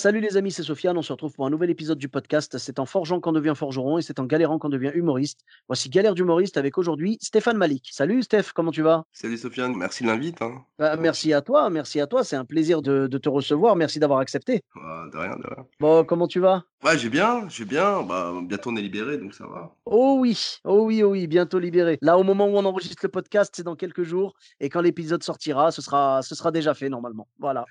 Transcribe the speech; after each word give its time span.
Salut 0.00 0.20
les 0.20 0.36
amis, 0.36 0.52
c'est 0.52 0.62
Sofiane. 0.62 0.96
On 0.96 1.02
se 1.02 1.12
retrouve 1.12 1.34
pour 1.34 1.44
un 1.44 1.50
nouvel 1.50 1.70
épisode 1.70 1.98
du 1.98 2.08
podcast. 2.08 2.56
C'est 2.58 2.78
en 2.78 2.86
forgeant 2.86 3.18
qu'on 3.18 3.32
devient 3.32 3.54
forgeron 3.56 3.98
et 3.98 4.02
c'est 4.02 4.20
en 4.20 4.26
galérant 4.26 4.60
qu'on 4.60 4.68
devient 4.68 4.92
humoriste. 4.94 5.40
Voici 5.66 5.88
Galère 5.88 6.14
d'humoriste 6.14 6.56
avec 6.56 6.78
aujourd'hui 6.78 7.18
Stéphane 7.20 7.56
Malik. 7.56 7.88
Salut 7.90 8.22
Steph, 8.22 8.52
comment 8.54 8.70
tu 8.70 8.82
vas? 8.82 9.02
Salut 9.10 9.36
Sofiane, 9.36 9.74
merci 9.74 10.04
de 10.04 10.08
l'invite. 10.08 10.40
Hein. 10.40 10.64
Bah, 10.78 10.94
Merci 10.94 11.32
à 11.32 11.42
toi, 11.42 11.68
merci 11.68 12.00
à 12.00 12.06
toi. 12.06 12.22
C'est 12.22 12.36
un 12.36 12.44
plaisir 12.44 12.80
de, 12.80 13.08
de 13.08 13.18
te 13.18 13.28
recevoir. 13.28 13.74
Merci 13.74 13.98
d'avoir 13.98 14.20
accepté. 14.20 14.62
Ouais, 14.76 15.10
de 15.12 15.18
rien, 15.18 15.34
de 15.34 15.42
rien. 15.42 15.66
Bon, 15.80 16.04
comment 16.04 16.28
tu 16.28 16.38
vas? 16.38 16.62
Ouais, 16.84 16.96
j'ai 16.96 17.10
bien, 17.10 17.48
j'ai 17.48 17.64
bien. 17.64 18.04
Bah, 18.04 18.32
bientôt 18.40 18.70
on 18.70 18.76
est 18.76 18.82
libéré, 18.82 19.18
donc 19.18 19.34
ça 19.34 19.48
va. 19.48 19.74
Oh 19.84 20.18
oui, 20.20 20.60
oh 20.62 20.84
oui, 20.84 21.02
oh 21.02 21.08
oui, 21.08 21.26
bientôt 21.26 21.58
libéré. 21.58 21.98
Là, 22.02 22.18
au 22.18 22.22
moment 22.22 22.46
où 22.46 22.56
on 22.56 22.64
enregistre 22.64 23.00
le 23.02 23.08
podcast, 23.08 23.52
c'est 23.56 23.64
dans 23.64 23.74
quelques 23.74 24.04
jours. 24.04 24.36
Et 24.60 24.68
quand 24.68 24.80
l'épisode 24.80 25.24
sortira, 25.24 25.72
ce 25.72 25.82
sera, 25.82 26.22
ce 26.22 26.36
sera 26.36 26.52
déjà 26.52 26.72
fait 26.72 26.88
normalement. 26.88 27.26
Voilà. 27.40 27.64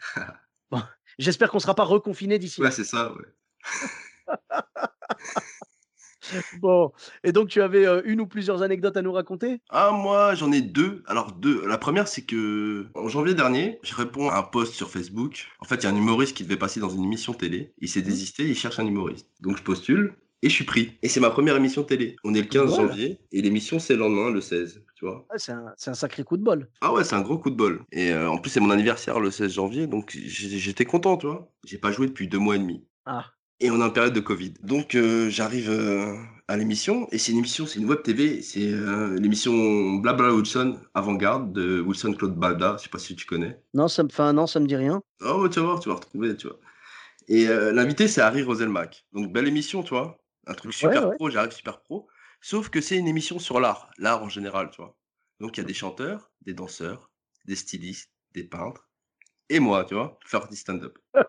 Bon, 0.69 0.81
J'espère 1.17 1.49
qu'on 1.49 1.57
ne 1.57 1.61
sera 1.61 1.75
pas 1.75 1.83
reconfiné 1.83 2.39
d'ici. 2.39 2.61
Ouais, 2.61 2.71
c'est 2.71 2.83
ça, 2.83 3.13
ouais. 3.13 3.25
Bon, 6.59 6.91
et 7.23 7.31
donc 7.31 7.47
tu 7.47 7.61
avais 7.61 7.85
euh, 7.85 8.01
une 8.05 8.21
ou 8.21 8.27
plusieurs 8.27 8.61
anecdotes 8.61 8.97
à 8.97 9.01
nous 9.01 9.13
raconter? 9.13 9.61
Ah, 9.69 9.91
moi, 9.91 10.35
j'en 10.35 10.51
ai 10.51 10.61
deux. 10.61 11.03
Alors, 11.07 11.31
deux. 11.31 11.65
La 11.65 11.77
première, 11.77 12.07
c'est 12.07 12.23
que 12.23 12.87
en 12.95 13.07
janvier 13.07 13.33
dernier, 13.33 13.79
je 13.83 13.95
réponds 13.95 14.29
à 14.29 14.37
un 14.37 14.43
post 14.43 14.73
sur 14.73 14.89
Facebook. 14.89 15.47
En 15.59 15.65
fait, 15.65 15.75
il 15.75 15.83
y 15.83 15.85
a 15.85 15.89
un 15.89 15.95
humoriste 15.95 16.35
qui 16.35 16.43
devait 16.43 16.57
passer 16.57 16.79
dans 16.79 16.89
une 16.89 17.03
émission 17.03 17.33
télé. 17.33 17.73
Il 17.79 17.89
s'est 17.89 18.01
désisté, 18.01 18.47
il 18.47 18.55
cherche 18.55 18.79
un 18.79 18.85
humoriste. 18.85 19.27
Donc, 19.39 19.57
je 19.57 19.63
postule 19.63 20.15
et 20.43 20.49
je 20.49 20.53
suis 20.53 20.63
pris. 20.65 20.97
Et 21.01 21.09
c'est 21.09 21.19
ma 21.19 21.29
première 21.29 21.55
émission 21.55 21.83
télé. 21.83 22.15
On 22.23 22.33
est 22.33 22.41
le 22.41 22.47
15 22.47 22.67
Voilà. 22.69 22.87
janvier 22.87 23.19
et 23.31 23.41
l'émission, 23.41 23.79
c'est 23.79 23.93
le 23.93 23.99
lendemain, 23.99 24.29
le 24.31 24.41
16. 24.41 24.83
Tu 24.95 25.05
vois 25.05 25.27
C'est 25.37 25.51
un, 25.51 25.73
un 25.85 25.93
sacré 25.93 26.23
coup 26.23 26.37
de 26.37 26.43
bol. 26.43 26.69
Ah 26.81 26.91
ouais, 26.93 27.03
c'est 27.03 27.15
un 27.15 27.21
gros 27.21 27.37
coup 27.37 27.49
de 27.51 27.55
bol. 27.55 27.81
Et 27.91 28.11
euh, 28.11 28.29
en 28.29 28.37
plus, 28.39 28.49
c'est 28.49 28.59
mon 28.59 28.71
anniversaire 28.71 29.19
le 29.19 29.29
16 29.31 29.53
janvier, 29.53 29.87
donc 29.87 30.11
j'étais 30.15 30.85
content, 30.85 31.17
tu 31.17 31.27
vois. 31.27 31.51
J'ai 31.65 31.77
pas 31.77 31.91
joué 31.91 32.07
depuis 32.07 32.27
deux 32.27 32.39
mois 32.39 32.55
et 32.55 32.59
demi. 32.59 32.83
Ah, 33.05 33.25
Et 33.59 33.69
on 33.71 33.79
est 33.79 33.83
en 33.83 33.89
période 33.91 34.13
de 34.13 34.19
Covid. 34.19 34.53
Donc 34.63 34.95
euh, 34.95 35.29
j'arrive 35.29 35.69
euh, 35.69 36.15
à 36.47 36.57
l'émission, 36.57 37.07
et 37.11 37.17
c'est 37.19 37.31
une 37.31 37.37
émission, 37.39 37.65
c'est 37.67 37.79
une 37.79 37.85
web 37.87 38.01
TV, 38.01 38.41
c'est 38.41 38.71
l'émission 39.19 39.95
Blabla 39.95 40.33
Wilson, 40.33 40.79
avant-garde 40.93 41.51
de 41.53 41.81
Wilson 41.81 42.13
Claude 42.13 42.35
Balda, 42.35 42.75
je 42.77 42.83
sais 42.83 42.89
pas 42.89 42.99
si 42.99 43.15
tu 43.15 43.25
connais. 43.25 43.59
non, 43.73 43.87
ça 43.87 44.03
me, 44.03 44.07
enfin, 44.09 44.33
non, 44.33 44.47
ça 44.47 44.59
me 44.59 44.65
dit 44.67 44.75
rien. 44.75 45.01
Oh, 45.25 45.47
tu 45.49 45.59
vas 45.59 45.65
voir, 45.65 45.79
tu 45.79 45.89
vas 45.89 45.95
retrouver, 45.95 46.35
tu 46.35 46.47
vois. 46.47 46.59
Et 47.27 47.47
euh, 47.49 47.73
l'invité, 47.73 48.07
c'est 48.07 48.21
Harry 48.21 48.41
Roselmack. 48.43 49.05
Donc 49.13 49.31
belle 49.33 49.47
émission, 49.47 49.83
tu 49.83 49.89
vois. 49.89 50.17
Un 50.47 50.53
truc 50.53 50.73
super 50.73 51.07
ouais. 51.09 51.15
pro, 51.15 51.29
j'arrive 51.29 51.51
super 51.51 51.81
pro. 51.81 52.07
Sauf 52.41 52.69
que 52.69 52.81
c'est 52.81 52.97
une 52.97 53.07
émission 53.07 53.39
sur 53.39 53.59
l'art, 53.59 53.89
l'art 53.97 54.23
en 54.23 54.29
général, 54.29 54.69
tu 54.71 54.77
vois. 54.81 54.97
Donc 55.39 55.57
il 55.57 55.61
y 55.61 55.63
a 55.63 55.67
des 55.67 55.73
chanteurs, 55.73 56.31
des 56.41 56.53
danseurs, 56.53 57.11
des 57.45 57.55
stylistes, 57.55 58.11
des 58.33 58.43
peintres, 58.43 58.89
et 59.49 59.59
moi, 59.59 59.85
tu 59.85 59.93
vois, 59.95 60.19
faire 60.25 60.47
du 60.47 60.55
stand-up. 60.55 60.97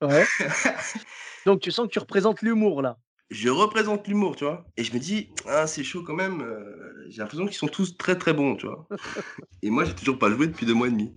Ouais. 0.00 0.24
donc 1.46 1.60
tu 1.60 1.70
sens 1.72 1.86
que 1.88 1.92
tu 1.92 1.98
représentes 1.98 2.42
l'humour 2.42 2.82
là. 2.82 2.98
je 3.30 3.48
représente 3.48 4.06
l'humour, 4.06 4.36
tu 4.36 4.44
vois. 4.44 4.64
Et 4.76 4.84
je 4.84 4.92
me 4.94 4.98
dis, 5.00 5.30
ah, 5.46 5.66
c'est 5.66 5.84
chaud 5.84 6.04
quand 6.04 6.14
même. 6.14 6.40
euh, 6.42 7.04
j'ai 7.08 7.18
l'impression 7.18 7.46
qu'ils 7.46 7.56
sont 7.56 7.68
tous 7.68 7.96
très 7.96 8.16
très 8.18 8.32
bons, 8.34 8.56
tu 8.56 8.66
vois. 8.66 8.86
et 9.62 9.70
moi, 9.70 9.84
j'ai 9.84 9.94
toujours 9.94 10.18
pas 10.18 10.30
joué 10.30 10.46
depuis 10.46 10.66
deux 10.66 10.74
mois 10.74 10.88
et 10.88 10.90
demi. 10.90 11.14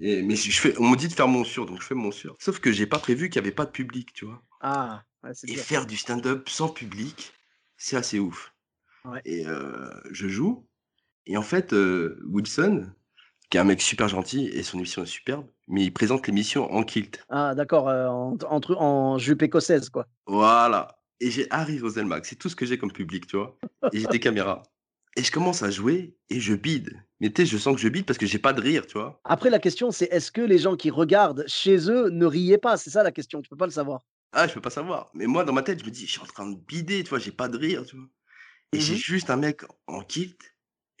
Et, 0.00 0.22
mais 0.22 0.36
je 0.36 0.60
fais, 0.60 0.74
on 0.78 0.88
me 0.88 0.96
dit 0.96 1.08
de 1.08 1.12
faire 1.14 1.28
mon 1.28 1.44
sur, 1.44 1.66
donc 1.66 1.80
je 1.82 1.86
fais 1.86 1.94
mon 1.94 2.10
sur. 2.12 2.36
Sauf 2.38 2.60
que 2.60 2.72
j'ai 2.72 2.86
pas 2.86 2.98
prévu 2.98 3.28
qu'il 3.28 3.36
y 3.36 3.44
avait 3.44 3.52
pas 3.52 3.66
de 3.66 3.70
public, 3.72 4.12
tu 4.14 4.24
vois. 4.26 4.42
Ah, 4.60 5.04
ouais, 5.24 5.32
Et 5.48 5.56
faire 5.56 5.86
du 5.86 5.96
stand-up 5.96 6.48
sans 6.48 6.68
public, 6.68 7.32
c'est 7.76 7.96
assez 7.96 8.18
ouf. 8.18 8.52
Ouais. 9.04 9.20
Et 9.24 9.46
euh, 9.46 9.90
je 10.10 10.28
joue. 10.28 10.66
Et 11.26 11.36
en 11.36 11.42
fait, 11.42 11.72
euh, 11.72 12.20
Wilson, 12.26 12.92
qui 13.50 13.56
est 13.56 13.60
un 13.60 13.64
mec 13.64 13.80
super 13.80 14.08
gentil 14.08 14.46
et 14.46 14.62
son 14.62 14.78
émission 14.78 15.02
est 15.02 15.06
superbe, 15.06 15.46
mais 15.68 15.84
il 15.84 15.92
présente 15.92 16.26
l'émission 16.26 16.70
en 16.72 16.82
kilt. 16.82 17.24
Ah, 17.28 17.54
d'accord, 17.54 17.88
euh, 17.88 18.06
en, 18.08 18.36
en 18.48 19.18
jupe 19.18 19.42
écossaise 19.42 19.90
quoi. 19.90 20.06
Voilà. 20.26 20.96
Et 21.20 21.30
j'ai 21.30 21.46
Harry 21.50 21.78
Roselmack, 21.78 22.24
c'est 22.24 22.36
tout 22.36 22.48
ce 22.48 22.56
que 22.56 22.64
j'ai 22.64 22.78
comme 22.78 22.92
public, 22.92 23.26
tu 23.26 23.36
vois. 23.36 23.58
Et 23.92 24.00
j'ai 24.00 24.06
des 24.06 24.20
caméras. 24.20 24.62
Et 25.16 25.22
je 25.24 25.32
commence 25.32 25.62
à 25.62 25.70
jouer 25.70 26.16
et 26.30 26.40
je 26.40 26.54
bide. 26.54 27.02
Mais 27.20 27.30
tu 27.30 27.42
sais, 27.42 27.46
je 27.46 27.58
sens 27.58 27.74
que 27.74 27.80
je 27.80 27.88
bide 27.88 28.06
parce 28.06 28.18
que 28.18 28.26
j'ai 28.26 28.38
pas 28.38 28.52
de 28.52 28.60
rire, 28.60 28.86
tu 28.86 28.96
vois. 28.96 29.20
Après, 29.24 29.50
la 29.50 29.58
question, 29.58 29.90
c'est 29.90 30.06
est-ce 30.06 30.30
que 30.30 30.40
les 30.40 30.58
gens 30.58 30.76
qui 30.76 30.88
regardent 30.88 31.44
chez 31.46 31.90
eux 31.90 32.08
ne 32.10 32.24
riaient 32.24 32.58
pas? 32.58 32.76
C'est 32.76 32.90
ça 32.90 33.02
la 33.02 33.10
question, 33.10 33.42
tu 33.42 33.50
peux 33.50 33.56
pas 33.56 33.66
le 33.66 33.72
savoir. 33.72 34.02
Ah, 34.32 34.46
je 34.46 34.54
peux 34.54 34.60
pas 34.60 34.70
savoir. 34.70 35.10
Mais 35.14 35.26
moi, 35.26 35.44
dans 35.44 35.52
ma 35.52 35.62
tête, 35.62 35.80
je 35.80 35.84
me 35.84 35.90
dis, 35.90 36.06
je 36.06 36.12
suis 36.12 36.20
en 36.20 36.26
train 36.26 36.46
de 36.48 36.56
bider, 36.56 37.02
tu 37.02 37.10
vois, 37.10 37.18
j'ai 37.18 37.32
pas 37.32 37.48
de 37.48 37.58
rire, 37.58 37.84
tu 37.84 37.96
vois. 37.96 38.06
Et 38.72 38.80
j'ai 38.80 38.92
Mhm. 38.94 38.98
juste 38.98 39.30
un 39.30 39.36
mec 39.36 39.62
en 39.88 40.02
kilt, 40.02 40.40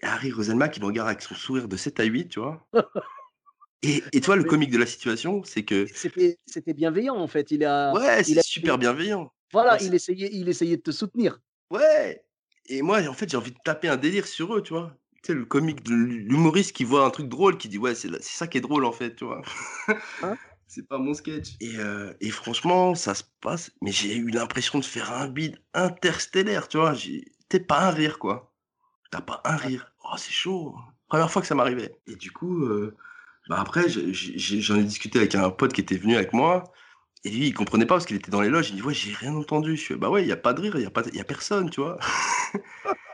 et 0.02 0.06
Harry 0.06 0.32
Roselmack 0.32 0.72
qui 0.74 0.80
me 0.80 0.86
regarde 0.86 1.08
avec 1.08 1.22
son 1.22 1.34
sourire 1.34 1.68
de 1.68 1.76
7 1.76 2.00
à 2.00 2.04
8, 2.04 2.28
tu 2.28 2.40
vois. 2.40 2.66
Et, 3.82 4.02
et 4.12 4.20
toi, 4.20 4.36
le 4.36 4.42
Mais- 4.42 4.48
comique 4.48 4.70
de 4.70 4.76
la 4.76 4.84
situation, 4.84 5.42
c'est 5.42 5.64
que, 5.64 5.86
C'était 5.94 6.38
c'était 6.44 6.74
bienveillant 6.74 7.16
en 7.16 7.26
fait. 7.28 7.50
Il 7.50 7.64
a, 7.64 7.94
ouais, 7.94 8.20
il 8.20 8.34
c'est 8.34 8.38
a- 8.40 8.42
super 8.42 8.76
bienveillant. 8.76 9.32
voilà, 9.54 9.76
Ouais, 9.76 9.84
il 9.86 9.94
essayait, 9.94 10.28
il 10.32 10.50
essayait 10.50 10.76
de 10.76 10.82
te 10.82 10.90
soutenir. 10.90 11.40
Ouais. 11.70 12.22
Et 12.66 12.82
moi, 12.82 13.00
en 13.08 13.14
fait, 13.14 13.30
j'ai 13.30 13.38
envie 13.38 13.52
de 13.52 13.58
taper 13.64 13.88
un 13.88 13.96
délire 13.96 14.26
sur 14.26 14.54
eux, 14.54 14.62
tu 14.62 14.74
vois. 14.74 14.94
Tu 15.22 15.28
sais, 15.28 15.34
le 15.34 15.46
comique, 15.46 15.82
de 15.82 15.94
l'humoriste 15.94 16.72
qui 16.76 16.84
voit 16.84 17.06
un 17.06 17.10
truc 17.10 17.28
drôle, 17.28 17.56
qui 17.56 17.70
dit, 17.70 17.78
ouais, 17.78 17.94
c'est 17.94 18.08
la- 18.08 18.20
c'est 18.20 18.36
ça 18.36 18.46
qui 18.46 18.58
est 18.58 18.60
drôle, 18.60 18.84
en 18.84 18.92
fait, 18.92 19.14
tu 19.16 19.24
vois. 19.24 19.40
Hein? 20.22 20.36
C'est 20.70 20.86
pas 20.86 20.98
mon 20.98 21.14
sketch. 21.14 21.56
Et, 21.60 21.76
euh, 21.78 22.12
et 22.20 22.30
franchement, 22.30 22.94
ça 22.94 23.14
se 23.14 23.24
passe, 23.40 23.72
mais 23.82 23.90
j'ai 23.90 24.14
eu 24.14 24.30
l'impression 24.30 24.78
de 24.78 24.84
faire 24.84 25.12
un 25.12 25.26
bide 25.26 25.60
interstellaire, 25.74 26.68
tu 26.68 26.78
vois. 26.78 26.94
T'es 27.48 27.58
pas 27.58 27.88
un 27.88 27.90
rire, 27.90 28.20
quoi. 28.20 28.54
T'as 29.10 29.20
pas 29.20 29.40
un 29.44 29.56
rire. 29.56 29.92
Oh, 30.04 30.16
c'est 30.16 30.30
chaud. 30.30 30.76
Première 31.08 31.28
fois 31.28 31.42
que 31.42 31.48
ça 31.48 31.56
m'arrivait. 31.56 31.96
Et 32.06 32.14
du 32.14 32.30
coup, 32.30 32.64
euh, 32.64 32.96
bah 33.48 33.56
après, 33.58 33.88
j'en 33.88 34.76
ai 34.76 34.84
discuté 34.84 35.18
avec 35.18 35.34
un 35.34 35.50
pote 35.50 35.72
qui 35.72 35.80
était 35.80 35.96
venu 35.96 36.14
avec 36.14 36.32
moi. 36.32 36.62
Et 37.24 37.30
lui, 37.30 37.48
il 37.48 37.52
comprenait 37.52 37.84
pas 37.84 37.96
parce 37.96 38.06
qu'il 38.06 38.16
était 38.16 38.30
dans 38.30 38.40
les 38.40 38.48
loges. 38.48 38.70
Il 38.70 38.76
dit, 38.76 38.82
ouais, 38.82 38.94
j'ai 38.94 39.12
rien 39.12 39.34
entendu. 39.34 39.76
Je 39.76 39.86
fais, 39.86 39.96
bah 39.96 40.08
ouais, 40.08 40.22
il 40.22 40.28
y 40.28 40.32
a 40.32 40.36
pas 40.36 40.52
de 40.52 40.60
rire, 40.60 40.76
il 40.76 40.82
y 40.82 41.18
a 41.18 41.20
a 41.20 41.24
personne, 41.24 41.68
tu 41.68 41.80
vois. 41.80 41.98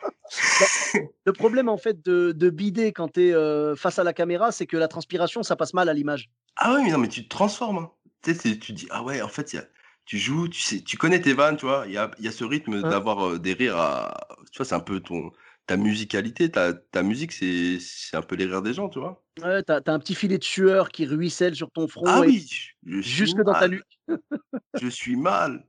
Le 1.25 1.33
problème 1.33 1.69
en 1.69 1.77
fait 1.77 2.05
de, 2.05 2.33
de 2.33 2.51
bider 2.51 2.93
quand 2.93 3.13
tu 3.15 3.29
es 3.29 3.77
face 3.77 3.99
à 3.99 4.05
la 4.05 4.13
caméra, 4.13 4.53
c'est 4.53 4.67
que 4.67 4.77
la 4.77 4.89
transpiration, 4.89 5.43
ça 5.43 5.57
passe 5.57 5.75
mal 5.75 5.89
à 5.89 5.95
l'image. 5.95 6.31
Ah 6.57 6.73
ouais, 6.75 6.83
mais 6.83 6.91
non, 6.91 6.99
mais 6.99 7.09
tu 7.09 7.25
te 7.25 7.29
transformes. 7.29 7.79
hein. 7.79 7.91
Tu 8.23 8.35
sais, 8.35 8.59
tu 8.59 8.73
dis, 8.73 8.87
ah 8.91 9.03
ouais, 9.03 9.23
en 9.23 9.29
fait, 9.29 9.53
il 9.53 9.57
y 9.57 9.59
a- 9.59 9.67
tu 10.05 10.19
joues, 10.19 10.49
tu 10.49 10.61
sais, 10.61 10.81
tu 10.81 10.97
connais 10.97 11.21
tes 11.21 11.33
vannes, 11.33 11.57
tu 11.57 11.67
vois. 11.67 11.85
Il 11.87 11.93
y 11.93 11.99
a, 11.99 12.11
il 12.19 12.25
y 12.25 12.29
a 12.29 12.33
ce 12.33 12.45
rythme 12.45 12.75
Hein. 12.75 12.83
d'avoir 12.91 13.29
euh, 13.29 13.39
des 13.39 13.53
rires 13.53 13.77
à. 13.77 14.29
Tu 14.53 14.57
vois, 14.59 14.65
c'est 14.65 14.75
un 14.75 14.81
peu 14.81 15.01
ton, 15.01 15.31
ta 15.67 15.77
musicalité, 15.77 16.51
ta, 16.51 16.73
ta 16.73 17.03
musique, 17.03 17.33
c'est 17.33 17.79
c'est 17.81 18.17
un 18.17 18.23
peu 18.23 18.37
les 18.37 18.47
rires 18.47 18.63
des 18.63 18.73
gens, 18.73 18.89
tu 18.89 19.01
vois. 19.01 19.23
Ouais, 19.43 19.63
tu 19.63 19.73
as, 19.73 19.83
un 19.87 19.99
petit 19.99 20.15
filet 20.15 20.39
de 20.39 20.45
sueur 20.45 20.89
qui 20.89 21.07
ruisselle 21.07 21.55
sur 21.55 21.71
ton 21.71 21.89
front 21.89 22.05
Ah 22.07 22.21
oui, 22.21 22.49
jusque 22.85 23.43
dans 23.43 23.53
ta 23.53 23.69
nuque. 23.69 23.83
je 24.81 24.89
suis 24.89 25.17
mal. 25.17 25.67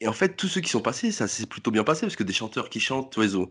Et 0.00 0.08
en 0.08 0.12
fait, 0.12 0.36
tous 0.36 0.48
ceux 0.48 0.60
qui 0.60 0.70
sont 0.70 0.80
passés, 0.80 1.12
ça 1.12 1.28
s'est 1.28 1.46
plutôt 1.46 1.70
bien 1.70 1.84
passé 1.84 2.02
parce 2.02 2.16
que 2.16 2.24
des 2.24 2.32
chanteurs 2.32 2.68
qui 2.70 2.80
chantent, 2.80 3.12
tu 3.12 3.16
vois, 3.16 3.24
ils 3.26 3.36
ont- 3.36 3.50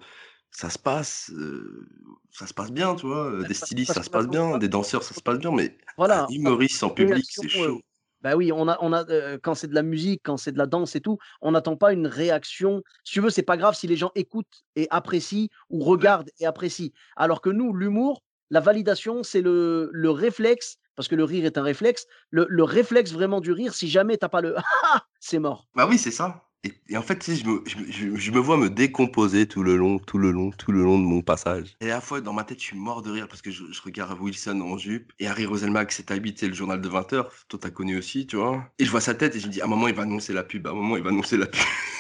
ça 0.56 0.70
se 0.70 0.78
passe, 0.80 1.32
euh, 1.32 1.88
ça 2.32 2.48
se 2.48 2.54
passe 2.54 2.72
bien, 2.72 2.96
tu 2.96 3.08
vois. 3.08 3.42
Ça 3.42 3.48
Des 3.48 3.54
stylistes, 3.54 3.94
ça 3.94 4.00
se 4.02 4.06
se 4.06 4.10
passe 4.10 4.28
bien. 4.28 4.58
Des 4.60 4.70
danseurs, 4.70 5.04
ça 5.04 5.14
se 5.16 5.22
passe 5.22 5.40
bien. 5.40 5.52
Mais 5.52 5.78
Voilà. 5.98 6.24
un 6.24 6.28
humoriste 6.30 6.78
sans 6.78 6.90
Une 6.90 6.96
public, 6.96 7.26
c'est 7.28 7.50
chaud. 7.50 7.82
Bah 8.22 8.38
oui, 8.38 8.54
on 8.54 8.70
a, 8.70 8.78
on 8.80 8.94
a, 8.94 9.06
euh, 9.10 9.38
quand 9.42 9.54
c'est 9.54 9.68
de 9.68 9.76
la 9.76 9.84
musique, 9.84 10.22
quand 10.24 10.38
c'est 10.38 10.54
de 10.54 10.58
la 10.58 10.66
danse 10.66 10.96
et 10.96 11.02
tout, 11.02 11.18
on 11.42 11.52
n'attend 11.52 11.76
pas 11.76 11.92
une 11.92 12.08
réaction. 12.08 12.82
Si 13.04 13.14
tu 13.14 13.20
veux, 13.20 13.30
c'est 13.30 13.44
pas 13.44 13.58
grave 13.58 13.76
si 13.76 13.86
les 13.88 13.98
gens 13.98 14.12
écoutent 14.16 14.64
et 14.78 14.88
apprécient 14.92 15.48
ou 15.70 15.84
regardent 15.84 16.30
et 16.40 16.46
apprécient. 16.46 16.92
Alors 17.18 17.42
que 17.42 17.50
nous, 17.50 17.74
l'humour, 17.74 18.24
la 18.50 18.62
validation, 18.62 19.24
c'est 19.24 19.42
le, 19.42 19.90
le 19.92 20.10
réflexe, 20.10 20.78
parce 20.96 21.10
que 21.10 21.16
le 21.16 21.26
rire 21.26 21.46
est 21.46 21.58
un 21.58 21.64
réflexe, 21.64 22.06
le, 22.30 22.46
le 22.48 22.64
réflexe 22.64 23.12
vraiment 23.12 23.42
du 23.42 23.52
rire, 23.52 23.74
si 23.74 23.90
jamais 23.90 24.16
t'as 24.16 24.30
pas 24.30 24.40
le 24.42 24.56
ah, 24.84 25.02
c'est 25.20 25.40
mort. 25.40 25.68
Bah 25.76 25.86
oui, 25.90 25.98
c'est 25.98 26.12
ça. 26.12 26.46
Et, 26.64 26.96
en 26.96 27.02
fait, 27.02 27.36
je 27.36 27.46
me, 27.46 27.62
je, 27.66 28.16
je- 28.16 28.32
me 28.32 28.40
vois 28.40 28.56
me 28.58 28.70
décomposer 28.70 29.48
tout 29.48 29.64
le 29.64 29.76
long, 29.76 30.00
tout 30.00 30.18
le 30.18 30.32
long, 30.32 30.52
tout 30.52 30.72
le 30.72 30.82
long 30.82 30.98
de 30.98 31.04
mon 31.04 31.22
passage. 31.22 31.76
Et 31.82 31.92
à 31.92 31.96
la 31.96 32.02
fois, 32.02 32.22
dans 32.22 32.32
ma 32.32 32.46
tête, 32.46 32.60
je 32.60 32.66
suis 32.66 32.78
mort 32.78 33.02
de 33.02 33.12
rire 33.12 33.28
parce 33.28 33.42
que 33.42 33.52
je, 33.52 33.66
je 33.72 33.82
regarde 33.82 34.18
Wilson 34.20 34.62
en 34.62 34.78
jupe 34.78 35.12
et 35.20 35.28
Harry 35.28 35.46
Roselmack, 35.46 35.92
c'est 35.92 36.10
habité 36.12 36.48
le 36.48 36.54
journal 36.54 36.80
de 36.80 36.88
20h. 36.88 37.30
Toi, 37.50 37.60
t'as 37.62 37.70
connu 37.70 37.98
aussi, 37.98 38.28
tu 38.28 38.38
vois. 38.38 38.66
Et 38.80 38.86
je 38.86 38.92
vois 38.92 39.02
sa 39.02 39.14
tête 39.14 39.36
et 39.36 39.40
je 39.42 39.48
me 39.48 39.52
dis, 39.52 39.62
à 39.62 39.66
un 39.66 39.68
moment, 39.68 39.90
il 39.90 39.94
va 39.96 40.04
annoncer 40.04 40.32
la 40.32 40.44
pub. 40.44 40.66
À 40.68 40.72
un 40.72 40.74
moment, 40.74 40.96
il 40.96 41.04
va 41.04 41.10
annoncer 41.10 41.38
la 41.38 41.48
pub. 41.48 41.60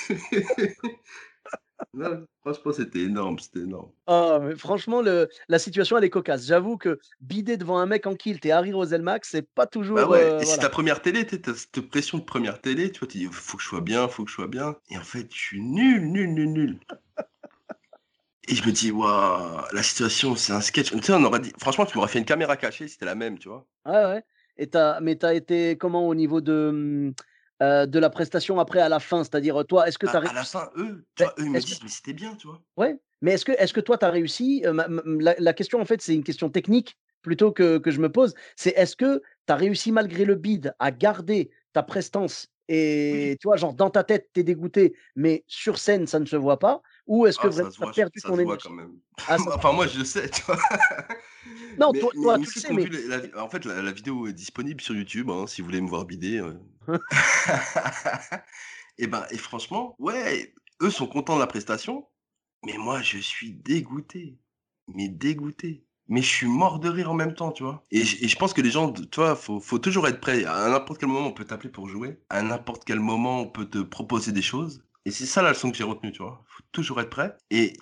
Non, 1.94 2.28
franchement, 2.42 2.72
c'était 2.72 3.00
énorme, 3.02 3.40
c'était 3.40 3.62
énorme. 3.62 3.92
Ah, 4.06 4.40
mais 4.42 4.56
franchement, 4.58 5.02
le 5.02 5.30
la 5.48 5.60
situation, 5.60 5.98
elle 5.98 6.04
est 6.04 6.10
cocasse. 6.10 6.46
J'avoue 6.46 6.78
que 6.78 7.00
bider 7.22 7.56
devant 7.56 7.78
un 7.78 7.86
mec 7.86 8.06
en 8.06 8.16
kilt 8.16 8.46
et 8.46 8.52
Harry 8.52 8.74
Roselmack, 8.74 9.24
c'est 9.26 9.48
pas 9.56 9.66
Bah 9.96 10.06
toujours, 10.06 10.08
ouais, 10.08 10.36
et 10.40 10.46
c'est 10.46 10.60
ta 10.60 10.70
première 10.70 11.02
télé, 11.02 11.26
tu 11.26 11.38
sais, 11.38 11.54
cette 11.56 11.82
pression 11.90 12.18
de 12.20 12.24
première 12.24 12.62
télé, 12.62 12.92
tu 12.92 13.00
vois, 13.00 13.08
tu 13.08 13.18
dis: 13.20 13.28
«Faut 13.32 13.58
que 13.58 13.64
je 13.64 13.68
sois 13.70 13.82
bien, 13.82 14.08
faut 14.08 14.24
que 14.24 14.30
je 14.30 14.36
sois 14.36 14.48
bien» 14.48 14.76
et 14.90 14.98
en 14.98 15.04
fait, 15.04 15.28
je 15.34 15.38
suis 15.40 15.62
nul, 15.62 16.12
nul, 16.12 16.34
nul, 16.34 16.52
nul. 16.52 16.80
Et 18.48 18.56
je 18.56 18.66
me 18.66 18.72
dis: 18.72 18.90
«Waouh, 18.92 19.66
la 19.74 19.84
situation, 19.84 20.36
c'est 20.38 20.54
un 20.54 20.62
sketch». 20.62 20.92
Tu 20.92 21.02
sais, 21.04 21.12
on 21.14 21.24
aurait 21.26 21.40
dit 21.42 21.52
franchement, 21.60 21.86
tu 21.86 21.98
m'aurais 21.98 22.08
fait 22.10 22.20
une 22.20 22.26
caméra 22.26 22.56
cachée, 22.58 22.88
c'était 22.88 23.06
la 23.06 23.16
même, 23.16 23.38
tu 23.38 23.50
vois? 23.50 23.68
Ouais, 23.86 23.92
ouais 24.06 24.24
et 24.58 24.70
mais 25.02 25.18
tu 25.18 25.26
as 25.26 25.34
été 25.34 25.78
comment 25.78 26.08
au 26.08 26.14
niveau 26.16 26.40
de, 26.40 27.12
heu, 27.64 27.88
de 27.88 28.00
la 28.00 28.10
prestation 28.10 28.60
après 28.60 28.80
à 28.82 28.90
la 28.90 29.00
fin? 29.00 29.24
C'est-à-dire, 29.24 29.66
toi, 29.68 29.88
est-ce 29.88 29.98
que 30.00 30.08
tu 30.08 30.16
À 30.16 30.18
as 30.18 30.20
à 30.24 30.32
la 30.32 30.44
réussi 30.44 30.46
fin, 30.46 30.72
eux, 30.78 31.06
vois, 31.18 31.36
eux, 31.38 31.46
ils 31.46 31.52
me 31.52 31.60
que 31.62 31.62
disent: 31.62 31.84
«Mais 31.84 31.90
c'était 31.90 32.14
bien», 32.14 32.36
tu 32.38 32.48
vois? 32.48 32.64
ouais, 32.78 32.96
mais 33.22 33.34
est-ce 33.34 33.74
que 33.74 33.80
toi, 33.82 33.98
tu 33.98 34.06
as 34.06 34.10
réussi, 34.10 34.64
ma 34.74 34.88
ma 34.88 35.02
la 35.06 35.36
la 35.40 35.54
question, 35.54 35.80
en 35.82 35.86
fait, 35.86 36.02
c'est 36.02 36.14
une 36.16 36.24
question 36.24 36.50
technique 36.50 36.98
plutôt 37.22 37.52
que 37.52 37.78
que 37.78 37.92
je 37.92 38.00
me 38.02 38.12
pose. 38.12 38.34
C'est 38.56 38.72
est-ce 38.72 38.96
que 38.96 39.22
tu 39.48 39.54
as 39.54 39.56
réussi 39.56 39.92
malgré 39.92 40.26
le 40.26 40.36
bide 40.36 40.74
à 40.80 40.92
garder 40.92 41.52
ta 41.74 41.84
prestance 41.84 42.48
Oui. 43.10 43.34
et 43.34 43.38
tu 43.42 43.48
vois, 43.48 43.58
genre 43.58 43.74
dans 43.74 43.90
ta 43.90 44.04
tête, 44.04 44.30
tu 44.34 44.40
es 44.42 44.44
dégoûté, 44.44 44.96
mais 45.16 45.44
sur 45.48 45.78
scène, 45.78 46.08
ça 46.08 46.20
ne 46.20 46.26
se 46.26 46.36
voit 46.38 46.60
pas? 46.60 46.82
Ou 47.08 47.26
est-ce 47.28 47.40
que 47.40 47.48
Ah, 47.48 47.50
vraiment 47.50 47.70
tu 47.70 47.84
as 47.84 47.88
voit, 47.88 47.94
perdu 47.94 48.22
ça 48.22 48.30
ton 48.30 48.34
se 48.34 48.42
voit 48.42 48.58
quand 48.58 48.70
énergie? 48.70 48.70
même. 48.70 49.00
Ah 49.28 49.38
Enfin, 49.56 49.72
moi, 49.74 49.88
je 49.88 50.00
le 50.00 50.06
sais, 50.06 50.30
tu 50.30 50.42
vois? 50.44 50.58
Non, 51.78 51.94
Mais 51.94 52.00
toi 52.00 52.12
mais 52.14 52.20
toi, 52.22 52.40
mais 52.40 52.46
tu 52.46 52.60
sais, 52.60 52.72
mais 52.74 52.86
la 53.08 53.44
en 53.44 53.50
fait, 53.50 53.66
la 53.66 53.82
la 53.82 53.92
vidéo 53.92 54.28
est 54.28 54.34
disponible 54.34 54.82
sur 54.82 54.96
YouTube, 54.96 55.30
hein, 55.30 55.48
si 55.48 55.62
vous 55.62 55.66
voulez 55.68 55.82
me 55.82 55.90
voir 55.90 56.06
bider, 56.06 56.42
et 58.98 59.08
ben 59.08 59.26
et 59.32 59.38
franchement, 59.38 59.96
ouais, 60.00 60.54
eux 60.82 60.90
sont 60.90 61.08
contents 61.08 61.36
de 61.36 61.40
la 61.42 61.48
prestation, 61.48 62.08
mais 62.66 62.78
moi, 62.78 63.02
je 63.02 63.18
suis 63.20 63.52
dégoûté, 63.54 64.38
mais 64.88 65.10
dégoûté. 65.10 65.86
Mais 66.10 66.22
je 66.22 66.28
suis 66.28 66.48
mort 66.48 66.80
de 66.80 66.90
rire 66.90 67.10
en 67.12 67.14
même 67.14 67.34
temps, 67.34 67.52
tu 67.54 67.64
vois? 67.64 67.82
Et 67.92 68.04
je 68.04 68.24
et 68.26 68.28
je 68.28 68.36
pense 68.38 68.54
que 68.54 68.62
les 68.62 68.72
gens 68.72 68.92
tu 68.92 69.08
vois, 69.16 69.36
faut 69.38 69.62
faut 69.62 69.80
toujours 69.80 70.08
être 70.08 70.20
prêt. 70.20 70.44
À 70.44 70.68
n'importe 70.70 71.00
quel 71.00 71.08
moment, 71.10 71.28
on 71.28 71.32
peut 71.34 71.46
t'appeler 71.46 71.70
pour 71.72 71.88
jouer. 71.88 72.20
À 72.30 72.42
n'importe 72.42 72.84
quel 72.86 73.00
moment, 73.00 73.40
on 73.42 73.48
peut 73.48 73.70
te 73.70 73.78
proposer 73.80 74.34
des 74.34 74.42
choses 74.42 74.84
et 75.06 75.12
c'est 75.12 75.26
ça 75.26 75.42
la 75.42 75.50
leçon 75.50 75.72
que 75.72 75.78
j'ai 75.78 75.84
retenue, 75.84 76.12
tu 76.12 76.22
vois? 76.24 76.44
Faut 76.48 76.64
toujours 76.72 77.02
être 77.02 77.10
prêt 77.10 77.38
et 77.50 77.74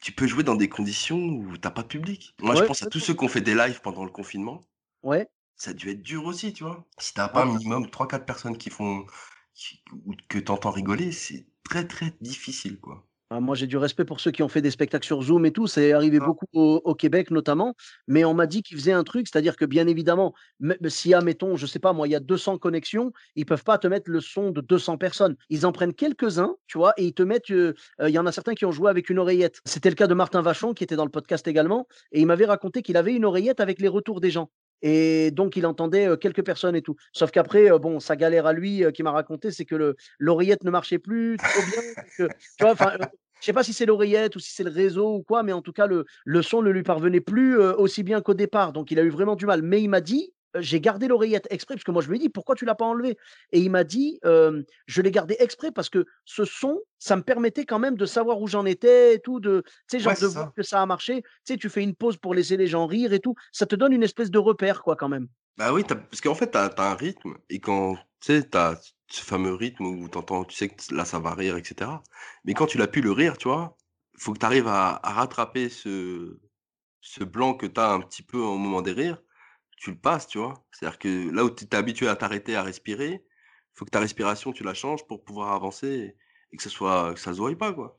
tu 0.00 0.12
peux 0.12 0.26
jouer 0.26 0.42
dans 0.44 0.56
des 0.56 0.68
conditions 0.68 1.18
où 1.18 1.56
tu 1.56 1.68
as 1.68 1.70
pas 1.70 1.82
de 1.82 1.88
public. 1.88 2.34
Moi, 2.40 2.54
je 2.54 2.62
pense 2.62 2.82
à 2.82 2.86
tous 2.86 3.00
ceux 3.00 3.14
qui 3.14 3.24
ont 3.24 3.28
fait 3.28 3.40
des 3.40 3.54
lives 3.54 3.80
pendant 3.82 4.04
le 4.04 4.10
confinement. 4.10 4.62
Ouais. 5.02 5.30
Ça 5.56 5.70
a 5.72 5.74
dû 5.74 5.90
être 5.90 6.02
dur 6.02 6.24
aussi, 6.24 6.52
tu 6.52 6.64
vois? 6.64 6.86
Si 6.98 7.14
tu 7.14 7.20
as 7.20 7.28
Ah 7.28 7.28
pas 7.28 7.42
un 7.42 7.46
minimum 7.46 7.90
3-4 7.90 8.26
personnes 8.26 8.58
qui 8.58 8.70
font 8.70 9.06
qui 9.54 9.82
ou 10.06 10.14
que 10.28 10.38
tu 10.38 10.50
entends 10.52 10.70
rigoler, 10.70 11.12
c'est 11.12 11.46
très, 11.64 11.86
très 11.86 12.14
difficile, 12.20 12.80
quoi. 12.80 13.09
Ah, 13.32 13.38
moi, 13.38 13.54
j'ai 13.54 13.68
du 13.68 13.76
respect 13.76 14.04
pour 14.04 14.18
ceux 14.18 14.32
qui 14.32 14.42
ont 14.42 14.48
fait 14.48 14.60
des 14.60 14.72
spectacles 14.72 15.06
sur 15.06 15.22
Zoom 15.22 15.46
et 15.46 15.52
tout, 15.52 15.68
c'est 15.68 15.92
arrivé 15.92 16.18
Ça. 16.18 16.18
beaucoup 16.18 16.46
au 16.52 16.80
au 16.84 16.94
Québec 16.96 17.30
notamment, 17.30 17.74
mais 18.08 18.24
on 18.24 18.34
m'a 18.34 18.46
dit 18.48 18.60
qu'ils 18.64 18.76
faisaient 18.76 18.90
un 18.90 19.04
truc, 19.04 19.28
c'est-à-dire 19.28 19.54
que 19.56 19.64
bien 19.64 19.86
évidemment, 19.86 20.34
mê 20.58 20.76
s'il 20.88 21.12
y 21.12 21.14
a 21.14 21.20
mettons, 21.20 21.56
je 21.56 21.64
sais 21.66 21.78
pas 21.78 21.92
moi, 21.92 22.08
il 22.08 22.10
y 22.10 22.16
a 22.16 22.20
200 22.20 22.58
connexions, 22.58 23.12
ils 23.36 23.46
peuvent 23.46 23.62
pas 23.62 23.78
te 23.78 23.86
mettre 23.86 24.10
le 24.10 24.20
son 24.20 24.50
de 24.50 24.60
200 24.60 24.98
personnes. 24.98 25.36
Ils 25.48 25.64
en 25.64 25.70
prennent 25.70 25.94
quelques-uns, 25.94 26.56
tu 26.66 26.76
vois? 26.78 26.92
Et 26.96 27.04
ils 27.06 27.14
te 27.14 27.22
mettent, 27.22 27.50
heu 27.52 27.74
heu, 28.00 28.08
il 28.08 28.10
y 28.14 28.18
en 28.18 28.26
a 28.26 28.32
certains 28.32 28.54
qui 28.54 28.64
ont 28.64 28.72
joué 28.72 28.90
avec 28.90 29.08
une 29.10 29.20
oreillette. 29.20 29.60
C'était 29.64 29.90
le 29.90 29.94
cas 29.94 30.08
de 30.08 30.14
Martin 30.14 30.42
Vachon 30.42 30.74
qui 30.74 30.82
était 30.82 30.96
dans 30.96 31.04
le 31.04 31.10
podcast 31.12 31.46
également 31.46 31.86
et 32.10 32.20
il 32.20 32.26
m'avait 32.26 32.46
raconté 32.46 32.82
qu'il 32.82 32.96
avait 32.96 33.14
une 33.14 33.24
oreillette 33.24 33.60
avec 33.60 33.80
les 33.80 33.88
retours 33.88 34.20
des 34.20 34.30
gens 34.32 34.50
et 34.82 35.30
donc 35.30 35.56
il 35.56 35.66
entendait, 35.66 36.08
quelques 36.20 36.44
personnes 36.44 36.76
et 36.76 36.82
tout. 36.82 36.96
Sauf 37.12 37.30
qu'après, 37.30 37.70
bon, 37.78 38.00
sa 38.00 38.16
galère 38.16 38.46
à 38.46 38.52
lui, 38.52 38.84
qu'il 38.94 39.04
m'a 39.04 39.12
raconté, 39.12 39.50
c'est 39.50 39.64
que 39.64 39.74
le 39.74 39.96
l'oreillette 40.18 40.64
ne 40.64 40.70
marchait 40.70 40.98
plus 40.98 41.40
trop 41.40 41.62
bien, 41.62 41.82
donc 42.02 42.12
heu, 42.20 42.30
tu 42.56 42.64
vois? 42.64 42.72
Enfin, 42.72 42.92
je 43.40 43.46
sais 43.46 43.52
pas 43.52 43.62
si 43.64 43.72
c'est 43.72 43.86
l'oreillette 43.86 44.36
ou 44.36 44.38
si 44.40 44.52
c'est 44.52 44.64
le 44.64 44.70
réseau 44.70 45.16
ou 45.16 45.22
quoi, 45.22 45.42
mais 45.42 45.52
en 45.52 45.62
tout 45.62 45.72
cas 45.72 45.86
le 45.86 46.04
le 46.24 46.42
son 46.42 46.62
ne 46.62 46.70
lui 46.70 46.82
parvenait 46.82 47.20
plus, 47.20 47.58
aussi 47.58 48.02
bien 48.02 48.20
qu'au 48.20 48.34
départ, 48.34 48.72
donc 48.72 48.90
il 48.90 48.98
a 48.98 49.02
eu 49.02 49.10
vraiment 49.10 49.36
du 49.36 49.46
mal. 49.46 49.62
Mais 49.62 49.82
il 49.82 49.88
m'a 49.88 50.00
dit: 50.00 50.32
«Heu, 50.32 50.32
j'ai 50.58 50.80
gardé 50.80 51.08
l'oreillette 51.08 51.46
exprès» 51.50 51.74
parce 51.74 51.84
que 51.84 51.90
moi 51.90 52.02
je 52.02 52.08
lui 52.08 52.16
ai 52.16 52.20
dit: 52.20 52.28
«Pourquoi 52.28 52.54
tu 52.54 52.64
l'as 52.64 52.74
pas 52.74 52.84
enlevée?» 52.84 53.16
et 53.52 53.60
il 53.60 53.70
m'a 53.70 53.84
dit, 53.84 54.18
«Je 54.24 55.02
l'ai 55.02 55.10
gardé 55.10 55.36
exprès 55.38 55.72
parce 55.72 55.88
que 55.88 56.04
ce 56.24 56.44
son, 56.44 56.80
ça 56.98 57.16
me 57.16 57.22
permettait 57.22 57.64
quand 57.64 57.78
même 57.78 57.96
de 57.96 58.06
savoir 58.06 58.40
où 58.40 58.46
j'en 58.46 58.66
étais 58.66 59.14
et 59.14 59.20
tout, 59.20 59.40
de 59.40 59.62
sais, 59.88 59.98
Ouais, 59.98 60.02
genre 60.02 60.18
de 60.18 60.26
voir 60.26 60.52
que 60.54 60.62
ça 60.62 60.82
a 60.82 60.86
marché». 60.86 61.22
Tu 61.22 61.28
sais, 61.44 61.56
tu 61.56 61.68
fais 61.68 61.82
une 61.82 61.94
pause 61.94 62.16
pour 62.16 62.34
laisser 62.34 62.56
les 62.56 62.66
gens 62.66 62.86
rire 62.86 63.12
et 63.12 63.20
tout, 63.20 63.34
ça 63.52 63.66
te 63.66 63.76
donne 63.76 63.92
une 63.92 64.02
espèce 64.02 64.30
de 64.30 64.38
repère 64.38 64.82
quoi 64.82 64.96
quand 64.96 65.08
même. 65.08 65.28
Bah 65.56 65.72
oui, 65.72 65.84
parce 65.84 66.20
qu'en 66.20 66.34
fait, 66.34 66.50
tu 66.52 66.58
as 66.58 66.72
un 66.78 66.94
rythme 66.94 67.34
et 67.50 67.60
quand 67.60 67.96
tu 68.20 68.32
sais, 68.32 68.48
tu 68.48 68.56
as 68.56 68.80
ce 69.08 69.22
fameux 69.22 69.54
rythme 69.54 69.84
où 69.84 70.08
tu 70.08 70.16
entends, 70.18 70.44
tu 70.44 70.56
sais 70.56 70.68
que 70.68 70.94
là, 70.94 71.04
ça 71.04 71.18
va 71.18 71.34
rire 71.34 71.56
et 71.56 71.64
cetera. 71.64 72.02
Mais 72.44 72.54
quand 72.54 72.66
tu 72.66 72.78
l'as 72.78 72.86
plus 72.86 73.02
le 73.02 73.12
rire, 73.12 73.36
tu 73.36 73.48
vois, 73.48 73.76
faut 74.18 74.32
que 74.32 74.38
tu 74.38 74.46
arrives 74.46 74.68
à 74.68 75.00
à 75.02 75.12
rattraper 75.12 75.68
ce 75.68 76.38
ce 77.00 77.24
blanc 77.24 77.54
que 77.54 77.66
tu 77.66 77.80
as 77.80 77.90
un 77.92 78.00
petit 78.00 78.22
peu 78.22 78.38
au 78.38 78.56
moment 78.58 78.82
des 78.82 78.92
rires, 78.92 79.22
tu 79.80 79.90
le 79.90 79.98
passes, 79.98 80.26
tu 80.26 80.38
vois? 80.38 80.54
C'est-à-dire 80.70 80.98
que 80.98 81.30
là 81.30 81.44
où 81.44 81.50
tu 81.50 81.64
étais 81.64 81.76
habitué 81.76 82.06
à 82.06 82.14
t'arrêter 82.14 82.54
à 82.54 82.62
respirer, 82.62 83.24
faut 83.72 83.84
que 83.86 83.90
ta 83.90 84.00
respiration, 84.00 84.52
tu 84.52 84.62
la 84.62 84.74
changes 84.74 85.06
pour 85.06 85.24
pouvoir 85.24 85.52
avancer 85.52 86.16
et 86.52 86.56
que 86.56 86.62
ça 86.62 86.68
soit 86.68 87.14
que 87.14 87.20
ça 87.20 87.32
se 87.32 87.38
voie 87.38 87.56
pas, 87.56 87.72
quoi. 87.72 87.98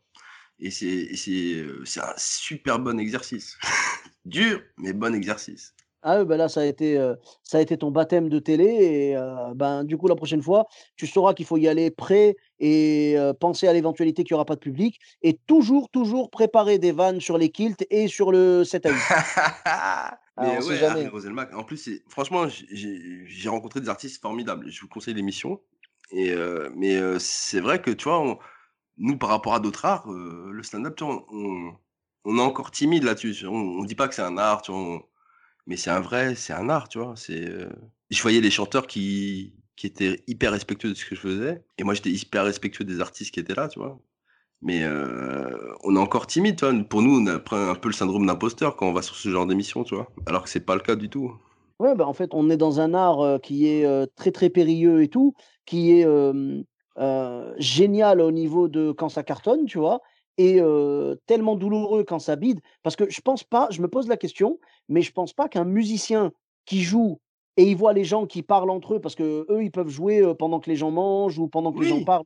Et 0.60 0.70
c'est 0.70 1.16
c'est 1.16 2.00
un 2.02 2.14
super 2.18 2.80
bon 2.80 3.00
exercice. 3.00 3.58
Dur, 4.26 4.62
mais 4.78 4.94
bon 4.94 5.16
exercice. 5.16 5.74
Ah 6.04 6.24
bah, 6.24 6.38
là, 6.38 6.50
ça 6.50 6.62
a 6.62 6.66
été, 6.66 6.98
heu, 6.98 7.18
ça 7.44 7.60
a 7.60 7.62
été 7.62 7.78
ton 7.78 7.92
baptême 7.92 8.28
de 8.30 8.40
télé 8.40 8.66
et 8.66 9.16
heu, 9.16 9.54
ben, 9.56 9.84
du 9.84 9.98
coup, 9.98 10.08
la 10.08 10.16
prochaine 10.16 10.42
fois, 10.42 10.66
tu 10.96 11.06
sauras 11.08 11.34
qu'il 11.34 11.46
faut 11.46 11.58
y 11.58 11.68
aller 11.68 11.92
prêt 11.92 12.36
et 12.60 13.16
penser 13.40 13.68
à 13.68 13.74
l'éventualité 13.74 14.24
qu'il 14.24 14.32
y 14.32 14.36
aura 14.36 14.46
pas 14.46 14.56
de 14.56 14.60
public 14.60 15.00
et 15.24 15.40
toujours, 15.48 15.90
toujours 15.90 16.30
préparer 16.30 16.78
des 16.80 16.92
vannes 16.92 17.20
sur 17.20 17.38
les 17.38 17.50
kilts 17.50 17.86
et 17.90 18.08
sur 18.08 18.32
le 18.32 18.64
7 18.64 18.86
à 18.86 18.92
8. 18.92 19.00
Ah, 20.44 20.54
Mais 20.54 20.58
on 20.58 20.62
sait 20.62 20.76
ouais, 20.76 20.84
Harry 20.84 21.08
jamais. 21.08 21.08
Roselmack, 21.08 21.54
en 21.54 21.64
plus, 21.64 21.90
franchement, 22.10 22.48
j'ai 22.50 23.50
rencontré 23.50 23.82
des 23.82 23.90
artistes 23.90 24.22
formidables. 24.22 24.70
Je 24.72 24.82
vous 24.82 24.88
conseille 24.88 25.14
l'émission 25.14 25.62
et 26.12 26.32
heu, 26.34 26.72
mais 26.76 26.96
heu, 26.98 27.20
c'est 27.20 27.60
vrai 27.62 27.82
que, 27.82 27.92
tu 27.92 28.06
vois, 28.06 28.20
on 28.22 28.40
nous, 28.98 29.18
par 29.18 29.30
rapport 29.30 29.56
à 29.56 29.60
d'autres 29.62 29.86
arts, 29.86 30.12
heu, 30.12 30.52
le 30.54 30.64
stand-up, 30.64 30.96
tu 30.98 31.04
vois, 31.06 31.26
on 31.32 31.76
on 32.26 32.38
est 32.38 32.42
encore 32.42 32.72
timide 32.72 33.04
là-dessus? 33.04 33.48
On 33.48 33.56
on 33.56 33.86
dit 33.86 33.96
pas 33.96 34.08
que 34.10 34.16
c'est 34.16 34.22
un 34.24 34.38
art, 34.38 34.62
tu 34.64 34.72
vois? 34.72 35.10
Mais 35.68 35.78
c'est 35.78 35.92
un 35.92 36.02
vrai 36.02 36.36
c'est 36.36 36.54
un 36.54 36.70
art, 36.70 36.90
tu 36.90 37.00
vois? 37.00 37.16
C'est, 37.18 37.50
je 38.12 38.22
voyais 38.22 38.42
les 38.42 38.52
chanteurs 38.52 38.88
qui 38.88 39.56
qui 39.78 39.88
étaient 39.88 40.24
hyper 40.28 40.52
respectueux 40.54 40.90
de 40.90 40.96
ce 40.96 41.06
que 41.06 41.16
je 41.16 41.22
faisais 41.22 41.66
et 41.80 41.84
moi, 41.86 41.94
j'étais 41.96 42.12
hyper 42.12 42.46
respectueux 42.46 42.86
des 42.86 43.02
artistes 43.02 43.34
qui 43.34 43.40
étaient 43.42 43.56
là, 43.56 43.70
tu 43.70 43.80
vois? 43.80 44.00
Mais 44.62 44.84
heu, 44.84 45.74
on 45.84 45.96
est 45.96 46.00
encore 46.00 46.28
timide, 46.28 46.56
tu 46.56 46.66
vois? 46.66 46.84
Pour 46.84 47.02
nous, 47.02 47.20
on 47.20 47.28
a 47.28 47.36
un 47.36 47.76
peu 47.76 47.88
le 47.90 47.94
syndrome 47.94 48.28
d'imposteur 48.28 48.76
quand 48.76 48.88
on 48.88 48.94
va 48.94 49.02
sur 49.02 49.16
ce 49.16 49.30
genre 49.30 49.48
d'émission, 49.48 49.84
tu 49.84 49.96
vois? 49.96 50.08
Alors 50.28 50.44
que 50.44 50.50
c'est 50.50 50.66
pas 50.66 50.76
le 50.76 50.82
cas 50.82 50.96
du 50.96 51.10
tout. 51.10 51.34
Ouais, 51.80 51.96
bah, 51.96 52.08
en 52.08 52.14
fait, 52.14 52.30
on 52.34 52.50
est 52.52 52.58
dans 52.58 52.80
un 52.80 52.94
art, 52.94 53.24
heu, 53.24 53.40
qui 53.40 53.68
est, 53.68 53.86
heu, 53.86 54.08
très, 54.16 54.32
très 54.32 54.50
périlleux 54.52 55.02
et 55.02 55.08
tout, 55.08 55.34
qui 55.66 55.92
est, 55.94 56.06
génial 57.58 58.22
au 58.22 58.32
niveau 58.32 58.68
de 58.68 58.92
quand 58.92 59.10
ça 59.10 59.24
cartonne, 59.24 59.66
tu 59.66 59.80
vois? 59.80 60.02
Et 60.38 60.60
tellement 61.26 61.56
douloureux 61.56 62.04
quand 62.04 62.20
ça 62.20 62.36
bide. 62.36 62.62
Parce 62.84 62.96
que 62.96 63.10
je 63.10 63.22
pense 63.22 63.44
pas 63.44 63.68
je 63.72 63.82
me 63.82 63.88
pose 63.88 64.08
la 64.08 64.18
question, 64.18 64.60
mais 64.90 65.02
je 65.02 65.12
pense 65.12 65.34
pas 65.34 65.50
qu'un 65.50 65.66
musicien 65.66 66.32
qui 66.66 66.82
joue 66.82 67.20
et 67.58 67.64
il 67.64 67.76
voit 67.76 67.94
les 67.94 68.06
gens 68.06 68.26
qui 68.26 68.42
parlent 68.44 68.70
entre 68.70 68.96
eux 68.96 69.02
parce 69.02 69.16
qu'eux, 69.16 69.46
ils 69.62 69.72
peuvent 69.72 69.90
jouer, 69.90 70.24
pendant 70.40 70.60
que 70.60 70.70
les 70.70 70.76
gens 70.76 70.90
mangent 70.92 71.38
ou 71.38 71.48
pendant 71.48 71.74
que 71.74 71.80
les 71.80 71.88
gens 71.90 72.02
parlent? 72.02 72.24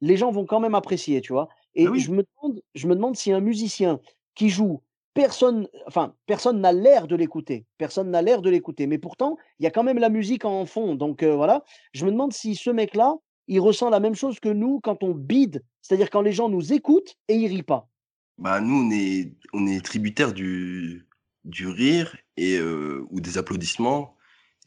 Les 0.00 0.16
gens 0.16 0.30
vont 0.30 0.46
quand 0.46 0.60
même 0.60 0.74
apprécier, 0.74 1.20
tu 1.20 1.32
vois? 1.32 1.48
Bah, 1.76 1.82
Et 1.82 1.88
oui. 1.88 2.00
je 2.00 2.10
me 2.10 2.22
demande 2.22 2.60
je 2.74 2.86
me 2.86 2.94
demande 2.94 3.16
si 3.16 3.32
un 3.32 3.40
musicien 3.40 4.00
qui 4.34 4.48
joue 4.48 4.80
Personne 5.14 5.68
enfin, 5.86 6.14
personne 6.24 6.62
n'a 6.62 6.72
l'air 6.72 7.06
de 7.06 7.16
l'écouter. 7.16 7.66
Personne 7.76 8.10
n'a 8.10 8.22
l'air 8.22 8.40
de 8.40 8.48
l'écouter, 8.48 8.86
mais 8.86 8.96
pourtant, 8.96 9.36
il 9.58 9.64
y 9.64 9.66
a 9.66 9.70
quand 9.70 9.82
même 9.82 9.98
la 9.98 10.08
musique 10.08 10.46
en 10.46 10.64
fond, 10.64 10.94
donc 10.94 11.22
voilà. 11.22 11.64
Je 11.92 12.06
me 12.06 12.10
demande 12.10 12.32
si 12.32 12.54
ce 12.54 12.70
mec-là, 12.70 13.16
il 13.46 13.60
ressent 13.60 13.90
la 13.90 14.00
même 14.00 14.14
chose 14.14 14.40
que 14.40 14.48
nous 14.48 14.80
quand 14.80 15.02
on 15.02 15.10
bide, 15.10 15.62
c'est-à-dire 15.82 16.08
quand 16.08 16.22
les 16.22 16.32
gens 16.32 16.48
nous 16.48 16.72
écoutent 16.72 17.14
et 17.28 17.34
ils 17.34 17.48
rient 17.48 17.62
pas. 17.62 17.90
Bah, 18.38 18.62
nous, 18.62 18.86
on 18.86 18.90
est 18.90 19.34
on 19.52 19.66
est 19.66 19.84
tributaire 19.84 20.32
du 20.32 21.06
du 21.44 21.68
rire 21.68 22.16
et 22.38 22.58
ou 22.62 23.20
des 23.20 23.36
applaudissements, 23.36 24.16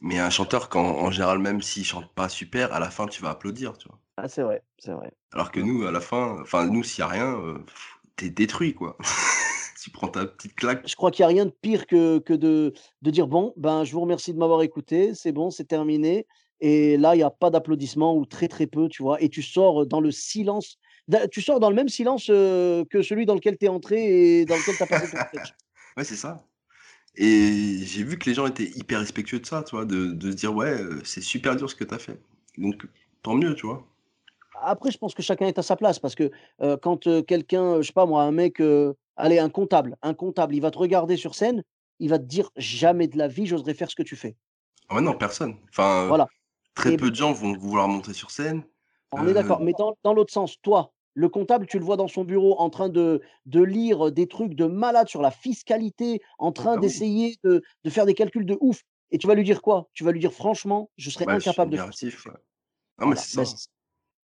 mais 0.01 0.19
un 0.19 0.29
chanteur 0.29 0.69
quand 0.69 0.83
en 0.99 1.11
général, 1.11 1.39
même 1.39 1.61
s'il 1.61 1.85
chante 1.85 2.13
pas 2.13 2.29
super, 2.29 2.73
à 2.73 2.79
la 2.79 2.89
fin, 2.91 3.07
tu 3.07 3.21
vas 3.21 3.31
applaudir, 3.31 3.77
tu 3.77 3.87
vois? 3.89 3.99
Ah, 4.17 4.27
c'est 4.27 4.43
vrai, 4.43 4.63
c'est 4.77 4.91
vrai. 4.93 5.11
Alors 5.33 5.51
que 5.51 5.59
nous, 5.59 5.85
à 5.85 5.91
la 5.91 5.99
fin, 6.01 6.39
enfin, 6.41 6.65
nous, 6.67 6.83
s'il 6.83 6.99
y 6.99 7.03
a 7.03 7.07
rien, 7.07 7.35
heu, 7.37 7.63
tu 8.15 8.25
es 8.25 8.29
détruit, 8.29 8.73
quoi. 8.73 8.97
Tu 9.83 9.91
prends 9.91 10.07
ta 10.07 10.25
petite 10.25 10.55
claque. 10.55 10.87
Je 10.87 10.95
crois 10.95 11.09
qu'il 11.11 11.21
y 11.21 11.25
a 11.25 11.27
rien 11.27 11.45
de 11.45 11.51
pire 11.51 11.87
que 11.87 12.19
que 12.19 12.33
de 12.33 12.73
de 13.01 13.11
dire: 13.11 13.27
«Bon, 13.27 13.53
ben, 13.57 13.83
je 13.83 13.91
vous 13.93 14.01
remercie 14.01 14.33
de 14.33 14.37
m'avoir 14.37 14.61
écouté, 14.61 15.13
c'est 15.15 15.31
bon, 15.31 15.49
c'est 15.49 15.65
terminé» 15.65 16.27
et 16.61 16.95
là, 16.97 17.15
il 17.15 17.19
y 17.19 17.23
a 17.23 17.29
pas 17.31 17.49
d'applaudissements 17.49 18.15
ou 18.15 18.25
très, 18.25 18.47
très 18.47 18.65
peu, 18.65 18.87
tu 18.87 19.03
vois? 19.03 19.21
Et 19.21 19.27
tu 19.29 19.41
sors, 19.41 19.85
dans 19.85 19.99
le 19.99 20.09
silence, 20.11 20.77
tu 21.31 21.41
sors 21.41 21.59
dans 21.59 21.69
le 21.69 21.75
même 21.75 21.89
silence, 21.89 22.29
heu, 22.29 22.85
que 22.89 23.01
celui 23.01 23.25
dans 23.25 23.35
lequel 23.35 23.57
tu 23.57 23.65
es 23.65 23.67
entré 23.69 24.39
et 24.41 24.45
dans 24.45 24.55
lequel 24.57 24.77
tu 24.77 24.83
as 24.83 24.87
passé 24.87 25.09
ton 25.09 25.19
sketch. 25.19 25.53
Ouais, 25.97 26.03
c'est 26.03 26.15
ça. 26.15 26.45
Et 27.17 27.79
j'ai 27.85 28.03
vu 28.03 28.17
que 28.19 28.29
les 28.29 28.35
gens 28.35 28.45
étaient 28.47 28.69
hyper 28.75 28.99
respectueux 28.99 29.39
de 29.39 29.45
ça, 29.45 29.63
tu 29.63 29.75
vois? 29.75 29.85
De 29.85 30.07
de 30.11 30.31
se 30.31 30.35
dire: 30.35 30.53
«Ouais, 30.55 30.81
heu, 30.81 31.01
c'est 31.05 31.21
super 31.21 31.55
dur 31.55 31.69
ce 31.69 31.75
que 31.75 31.83
tu 31.83 31.93
as 31.93 31.99
fait». 31.99 32.19
Donc 32.57 32.87
tant 33.23 33.35
mieux, 33.35 33.55
tu 33.55 33.65
vois? 33.67 33.87
Après, 34.61 34.91
je 34.91 34.97
pense 34.97 35.13
que 35.13 35.21
chacun 35.21 35.47
est 35.47 35.59
à 35.59 35.63
sa 35.63 35.75
place 35.75 35.99
parce 35.99 36.15
que, 36.15 36.31
heu, 36.61 36.77
quand, 36.77 37.07
heu, 37.07 37.21
quelqu'un, 37.21 37.81
je 37.81 37.87
sais 37.87 37.93
pas 37.93 38.05
moi, 38.05 38.23
un 38.23 38.31
mec, 38.31 38.61
allez, 39.17 39.39
un 39.39 39.49
comptable 39.49 39.97
un 40.01 40.13
comptable, 40.13 40.55
il 40.55 40.61
va 40.61 40.71
te 40.71 40.77
regarder 40.77 41.17
sur 41.17 41.35
scène, 41.35 41.63
il 41.99 42.09
va 42.09 42.19
te 42.19 42.23
dire: 42.25 42.49
«Jamais 42.57 43.07
de 43.07 43.17
la 43.17 43.27
vie, 43.27 43.45
j'oserais 43.45 43.73
faire 43.73 43.89
ce 43.91 43.95
que 43.95 44.03
tu 44.03 44.15
fais». 44.15 44.35
Ah 44.89 44.95
ouais, 44.95 45.01
non, 45.01 45.17
personne. 45.17 45.57
Enfin, 45.69 46.07
Voilà 46.07 46.29
très 46.75 46.93
et 46.93 46.97
peu 46.97 47.09
de 47.11 47.15
gens 47.15 47.33
vont 47.33 47.57
vouloir 47.57 47.87
monter 47.87 48.13
sur 48.13 48.31
scène. 48.31 48.63
On 49.11 49.25
est 49.27 49.33
d'accord, 49.33 49.61
mais 49.61 49.73
dans 49.73 49.95
dans 50.03 50.13
l'autre 50.13 50.31
sens, 50.33 50.61
toi, 50.61 50.93
le 51.15 51.29
comptable, 51.29 51.65
tu 51.67 51.79
le 51.79 51.85
vois 51.85 51.97
dans 51.97 52.07
son 52.09 52.23
bureau 52.25 52.59
en 52.59 52.69
train 52.69 52.89
de 52.89 53.21
de 53.45 53.63
lire, 53.63 54.11
des 54.11 54.27
trucs 54.27 54.53
de 54.55 54.65
malade 54.65 55.07
sur 55.09 55.21
la 55.23 55.31
fiscalité, 55.31 56.21
en 56.39 56.51
train 56.51 56.75
ah 56.75 56.81
oui, 56.81 57.01
d'essayer 57.01 57.37
de 57.43 57.63
de 57.83 57.89
faire 57.89 58.05
des 58.05 58.13
calculs 58.15 58.45
de 58.45 58.57
ouf 58.61 58.83
et 59.11 59.17
tu 59.17 59.27
vas 59.27 59.35
lui 59.35 59.43
dire 59.43 59.61
quoi? 59.61 59.89
Tu 59.93 60.03
vas 60.03 60.11
lui 60.11 60.19
dire: 60.19 60.33
«Franchement, 60.33 60.89
je 60.97 61.09
serais 61.09 61.27
bah, 61.27 61.39
je 61.39 61.51
incapable 61.51 61.71
de 61.71 61.77
faire 61.77 61.93
fais». 62.11 62.29
ouais. 62.29 62.35
Non, 62.99 63.07
mais 63.07 63.15
c'est 63.15 63.31
ça. 63.45 63.59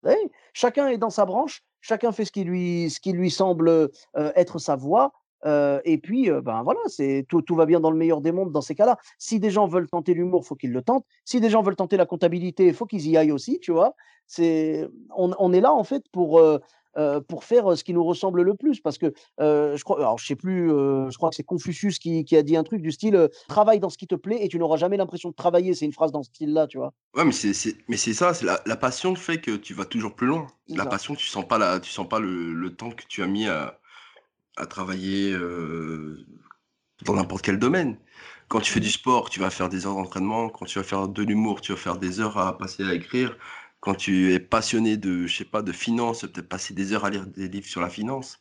oui, 0.04 0.16
chacun 0.54 0.88
est 0.88 0.98
dans 0.98 1.10
sa 1.10 1.26
branche, 1.26 1.62
chacun 1.82 2.12
fait 2.12 2.26
ce 2.26 2.32
qui 2.32 2.44
lui 2.44 2.90
ce 2.90 3.00
qui 3.00 3.12
lui 3.14 3.30
semble, 3.32 3.70
heu 3.70 3.92
être 4.16 4.58
sa 4.60 4.76
voie, 4.76 5.14
heu 5.46 5.80
et 5.86 5.98
puis, 6.00 6.30
heu, 6.30 6.42
ben, 6.42 6.64
voilà, 6.64 6.80
c'est 6.88 7.26
tout 7.30 7.42
tout 7.44 7.56
va 7.56 7.66
bien 7.68 7.80
dans 7.80 7.92
le 7.92 7.98
meilleur 7.98 8.22
des 8.22 8.32
mondes 8.32 8.52
dans 8.52 8.62
ces 8.62 8.74
cas-là. 8.76 8.98
Si 9.20 9.40
des 9.40 9.52
gens 9.52 9.68
veulent 9.68 9.90
tenter 9.90 10.14
l'humour, 10.16 10.46
faut 10.46 10.56
qu'ils 10.56 10.72
le 10.74 10.82
tentent. 10.82 11.06
Si 11.26 11.40
des 11.40 11.50
gens 11.50 11.62
veulent 11.62 11.76
tenter 11.76 11.98
la 11.98 12.06
comptabilité, 12.08 12.66
il 12.68 12.74
faut 12.74 12.86
qu'ils 12.88 13.08
y 13.08 13.16
aillent 13.18 13.32
aussi, 13.32 13.60
tu 13.60 13.72
vois? 13.72 13.94
C'est 14.28 14.88
on 15.16 15.34
on 15.40 15.54
est 15.54 15.62
là, 15.62 15.72
en 15.74 15.84
fait, 15.84 16.04
pour, 16.12 16.40
heu, 16.98 17.22
pour 17.22 17.44
faire, 17.44 17.72
heu, 17.72 17.76
ce 17.76 17.84
qui 17.84 17.94
nous 17.94 18.04
ressemble 18.04 18.42
le 18.44 18.56
plus 18.56 18.80
parce 18.82 18.98
que, 18.98 19.08
heu, 19.42 19.76
je 19.76 19.84
crois 19.84 19.98
alors 20.00 20.18
je 20.20 20.26
sais 20.26 20.36
plus, 20.36 20.70
je 20.70 21.16
crois 21.18 21.30
que 21.30 21.36
c'est 21.36 21.44
Confucius 21.44 22.00
qui 22.00 22.24
qui 22.26 22.36
a 22.38 22.44
dit 22.44 22.56
un 22.58 22.64
truc 22.64 22.82
du 22.82 22.92
style, 22.92 23.30
«Travaille 23.48 23.80
dans 23.80 23.90
ce 23.90 23.98
qui 23.98 24.08
te 24.08 24.16
plaît 24.16 24.44
et 24.44 24.48
tu 24.50 24.60
n'auras 24.60 24.78
jamais 24.78 24.98
l'impression 24.98 25.30
de 25.30 25.36
travailler». 25.36 25.74
C'est 25.74 25.86
une 25.86 25.94
phrase 25.94 26.12
dans 26.12 26.24
ce 26.24 26.30
style-là, 26.30 26.68
tu 26.68 26.78
vois? 26.78 26.94
Ouais, 27.14 27.26
mais 27.26 27.34
c'est 27.34 27.78
mais 27.90 27.98
c'est 27.98 28.14
ça, 28.14 28.34
c'est 28.34 28.46
la 28.46 28.62
la 28.66 28.78
passion 28.78 29.16
fait 29.16 29.42
que 29.42 29.58
tu 29.58 29.74
vas 29.74 29.84
toujours 29.86 30.16
plus 30.16 30.28
loin. 30.28 30.48
La 30.74 30.86
ça. 30.86 30.86
passion, 30.86 31.14
tu 31.14 31.26
sens 31.26 31.46
pas 31.46 31.58
la 31.58 31.80
tu 31.82 31.90
sens 31.90 32.08
pas 32.08 32.20
le 32.20 32.54
le 32.54 32.74
temps 32.76 32.90
que 32.92 33.04
tu 33.06 33.22
as 33.22 33.28
mis 33.28 33.48
à 33.48 33.80
à 34.58 34.66
travailler, 34.68 35.34
dans 37.06 37.14
n'importe 37.16 37.44
quel 37.44 37.60
domaine. 37.60 37.98
Quand 38.48 38.60
tu 38.60 38.72
fais 38.72 38.80
du 38.80 38.92
sport, 38.92 39.30
tu 39.30 39.40
vas 39.40 39.50
faire 39.50 39.70
des 39.70 39.86
heures 39.86 39.96
d'entraînement. 39.96 40.50
Quand 40.50 40.66
tu 40.66 40.78
vas 40.78 40.84
faire 40.84 41.08
de 41.08 41.24
l'humour, 41.24 41.62
tu 41.62 41.72
vas 41.72 41.78
faire 41.78 41.98
des 41.98 42.20
heures 42.20 42.38
à 42.38 42.58
passer 42.58 42.84
à 42.84 42.94
écrire. 42.94 43.38
Quand 43.82 43.96
tu 43.96 44.34
es 44.34 44.40
passionné 44.40 44.96
de, 44.96 45.28
je 45.28 45.38
sais 45.38 45.46
pas, 45.46 45.62
de 45.64 45.72
finance, 45.72 46.22
peut-être 46.22 46.48
passer 46.48 46.74
des 46.74 46.94
heures 46.94 47.04
à 47.04 47.10
lire 47.10 47.26
des 47.26 47.48
livres 47.48 47.68
sur 47.68 47.82
la 47.82 47.90
finance. 47.90 48.40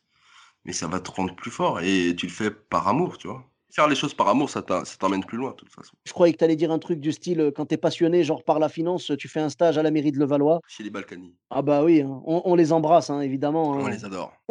Mais 0.65 0.73
ça 0.75 0.87
va 0.87 1.01
te 1.01 1.11
rendre 1.11 1.35
plus 1.35 1.51
fort 1.51 1.81
et 1.81 2.15
tu 2.17 2.27
le 2.27 2.33
fais 2.33 2.51
par 2.51 2.87
amour, 2.89 3.19
tu 3.19 3.29
vois? 3.29 3.51
Faire 3.73 3.89
les 3.89 3.97
choses 3.97 4.15
par 4.15 4.29
amour, 4.29 4.51
ça 4.51 4.63
t'emmène 4.63 5.25
plus 5.25 5.39
loin 5.39 5.53
de 5.53 5.57
toute 5.57 5.73
façon. 5.73 5.93
Je 6.05 6.13
croyais 6.13 6.33
que 6.33 6.39
tu 6.39 6.45
allais 6.45 6.57
dire 6.57 6.71
un 6.73 6.79
truc 6.79 7.01
du 7.01 7.13
style, 7.13 7.41
heu, 7.41 7.51
quand 7.51 7.67
tu 7.67 7.75
es 7.75 7.79
passionné, 7.79 8.25
genre 8.25 8.45
par 8.45 8.59
la 8.59 8.69
finance, 8.69 9.13
tu 9.19 9.29
fais 9.29 9.41
un 9.41 9.49
stage 9.49 9.79
à 9.79 9.83
la 9.83 9.91
mairie 9.91 10.13
de 10.13 10.19
Levallois. 10.19 10.61
Chez 10.69 10.83
les 10.83 10.91
Balkany, 10.91 11.35
Ah 11.51 11.63
bah 11.63 11.85
oui, 11.85 12.03
hein, 12.03 12.21
on 12.27 12.43
on 12.45 12.55
les 12.57 12.73
embrasse, 12.73 13.11
hein, 13.11 13.21
évidemment, 13.21 13.71
on 13.71 13.87
hein. 13.87 13.91
les 13.91 14.05
adore. 14.05 14.35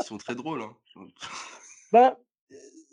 Ils 0.00 0.04
sont 0.04 0.18
très 0.18 0.34
drôles. 0.34 0.64
Ben, 1.92 2.16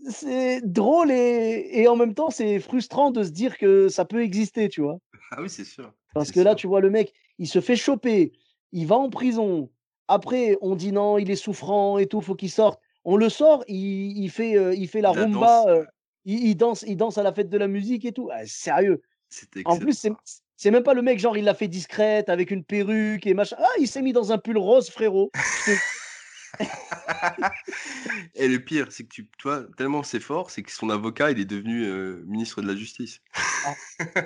c'est 0.10 0.62
drôle 0.62 1.12
et 1.12 1.70
et 1.82 1.88
en 1.88 1.96
même 1.96 2.14
temps, 2.14 2.30
c'est 2.30 2.60
frustrant 2.60 3.12
de 3.12 3.24
se 3.24 3.32
dire 3.32 3.58
que 3.58 3.90
ça 3.90 4.06
peut 4.06 4.22
exister, 4.22 4.70
tu 4.70 4.82
vois? 4.82 4.98
Ah 5.32 5.42
oui, 5.42 5.50
c'est 5.50 5.66
sûr, 5.66 5.94
Parce 6.14 6.32
que 6.32 6.40
là, 6.40 6.56
tu 6.56 6.68
vois, 6.68 6.82
le 6.82 6.90
mec, 6.90 7.14
il 7.38 7.48
se 7.48 7.62
fait 7.62 7.76
choper, 7.76 8.34
il 8.72 8.88
va 8.88 8.96
en 8.96 9.10
prison. 9.10 9.70
Après, 10.08 10.58
on 10.62 10.76
dit: 10.76 10.92
«Non, 10.92 11.18
il 11.18 11.30
est 11.30 11.36
souffrant 11.36 11.98
et 11.98 12.08
tout, 12.08 12.22
faut 12.22 12.36
qu'il 12.36 12.50
sorte». 12.50 12.80
On 13.06 13.16
le 13.16 13.30
sort, 13.30 13.64
il 13.68 14.18
il 14.18 14.30
fait, 14.30 14.56
heu, 14.58 14.76
il 14.76 14.88
fait 14.88 15.02
la 15.02 15.12
rumba, 15.12 15.64
ouais, 15.66 15.86
il 16.26 16.48
il 16.50 16.56
danse 16.56 16.84
il 16.86 16.98
danse 16.98 17.18
à 17.18 17.24
la 17.24 17.34
fête 17.34 17.50
de 17.50 17.58
la 17.58 17.68
musique 17.68 18.04
et 18.06 18.12
tout. 18.12 18.30
Ah 18.32 18.46
sérieux? 18.46 19.02
En 19.66 19.78
plus, 19.78 20.06
c'est 20.58 20.72
même 20.72 20.84
pas 20.84 20.94
le 20.94 21.02
mec, 21.02 21.18
genre, 21.20 21.38
il 21.38 21.46
l'a 21.46 21.54
fait 21.54 21.70
discrète 21.70 22.28
avec 22.28 22.52
une 22.52 22.64
perruque 22.64 23.26
et 23.26 23.34
machin. 23.34 23.56
Ah, 23.60 23.72
il 23.80 23.88
s'est 23.88 24.02
mis 24.02 24.12
dans 24.12 24.34
un 24.34 24.38
pull 24.38 24.58
rose, 24.58 24.90
frérot. 24.90 25.32
Et 28.36 28.48
le 28.48 28.60
pire, 28.60 28.88
c'est 28.92 29.04
que 29.04 29.10
tu 29.10 29.28
vois, 29.44 29.66
tellement 29.78 30.04
c'est 30.04 30.20
fort, 30.20 30.50
c'est 30.50 30.64
que 30.64 30.72
son 30.72 30.90
avocat, 30.90 31.32
il 31.32 31.40
est 31.40 31.46
devenu, 31.46 31.86
ministre 32.26 32.62
de 32.62 32.68
la 32.68 32.76
justice. 32.76 33.22
ah, 33.66 33.74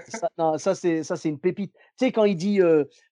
ça 0.07 0.29
non, 0.37 0.57
ça 0.57 0.75
c'est 0.75 1.03
ça 1.03 1.15
c'est 1.15 1.29
une 1.29 1.39
pépite. 1.39 1.73
Tu 1.97 2.05
sais, 2.05 2.11
quand 2.11 2.25
il 2.25 2.35
dit, 2.35 2.59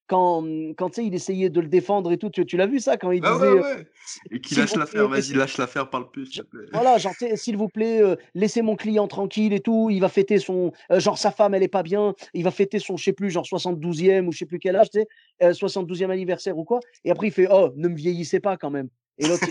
quand, 0.08 0.42
mmh, 0.42 0.74
quand 0.76 0.98
il 0.98 1.14
essayait 1.14 1.50
de 1.50 1.60
le 1.60 1.68
défendre 1.68 2.12
et 2.12 2.18
tout, 2.18 2.30
tu 2.30 2.44
tu 2.46 2.56
l'as 2.56 2.66
vu 2.66 2.80
ça? 2.80 2.96
Quand 2.96 3.10
il 3.12 3.22
Ouais, 3.22 3.30
ouais, 3.30 3.52
disait, 3.52 3.62
ouais 3.62 3.92
«Si 4.02 4.20
et 4.30 4.40
qui 4.40 4.54
s'il 4.54 4.66
lâche 4.66 4.74
l'affaire: 4.74 5.08
«Vas-y, 5.08 5.32
laissez» 5.32 5.34
lâche 5.34 5.58
l'affaire, 5.58 5.88
plus, 6.10 6.26
s'il 6.26 6.44
te 6.44 6.56
plaît». 6.56 6.68
voilà, 6.72 6.96
genre, 6.96 7.14
«S'il 7.34 7.56
vous 7.58 7.68
plaît, 7.68 8.00
heu, 8.00 8.16
laissez 8.34 8.62
mon 8.62 8.76
client 8.76 9.06
tranquille 9.06 9.52
et 9.52 9.60
tout, 9.60 9.90
il 9.90 10.00
va 10.00 10.08
fêter 10.08 10.38
son» 10.38 10.72
heu, 10.90 10.98
genre 11.00 11.18
sa 11.18 11.30
femme, 11.30 11.54
elle 11.54 11.62
est 11.62 11.68
pas 11.68 11.82
bien, 11.82 12.14
il 12.32 12.44
va 12.44 12.50
fêter 12.50 12.78
son, 12.78 12.96
je 12.96 13.04
sais 13.04 13.12
plus, 13.12 13.30
genre 13.30 13.46
72e 13.46 14.26
ou 14.28 14.32
je 14.32 14.38
sais 14.38 14.46
plus 14.46 14.58
quel 14.58 14.76
âge, 14.76 14.88
tu 14.90 15.00
sais, 15.00 15.06
heu, 15.42 15.52
72e 15.52 16.10
anniversaire 16.10 16.56
ou 16.56 16.64
quoi 16.64 16.80
et 17.04 17.10
après 17.10 17.26
il 17.28 17.30
fait: 17.32 17.46
«Oh, 17.50 17.70
ne 17.76 17.88
me 17.88 17.96
vieillissez 17.96 18.40
pas 18.40 18.56
quand 18.56 18.70
même» 18.70 18.88
et 19.18 19.26
l'autre 19.26 19.50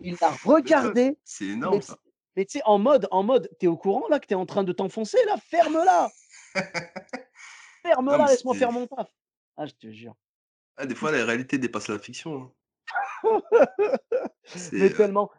il 0.00 0.16
l'a 0.20 0.38
Mais 0.64 0.74
ouais, 0.76 0.94
regardé 0.94 1.18
c'est 1.24 1.46
Mais 1.64 1.80
énorme 1.80 1.82
tu 1.82 1.94
ça. 1.94 1.98
mais 2.36 2.44
tu 2.46 2.58
sais, 2.58 2.64
en 2.66 2.78
mode 2.78 3.08
en 3.12 3.22
mode: 3.24 3.50
«Tu 3.60 3.66
es 3.66 3.68
au 3.68 3.76
courant 3.78 4.08
là 4.10 4.20
que 4.20 4.26
tu 4.26 4.34
es 4.34 4.36
en 4.36 4.46
train 4.46 4.64
de 4.64 4.72
t'enfoncer 4.72 5.18
là? 5.28 5.36
Ferme-la! 5.38 6.12
Mais 8.08 8.16
Ferme-la, 8.16 8.28
laisse-moi 8.30 8.54
faire 8.54 8.72
mon 8.72 8.86
taf!» 8.86 9.08
Ah, 9.60 9.66
je 9.66 9.72
te 9.72 9.90
jure. 9.90 10.14
ah, 10.76 10.86
des 10.86 10.94
fois, 10.94 11.10
la 11.10 11.24
réalité 11.24 11.58
dépasse 11.58 11.88
la 11.88 11.98
fiction, 11.98 12.42
hein. 12.42 12.52
Mais 13.74 13.98
C'est, 14.46 14.76
heu 14.80 14.92
tellement. 14.94 15.30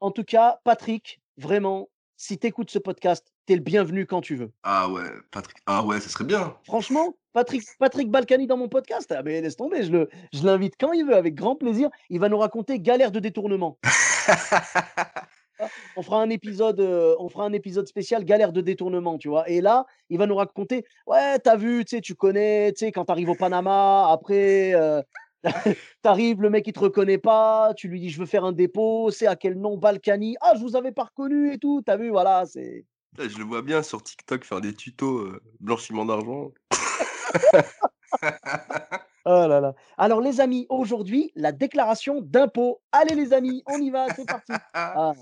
En 0.00 0.10
tout 0.10 0.24
cas, 0.24 0.60
Patrick, 0.64 1.20
vraiment, 1.36 1.88
si 2.16 2.38
tu 2.40 2.48
écoutes 2.48 2.70
ce 2.70 2.80
podcast, 2.80 3.32
tu 3.46 3.52
es 3.52 3.56
le 3.56 3.62
bienvenu 3.62 4.04
quand 4.04 4.20
tu 4.20 4.34
veux. 4.34 4.50
ah 4.64 4.90
ouais, 4.90 5.08
Patrick 5.30 5.58
ah 5.66 5.84
ouais, 5.84 6.00
ça 6.00 6.08
serait 6.08 6.24
bien. 6.24 6.56
Franchement, 6.64 7.16
Patrick 7.32 7.62
Patrick 7.78 8.10
Balkany 8.10 8.48
dans 8.48 8.56
mon 8.56 8.68
podcast, 8.68 9.12
ah 9.16 9.22
mais 9.22 9.40
laisse 9.40 9.56
tomber, 9.56 9.84
je 9.84 9.92
le 9.92 10.08
je 10.32 10.44
l'invite 10.44 10.74
quand 10.78 10.92
il 10.92 11.06
veut, 11.06 11.14
avec 11.14 11.36
grand 11.36 11.54
plaisir. 11.54 11.88
Il 12.10 12.18
va 12.18 12.28
nous 12.28 12.38
raconter 12.38 12.80
galère 12.80 13.12
de 13.12 13.20
détournement. 13.20 13.78
Ah, 15.60 15.68
on 15.96 16.02
fera 16.02 16.22
un 16.22 16.30
épisode, 16.30 16.80
heu, 16.80 17.16
on 17.18 17.28
fera 17.28 17.44
un 17.44 17.52
épisode 17.52 17.88
spécial 17.88 18.24
galère 18.24 18.52
de 18.52 18.60
détournement, 18.60 19.18
tu 19.18 19.28
vois? 19.28 19.48
Et 19.48 19.60
là, 19.60 19.86
il 20.10 20.18
va 20.18 20.26
nous 20.26 20.36
raconter: 20.36 20.84
«Ouais, 21.06 21.38
tu 21.40 21.50
as 21.50 21.56
vu, 21.56 21.84
tu 21.84 21.96
sais, 21.96 22.00
tu 22.00 22.14
connais, 22.14 22.72
tu 22.72 22.86
sais, 22.86 22.92
quand 22.92 23.04
tu 23.06 23.12
arrives 23.12 23.30
au 23.30 23.34
Panama, 23.34 24.08
après, 24.10 24.72
heu, 24.74 25.02
tu 25.44 26.08
arrives, 26.08 26.40
le 26.42 26.50
mec 26.50 26.66
il 26.66 26.72
te 26.72 26.80
reconnaît 26.80 27.18
pas, 27.18 27.72
tu 27.76 27.88
lui 27.88 28.00
dis: 28.00 28.10
"Je 28.10 28.20
veux 28.20 28.26
faire 28.26 28.44
un 28.44 28.52
dépôt", 28.52 29.10
c'est 29.10 29.26
à 29.26 29.36
quel 29.36 29.58
nom? 29.58 29.76
Balkany? 29.76 30.36
Ah, 30.40 30.54
je 30.56 30.60
vous 30.62 30.76
avais 30.76 30.92
pas 30.92 31.04
reconnu 31.04 31.52
et 31.52 31.58
tout». 31.58 31.82
Tu 31.84 31.90
as 31.92 31.96
vu? 31.96 32.10
Voilà, 32.10 32.44
c'est 32.46 32.84
je 33.18 33.38
le 33.38 33.44
vois 33.44 33.62
bien 33.62 33.82
sur 33.82 34.02
TikTok 34.02 34.44
faire 34.44 34.60
des 34.60 34.74
tutos, 34.74 35.20
heu, 35.20 35.40
blanchiment 35.60 36.04
d'argent. 36.04 36.52
oh 39.24 39.46
là 39.48 39.60
là. 39.60 39.74
Alors 39.96 40.20
les 40.20 40.40
amis, 40.40 40.66
aujourd'hui, 40.68 41.32
la 41.34 41.52
déclaration 41.52 42.20
d'impôt. 42.22 42.80
Allez 42.92 43.14
les 43.14 43.32
amis, 43.32 43.62
on 43.66 43.80
y 43.80 43.90
va, 43.90 44.06
c'est 44.14 44.26
parti. 44.26 44.52
Ah. 44.72 45.12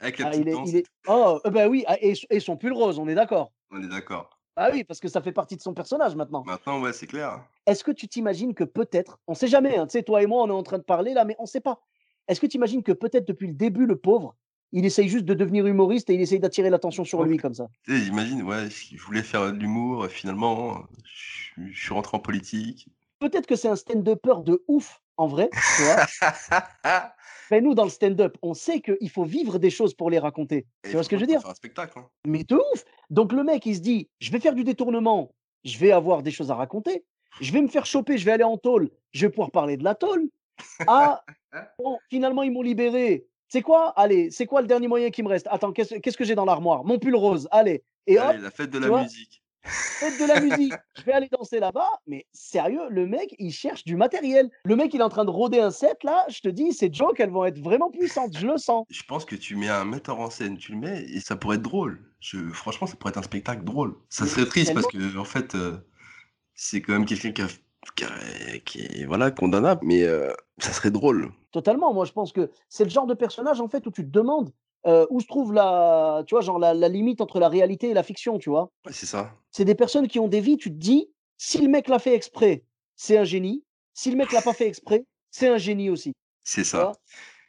Avec 0.00 0.18
la 0.18 0.26
Ah, 0.26 0.36
il 0.36 0.48
petite 0.48 0.48
est 0.48 0.52
danse 0.52 0.70
il 0.70 0.76
et 0.76 0.78
est 0.78 0.84
tout. 0.84 0.92
oh, 1.06 1.40
heu, 1.44 1.50
bah, 1.50 1.68
oui, 1.68 1.84
ah 1.86 1.96
et 2.00 2.14
et 2.30 2.40
son 2.40 2.56
pull 2.56 2.72
rose, 2.72 2.98
on 2.98 3.08
est 3.08 3.14
d'accord? 3.14 3.52
On 3.70 3.82
est 3.82 3.88
d'accord. 3.88 4.40
Ah 4.56 4.70
oui, 4.72 4.84
parce 4.84 5.00
que 5.00 5.08
ça 5.08 5.22
fait 5.22 5.32
partie 5.32 5.56
de 5.56 5.60
son 5.62 5.74
personnage 5.74 6.16
maintenant. 6.16 6.46
Maintenant, 6.46 6.80
ouais, 6.80 6.92
c'est 6.92 7.06
clair. 7.08 7.46
Est-ce 7.66 7.84
que 7.84 7.90
tu 7.92 8.08
t'imagines 8.08 8.54
que 8.54 8.64
peut-être, 8.64 9.18
on 9.26 9.34
sait 9.34 9.48
jamais, 9.48 9.76
hein, 9.76 9.86
tu 9.86 9.92
sais, 9.92 10.02
toi 10.02 10.22
et 10.22 10.26
moi, 10.26 10.42
on 10.42 10.48
est 10.48 10.52
en 10.52 10.62
train 10.62 10.78
de 10.78 10.82
parler 10.82 11.14
là, 11.14 11.24
mais 11.24 11.36
on 11.38 11.46
sait 11.46 11.60
pas. 11.60 11.80
Est-ce 12.28 12.40
que 12.40 12.46
tu 12.46 12.56
imagines 12.56 12.82
que 12.82 12.92
peut-être 12.92 13.26
depuis 13.28 13.46
le 13.48 13.54
début, 13.54 13.86
le 13.86 13.96
pauvre, 13.96 14.36
il 14.72 14.84
essaye 14.84 15.08
juste 15.08 15.24
de 15.24 15.34
devenir 15.34 15.66
humoriste 15.66 16.10
et 16.10 16.14
il 16.14 16.20
essaye 16.20 16.40
d'attirer 16.40 16.70
l'attention 16.70 17.04
sur 17.04 17.22
Ouais. 17.22 17.24
lui 17.24 17.36
comme 17.38 17.54
ça? 17.54 17.68
Tu 17.84 17.98
sais, 17.98 18.06
imagine, 18.06 18.42
ouais, 18.42 18.70
je 18.70 19.02
voulais 19.04 19.22
faire 19.22 19.52
de 19.52 19.58
l'humour, 19.58 20.08
finalement, 20.08 20.86
je 21.04 21.12
suis 21.16 21.74
je 21.74 21.80
suis 21.84 21.94
rentré 21.94 22.16
en 22.16 22.20
politique. 22.20 22.88
Peut-être 23.20 23.46
que 23.46 23.56
c'est 23.56 23.68
un 23.68 23.76
stand-upper 23.76 24.42
de 24.44 24.64
ouf 24.68 25.02
en 25.16 25.26
vrai, 25.26 25.48
tu 25.50 25.82
vois? 25.82 26.06
Mais 27.50 27.60
nous, 27.60 27.74
dans 27.74 27.84
le 27.84 27.90
stand-up, 27.90 28.36
on 28.42 28.54
sait 28.54 28.80
qu'il 28.80 29.10
faut 29.10 29.24
vivre 29.24 29.58
des 29.58 29.70
choses 29.70 29.94
pour 29.94 30.10
les 30.10 30.18
raconter. 30.18 30.66
Et 30.82 30.88
Tu 30.88 30.92
vois 30.92 31.02
ce 31.02 31.08
que 31.08 31.16
je 31.16 31.20
veux 31.22 31.26
dire? 31.26 31.46
un 31.46 31.54
spectacle, 31.54 31.98
hein. 31.98 32.08
Mais 32.26 32.42
de 32.44 32.56
ouf! 32.56 32.84
Donc 33.10 33.32
le 33.32 33.44
mec, 33.44 33.66
il 33.66 33.76
se 33.76 33.80
dit: 33.80 34.08
«Je 34.20 34.32
vais 34.32 34.40
faire 34.40 34.54
du 34.54 34.64
détournement, 34.64 35.34
je 35.64 35.78
vais 35.78 35.92
avoir 35.92 36.22
des 36.22 36.30
choses 36.30 36.50
à 36.50 36.54
raconter. 36.54 37.04
Je 37.40 37.52
vais 37.52 37.60
me 37.62 37.68
faire 37.68 37.84
choper, 37.86 38.16
je 38.16 38.24
vais 38.24 38.32
aller 38.32 38.44
en 38.44 38.56
tôle, 38.56 38.90
je 39.12 39.26
vais 39.26 39.30
pouvoir 39.30 39.50
parler 39.50 39.76
de 39.76 39.84
la 39.84 39.94
tôle. 39.94 40.28
Ah, 40.86 41.22
Bon, 41.78 41.98
finalement, 42.08 42.42
ils 42.42 42.50
m'ont 42.52 42.62
libéré. 42.62 43.26
C'est 43.48 43.62
quoi? 43.62 43.90
Allez, 43.90 44.30
c'est 44.30 44.46
quoi 44.46 44.60
le 44.62 44.66
dernier 44.66 44.88
moyen 44.88 45.10
qui 45.10 45.22
me 45.22 45.28
reste? 45.28 45.46
Attends, 45.50 45.72
qu'est-ce 45.72 46.16
que 46.16 46.24
j'ai 46.24 46.34
dans 46.34 46.44
l'armoire? 46.44 46.84
Mon 46.84 46.98
pull 46.98 47.14
rose, 47.16 47.48
allez 47.52 47.84
et 48.06 48.18
Allez, 48.18 48.38
hop, 48.38 48.42
la 48.44 48.50
fête 48.50 48.70
de 48.70 48.78
la 48.78 48.88
vois? 48.88 49.02
musique. 49.02 49.43
Faites 49.64 50.20
de 50.20 50.26
la 50.26 50.40
musique, 50.40 50.72
je 50.98 51.02
vais 51.04 51.12
aller 51.12 51.28
danser 51.28 51.60
là-bas. 51.60 51.88
Mais 52.06 52.26
sérieux, 52.32 52.88
le 52.90 53.06
mec, 53.06 53.34
il 53.38 53.52
cherche 53.52 53.84
du 53.84 53.96
matériel. 53.96 54.50
Le 54.64 54.76
mec, 54.76 54.92
il 54.94 55.00
est 55.00 55.04
en 55.04 55.08
train 55.08 55.24
de 55.24 55.30
roder 55.30 55.60
un 55.60 55.70
set 55.70 56.02
là, 56.04 56.24
je 56.28 56.40
te 56.40 56.48
dis, 56.48 56.72
ces 56.72 56.92
jokes, 56.92 57.20
elles 57.20 57.30
vont 57.30 57.44
être 57.44 57.58
vraiment 57.58 57.90
puissantes, 57.90 58.36
je 58.36 58.46
le 58.46 58.58
sens. 58.58 58.86
Je 58.90 59.02
pense 59.04 59.24
que 59.24 59.36
tu 59.36 59.56
mets 59.56 59.68
un 59.68 59.84
metteur 59.84 60.20
en 60.20 60.30
scène, 60.30 60.56
tu 60.56 60.72
le 60.72 60.78
mets 60.78 61.02
et 61.02 61.20
ça 61.20 61.36
pourrait 61.36 61.56
être 61.56 61.62
drôle. 61.62 62.00
Je 62.20 62.38
franchement, 62.50 62.86
ça 62.86 62.96
pourrait 62.96 63.10
être 63.10 63.18
un 63.18 63.22
spectacle 63.22 63.64
drôle. 63.64 63.96
Ça 64.08 64.26
serait 64.26 64.46
triste 64.46 64.74
parce 64.74 64.86
que 64.86 65.18
en 65.18 65.24
fait, 65.24 65.54
heu, 65.54 65.86
c'est 66.54 66.80
quand 66.80 66.92
même 66.92 67.06
quelqu'un 67.06 67.32
qui 67.32 67.42
a 67.42 67.48
qui 68.64 68.80
est, 68.80 69.04
voilà, 69.04 69.30
condamnable, 69.30 69.80
mais 69.84 70.02
heu, 70.04 70.32
ça 70.58 70.72
serait 70.72 70.90
drôle. 70.90 71.32
totalement, 71.52 71.92
moi 71.92 72.04
je 72.04 72.12
pense 72.12 72.32
que 72.32 72.50
c'est 72.68 72.84
le 72.84 72.90
genre 72.90 73.06
de 73.06 73.14
personnage 73.14 73.60
en 73.60 73.68
fait 73.68 73.86
où 73.86 73.90
tu 73.90 74.02
te 74.02 74.10
demandes, 74.10 74.50
où 74.84 75.20
se 75.20 75.26
trouve 75.26 75.52
la 75.52 76.24
tu 76.26 76.34
vois, 76.34 76.42
genre 76.42 76.58
la 76.58 76.74
la 76.74 76.88
limite 76.88 77.20
entre 77.20 77.40
la 77.40 77.48
réalité 77.48 77.90
et 77.90 77.94
la 77.94 78.02
fiction, 78.02 78.38
tu 78.38 78.50
vois? 78.50 78.70
Ouais, 78.86 78.92
c'est 78.92 79.06
ça. 79.06 79.34
C'est 79.50 79.64
des 79.64 79.74
personnes 79.74 80.08
qui 80.08 80.18
ont 80.18 80.28
des 80.28 80.40
vies, 80.40 80.56
tu 80.56 80.70
te 80.70 80.76
dis: 80.76 81.10
«Si 81.36 81.58
le 81.60 81.68
mec 81.68 81.88
l'a 81.88 81.98
fait 81.98 82.14
exprès, 82.14 82.64
c'est 82.96 83.18
un 83.18 83.24
génie. 83.24 83.64
Si 83.92 84.10
le 84.10 84.16
mec 84.16 84.32
l'a 84.32 84.42
pas 84.42 84.52
fait 84.52 84.66
exprès, 84.66 85.04
c'est 85.30 85.48
un 85.48 85.58
génie 85.58 85.90
aussi. 85.90 86.12
C'est 86.42 86.64
ça. 86.64 86.92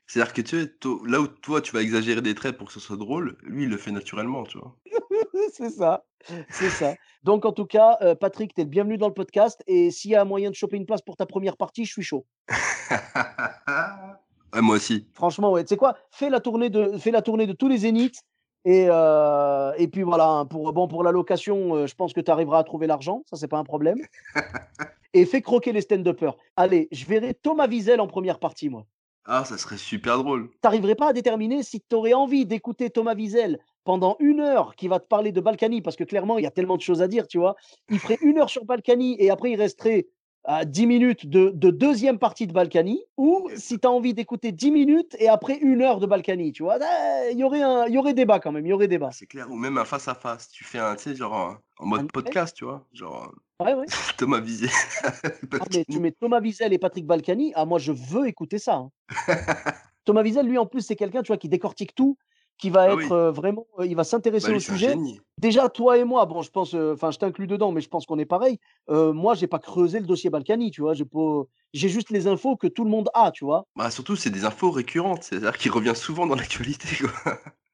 C'est-à-dire 0.08 0.34
que 0.34 0.42
tu 0.42 0.62
sais, 0.62 0.72
là 1.08 1.20
où 1.20 1.28
toi 1.28 1.62
tu 1.62 1.74
vas 1.74 1.82
exagérer 1.82 2.22
des 2.22 2.36
traits 2.36 2.58
pour 2.58 2.68
que 2.68 2.74
ce 2.74 2.80
soit 2.80 2.98
drôle, 2.98 3.38
lui 3.42 3.64
il 3.64 3.70
le 3.70 3.78
fait 3.78 3.92
naturellement, 3.92 4.44
tu 4.44 4.60
vois? 4.60 4.78
C'est 5.54 5.70
ça, 5.70 6.04
c'est 6.50 6.70
ça. 6.70 6.96
Donc 7.24 7.46
en 7.46 7.52
tout 7.52 7.66
cas, 7.66 7.98
euh, 8.02 8.16
Patrick, 8.16 8.54
tu 8.54 8.62
es 8.62 8.64
le 8.64 8.70
bienvenu 8.70 8.98
dans 8.98 9.08
le 9.08 9.14
podcast. 9.14 9.64
Et 9.68 9.92
s'il 9.92 10.12
y 10.12 10.16
a 10.16 10.26
moyen 10.26 10.50
de 10.50 10.56
choper 10.56 10.76
une 10.78 10.86
place 10.86 11.02
pour 11.02 11.16
ta 11.16 11.26
première 11.26 11.56
partie, 11.56 11.86
je 11.86 11.92
suis 11.92 12.04
chaud. 12.04 12.26
Ouais, 14.56 14.62
moi 14.62 14.78
aussi. 14.78 15.06
Franchement, 15.14 15.52
ouais. 15.52 15.64
Tu 15.64 15.70
sais 15.70 15.78
quoi 15.78 15.98
Fais 16.12 16.30
la 16.30 16.40
tournée 16.40 16.70
de, 16.70 16.98
fais 16.98 17.12
la 17.12 17.22
tournée 17.22 17.46
de 17.46 17.54
tous 17.54 17.68
les 17.68 17.80
zéniths. 17.80 18.22
Et, 18.64 18.88
euh, 18.90 19.74
et 19.78 19.88
puis 19.88 20.02
voilà, 20.02 20.28
hein, 20.28 20.46
pour, 20.46 20.74
bon, 20.74 20.88
pour 20.88 21.04
la 21.04 21.12
location, 21.12 21.76
euh, 21.76 21.88
je 21.88 21.94
pense 21.94 22.14
que 22.14 22.22
tu 22.22 22.32
arriveras 22.32 22.60
à 22.60 22.64
trouver 22.64 22.88
l'argent. 22.88 23.24
Ça, 23.30 23.36
c'est 23.36 23.48
pas 23.48 23.60
un 23.60 23.64
problème. 23.64 24.00
Et 25.14 25.26
fais 25.26 25.42
croquer 25.42 25.72
les 25.72 25.82
stand-uppers. 25.82 26.36
Allez, 26.58 26.90
je 26.92 27.06
verrai 27.06 27.34
Thomas 27.34 27.68
Wiesel 27.68 28.02
en 28.02 28.08
première 28.08 28.40
partie, 28.40 28.70
moi. 28.70 28.86
Ah, 29.26 29.46
ça 29.46 29.58
serait 29.58 29.78
super 29.78 30.18
drôle. 30.18 30.50
T'arriverais 30.62 30.96
pas 30.96 31.10
à 31.10 31.14
déterminer 31.14 31.64
si 31.64 31.82
tu 31.82 31.96
aurais 31.96 32.14
envie 32.14 32.46
d'écouter 32.46 32.90
Thomas 32.90 33.16
Wiesel 33.16 33.60
pendant 33.84 34.18
une 34.20 34.40
heure 34.40 34.76
qui 34.76 34.88
va 34.88 35.00
te 35.00 35.08
parler 35.08 35.32
de 35.32 35.42
Balkany, 35.42 35.82
parce 35.82 35.96
que 35.96 36.04
clairement, 36.04 36.38
il 36.38 36.44
y 36.44 36.48
a 36.48 36.52
tellement 36.52 36.76
de 36.76 36.82
choses 36.82 37.02
à 37.02 37.08
dire, 37.08 37.28
tu 37.28 37.38
vois. 37.38 37.56
Il 37.90 38.00
ferait 38.00 38.18
une 38.22 38.40
heure 38.40 38.50
sur 38.50 38.66
Balkany 38.66 39.16
et 39.20 39.30
après, 39.30 39.52
il 39.52 39.56
resterait 39.56 40.08
à 40.48 40.64
10 40.66 40.86
minutes 40.88 41.28
de, 41.28 41.50
de 41.54 41.70
deuxième 41.72 42.20
partie 42.20 42.46
de 42.48 42.54
Balkany, 42.54 43.04
ou 43.18 43.50
si 43.56 43.80
tu 43.80 43.88
as 43.88 43.92
envie 43.92 44.14
d'écouter 44.14 44.52
10 44.52 44.72
minutes 44.72 45.16
et 45.20 45.28
après 45.28 45.58
une 45.58 45.82
heure 45.82 46.00
de 46.00 46.06
Balkany, 46.06 46.52
tu 46.52 46.64
vois. 46.64 46.78
Eh, 46.78 47.32
Il 47.32 47.40
y 47.40 47.44
aurait 47.44 47.64
un, 47.64 47.86
il 47.88 47.94
y 47.94 47.98
aurait 47.98 48.14
débat 48.14 48.40
quand 48.40 48.52
même, 48.52 48.66
il 48.66 48.70
y 48.70 48.74
aurait 48.74 48.88
débat. 48.88 49.10
C'est 49.12 49.26
clair. 49.26 49.50
Ou 49.50 49.56
même 49.56 49.78
un 49.78 49.86
face 49.86 50.08
à 50.08 50.14
face. 50.16 50.50
Tu 50.50 50.64
fais 50.64 50.80
un, 50.80 50.96
tu 50.96 51.04
sais, 51.04 51.16
genre 51.16 51.58
en, 51.80 51.86
mode 51.86 52.02
Un- 52.02 52.06
podcast, 52.08 52.56
tu 52.56 52.66
vois. 52.66 52.86
Genre 52.94 53.34
Ouais, 53.60 53.74
ouais. 53.74 53.86
Thomas 54.18 54.40
Visé. 54.42 54.68
Ah, 55.60 55.66
mais 55.74 55.86
tu 55.90 56.00
mets 56.00 56.12
Thomas 56.12 56.42
Wiesel 56.42 56.74
et 56.74 56.78
Patrick 56.78 57.06
Balkany, 57.06 57.54
ah, 57.56 57.66
moi, 57.66 57.80
je 57.80 57.92
veux 57.94 58.28
écouter 58.28 58.58
ça. 58.60 58.76
hein. 58.76 58.92
Thomas 60.06 60.22
Wiesel, 60.24 60.46
lui, 60.46 60.58
en 60.58 60.66
plus, 60.66 60.82
c'est 60.82 60.96
quelqu'un, 60.96 61.22
tu 61.24 61.28
vois, 61.28 61.38
qui 61.38 61.50
décortique 61.50 61.96
tout, 61.96 62.18
qui 62.58 62.70
va 62.70 62.84
Ah 62.84 62.88
être 62.94 62.98
oui. 62.98 63.08
euh, 63.12 63.32
vraiment, 63.32 63.68
euh, 63.80 63.86
il 63.86 63.96
va 63.96 64.04
s'intéresser 64.04 64.52
Bah, 64.52 64.58
au 64.58 64.60
sujet. 64.60 64.96
Déjà, 65.38 65.68
toi 65.70 65.98
et 65.98 66.04
moi, 66.06 66.26
bon, 66.26 66.42
je 66.42 66.50
pense, 66.50 66.74
euh, 66.74 66.94
enfin, 66.94 67.12
je 67.12 67.18
t'inclus 67.18 67.48
dedans, 67.48 67.72
mais 67.72 67.82
je 67.82 67.90
pense 67.90 68.06
qu'on 68.06 68.18
est 68.20 68.26
pareil. 68.26 68.60
Moi, 68.90 69.34
j'ai 69.36 69.48
pas 69.48 69.60
creusé 69.60 70.00
le 70.00 70.06
dossier 70.06 70.30
Balkany, 70.30 70.72
tu 70.72 70.82
vois. 70.82 70.94
J'ai 70.94 71.06
pas, 71.06 71.44
j'ai 71.74 71.90
juste 71.90 72.10
les 72.10 72.28
infos 72.28 72.56
que 72.56 72.68
tout 72.68 72.84
le 72.86 72.90
monde 72.90 73.10
a, 73.14 73.32
tu 73.32 73.44
vois. 73.46 73.66
Bah, 73.76 73.92
surtout, 73.92 74.16
c'est 74.16 74.30
des 74.30 74.46
infos 74.46 74.72
récurrentes. 74.72 75.24
C'est-à-dire 75.24 75.58
qu'il 75.58 75.72
revient 75.72 75.96
souvent 75.96 76.26
dans 76.26 76.36
l'actualité. 76.36 76.88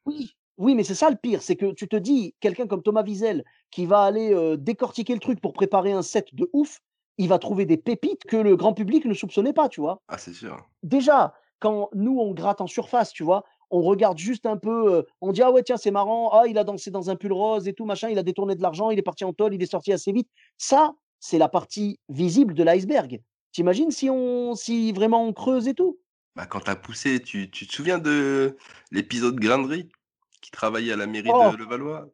Oui, 0.06 0.32
oui, 0.58 0.74
mais 0.76 0.84
c'est 0.84 0.96
ça 0.96 1.10
le 1.10 1.16
pire, 1.16 1.42
c'est 1.44 1.56
que 1.56 1.72
tu 1.74 1.88
te 1.88 1.96
dis, 1.96 2.34
quelqu'un 2.40 2.66
comme 2.68 2.82
Thomas 2.82 3.04
Wiesel 3.04 3.44
qui 3.70 3.86
va 3.86 4.02
aller 4.02 4.56
décortiquer 4.58 5.14
le 5.14 5.20
truc 5.20 5.40
pour 5.40 5.54
préparer 5.54 5.92
un 5.92 6.02
set 6.02 6.34
de 6.34 6.50
ouf, 6.54 6.80
il 7.18 7.30
va 7.30 7.38
trouver 7.38 7.66
des 7.66 7.78
pépites 7.78 8.24
que 8.24 8.38
le 8.38 8.56
grand 8.56 8.74
public 8.74 9.06
ne 9.06 9.14
soupçonnait 9.14 9.54
pas, 9.54 9.70
tu 9.70 9.80
vois. 9.82 10.02
Ah, 10.08 10.18
c'est 10.18 10.34
sûr. 10.34 10.58
Déjà, 10.82 11.36
quand 11.60 11.90
nous 11.94 12.18
on 12.20 12.32
gratte 12.34 12.62
en 12.62 12.68
surface, 12.68 13.12
tu 13.14 13.24
vois, 13.24 13.44
on 13.72 13.82
regarde 13.82 14.18
juste 14.18 14.46
un 14.46 14.58
peu, 14.58 14.94
euh, 14.94 15.04
on 15.22 15.32
dit 15.32 15.42
ah 15.42 15.52
ouais 15.52 15.64
tiens 15.64 15.78
c'est 15.78 15.92
marrant, 15.92 16.30
ah 16.32 16.44
il 16.48 16.58
a 16.58 16.64
dansé 16.64 16.92
dans 16.92 17.10
un 17.10 17.16
pull 17.16 17.34
rose 17.34 17.68
et 17.68 17.74
tout 17.74 17.86
machin, 17.86 18.10
il 18.10 18.20
a 18.20 18.24
détourné 18.24 18.56
de 18.56 18.62
l'argent, 18.62 18.92
il 18.92 19.00
est 19.00 19.04
parti 19.04 19.24
en 19.24 19.34
tôle, 19.34 19.54
il 19.54 19.64
est 19.64 19.72
sorti 19.72 19.92
assez 19.92 20.12
vite. 20.12 20.30
Ça, 20.58 20.94
c'est 21.20 21.38
la 21.38 21.50
partie 21.50 22.00
visible 22.10 22.54
de 22.54 22.64
l'iceberg. 22.64 23.22
T'imagines 23.52 23.92
si 23.92 24.10
on, 24.10 24.56
si 24.56 24.92
vraiment 24.92 25.26
on 25.26 25.34
creuse 25.34 25.68
et 25.68 25.74
tout? 25.74 26.00
Bah, 26.36 26.46
quand 26.46 26.62
t'as 26.62 26.76
poussé, 26.76 27.22
tu, 27.22 27.50
tu 27.52 27.68
te 27.68 27.74
souviens 27.74 27.98
de 27.98 28.56
l'épisode 28.92 29.40
Grainerie 29.40 29.90
qui 30.42 30.52
travaillait 30.52 30.94
à 30.94 30.96
la 30.96 31.08
mairie 31.08 31.30
Oh 31.34 31.52
de 31.52 31.58
Levallois? 31.58 32.08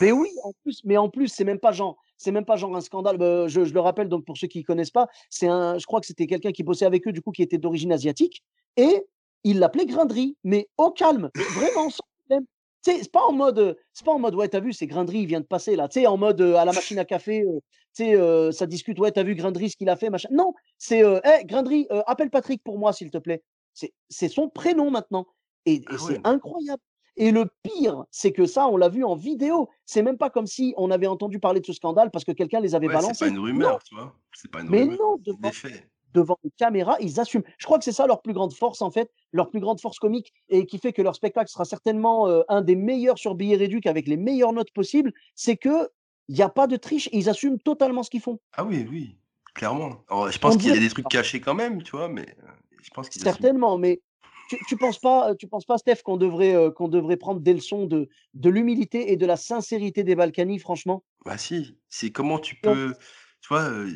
Mais 0.00 0.12
oui, 0.12 0.28
en 0.42 0.52
plus, 0.62 0.82
mais 0.84 0.96
en 0.96 1.08
plus, 1.08 1.28
c'est 1.28 1.44
même 1.44 1.60
pas 1.60 1.72
genre, 1.72 1.96
c'est 2.16 2.32
même 2.32 2.44
pas 2.44 2.56
genre 2.56 2.76
un 2.76 2.80
scandale. 2.80 3.16
Bah, 3.16 3.48
je, 3.48 3.64
je 3.64 3.72
le 3.72 3.80
rappelle 3.80 4.08
donc 4.08 4.24
pour 4.24 4.36
ceux 4.36 4.48
qui 4.48 4.64
connaissent 4.64 4.90
pas, 4.90 5.06
c'est 5.30 5.46
un, 5.46 5.78
je 5.78 5.86
crois 5.86 6.00
que 6.00 6.06
c'était 6.06 6.26
quelqu'un 6.26 6.52
qui 6.52 6.62
bossait 6.62 6.84
avec 6.84 7.06
eux 7.06 7.12
du 7.12 7.22
coup 7.22 7.30
qui 7.30 7.42
était 7.42 7.58
d'origine 7.58 7.92
asiatique 7.92 8.42
et 8.76 9.06
il 9.44 9.58
l'appelait 9.58 9.86
Grinderie, 9.86 10.36
mais 10.44 10.68
au 10.78 10.90
calme, 10.90 11.30
vraiment 11.54 11.90
sans 11.90 12.02
problème. 12.20 12.46
C'est 12.84 13.12
pas 13.12 13.24
en 13.26 13.32
mode, 13.32 13.58
euh, 13.60 13.74
c'est 13.92 14.04
pas 14.04 14.12
en 14.12 14.18
mode 14.18 14.34
ouais 14.34 14.48
t'as 14.48 14.58
vu 14.60 14.72
c'est 14.72 14.88
Grinderie 14.88 15.20
il 15.20 15.26
vient 15.26 15.40
de 15.40 15.46
passer 15.46 15.76
là, 15.76 15.88
tu 15.88 16.04
en 16.06 16.16
mode 16.16 16.40
euh, 16.40 16.56
à 16.56 16.64
la 16.64 16.72
machine 16.72 16.98
à 16.98 17.04
café, 17.04 17.42
euh, 17.42 17.60
tu 17.94 18.02
euh, 18.16 18.50
ça 18.50 18.66
discute 18.66 18.98
ouais 18.98 19.12
t'as 19.12 19.22
vu 19.22 19.34
Grinderie 19.36 19.70
ce 19.70 19.76
qu'il 19.76 19.88
a 19.88 19.94
fait 19.96 20.10
machin. 20.10 20.28
Non, 20.32 20.52
c'est 20.78 20.98
hey, 21.00 21.44
Grinderie 21.44 21.86
euh, 21.92 22.02
appelle 22.06 22.30
Patrick 22.30 22.62
pour 22.64 22.78
moi 22.78 22.92
s'il 22.92 23.10
te 23.10 23.18
plaît. 23.18 23.42
C'est 24.10 24.28
son 24.28 24.48
prénom 24.48 24.90
maintenant 24.90 25.26
et, 25.64 25.74
et 25.74 25.84
Ah 25.88 25.96
c'est 25.98 26.20
incroyable. 26.26 26.82
Et 27.16 27.30
le 27.30 27.44
pire, 27.62 28.04
c'est 28.10 28.32
que 28.32 28.46
ça, 28.46 28.66
on 28.68 28.76
l'a 28.78 28.88
vu 28.88 29.04
en 29.04 29.14
vidéo. 29.14 29.68
C'est 29.84 30.02
même 30.02 30.16
pas 30.16 30.30
comme 30.30 30.46
si 30.46 30.72
on 30.78 30.90
avait 30.90 31.06
entendu 31.06 31.38
parler 31.38 31.60
de 31.60 31.66
ce 31.66 31.74
scandale 31.74 32.10
parce 32.10 32.24
que 32.24 32.32
quelqu'un 32.32 32.58
les 32.60 32.74
avait 32.74 32.86
Ouais, 32.88 32.94
c'est 32.94 33.00
balancés. 33.02 33.24
pas 33.26 33.28
une 33.28 33.34
Non, 33.36 33.42
rumeur, 33.42 33.82
tu 33.84 33.94
vois. 33.94 34.14
C'est 34.34 34.50
pas 34.50 34.60
une 34.62 34.70
mais 34.70 34.80
rumeur. 34.84 34.98
non, 34.98 35.16
devant. 35.18 35.38
Devant 36.12 36.38
les 36.44 36.50
caméras, 36.50 36.96
ils 37.00 37.20
assument. 37.20 37.44
Je 37.58 37.64
crois 37.66 37.78
que 37.78 37.84
c'est 37.84 37.92
ça 37.92 38.06
leur 38.06 38.22
plus 38.22 38.32
grande 38.32 38.52
force, 38.52 38.82
en 38.82 38.90
fait, 38.90 39.10
leur 39.32 39.50
plus 39.50 39.60
grande 39.60 39.80
force 39.80 39.98
comique, 39.98 40.32
et 40.48 40.66
qui 40.66 40.78
fait 40.78 40.92
que 40.92 41.02
leur 41.02 41.14
spectacle 41.14 41.50
sera 41.50 41.64
certainement 41.64 42.28
euh, 42.28 42.42
un 42.48 42.62
des 42.62 42.76
meilleurs 42.76 43.18
sur 43.18 43.34
billet 43.34 43.56
réduit 43.56 43.80
avec 43.86 44.06
les 44.06 44.16
meilleures 44.16 44.52
notes 44.52 44.70
possibles. 44.72 45.12
C'est 45.34 45.56
que 45.56 45.88
il 46.28 46.36
n'y 46.36 46.42
a 46.42 46.48
pas 46.48 46.66
de 46.66 46.76
triche 46.76 47.08
et 47.08 47.18
ils 47.18 47.28
assument 47.28 47.58
totalement 47.58 48.02
ce 48.02 48.10
qu'ils 48.10 48.20
font. 48.20 48.38
Ah 48.54 48.64
oui, 48.64 48.86
oui, 48.90 49.16
clairement. 49.54 50.04
Alors, 50.08 50.30
je 50.30 50.38
pense 50.38 50.56
qu'il 50.56 50.68
y 50.68 50.76
a 50.76 50.78
des 50.78 50.88
trucs 50.88 51.08
cachés 51.08 51.40
quand 51.40 51.54
même, 51.54 51.82
tu 51.82 51.96
vois, 51.96 52.08
mais 52.08 52.22
euh, 52.22 52.50
je 52.80 52.90
pense 52.90 53.08
qu'ils 53.08 53.22
assument. 53.22 53.34
certainement, 53.34 53.76
mais 53.76 54.00
tu, 54.48 54.56
tu 54.68 54.76
penses 54.76 54.98
pas, 54.98 55.34
tu 55.34 55.48
penses 55.48 55.64
pas, 55.64 55.78
Steph, 55.78 56.02
qu'on 56.04 56.16
devrait, 56.16 56.54
euh, 56.54 56.70
qu'on 56.70 56.88
devrait 56.88 57.16
prendre 57.16 57.40
des 57.40 57.54
leçons 57.54 57.86
de, 57.86 58.08
de 58.34 58.50
l'humilité 58.50 59.12
et 59.12 59.16
de 59.16 59.26
la 59.26 59.36
sincérité 59.36 60.04
des 60.04 60.14
Balkany, 60.14 60.58
franchement? 60.58 61.02
Bah 61.24 61.36
si, 61.38 61.76
c'est 61.88 62.10
comment 62.10 62.38
tu 62.38 62.56
peux, 62.56 62.94
tu 63.40 63.48
vois, 63.48 63.62
euh, 63.62 63.90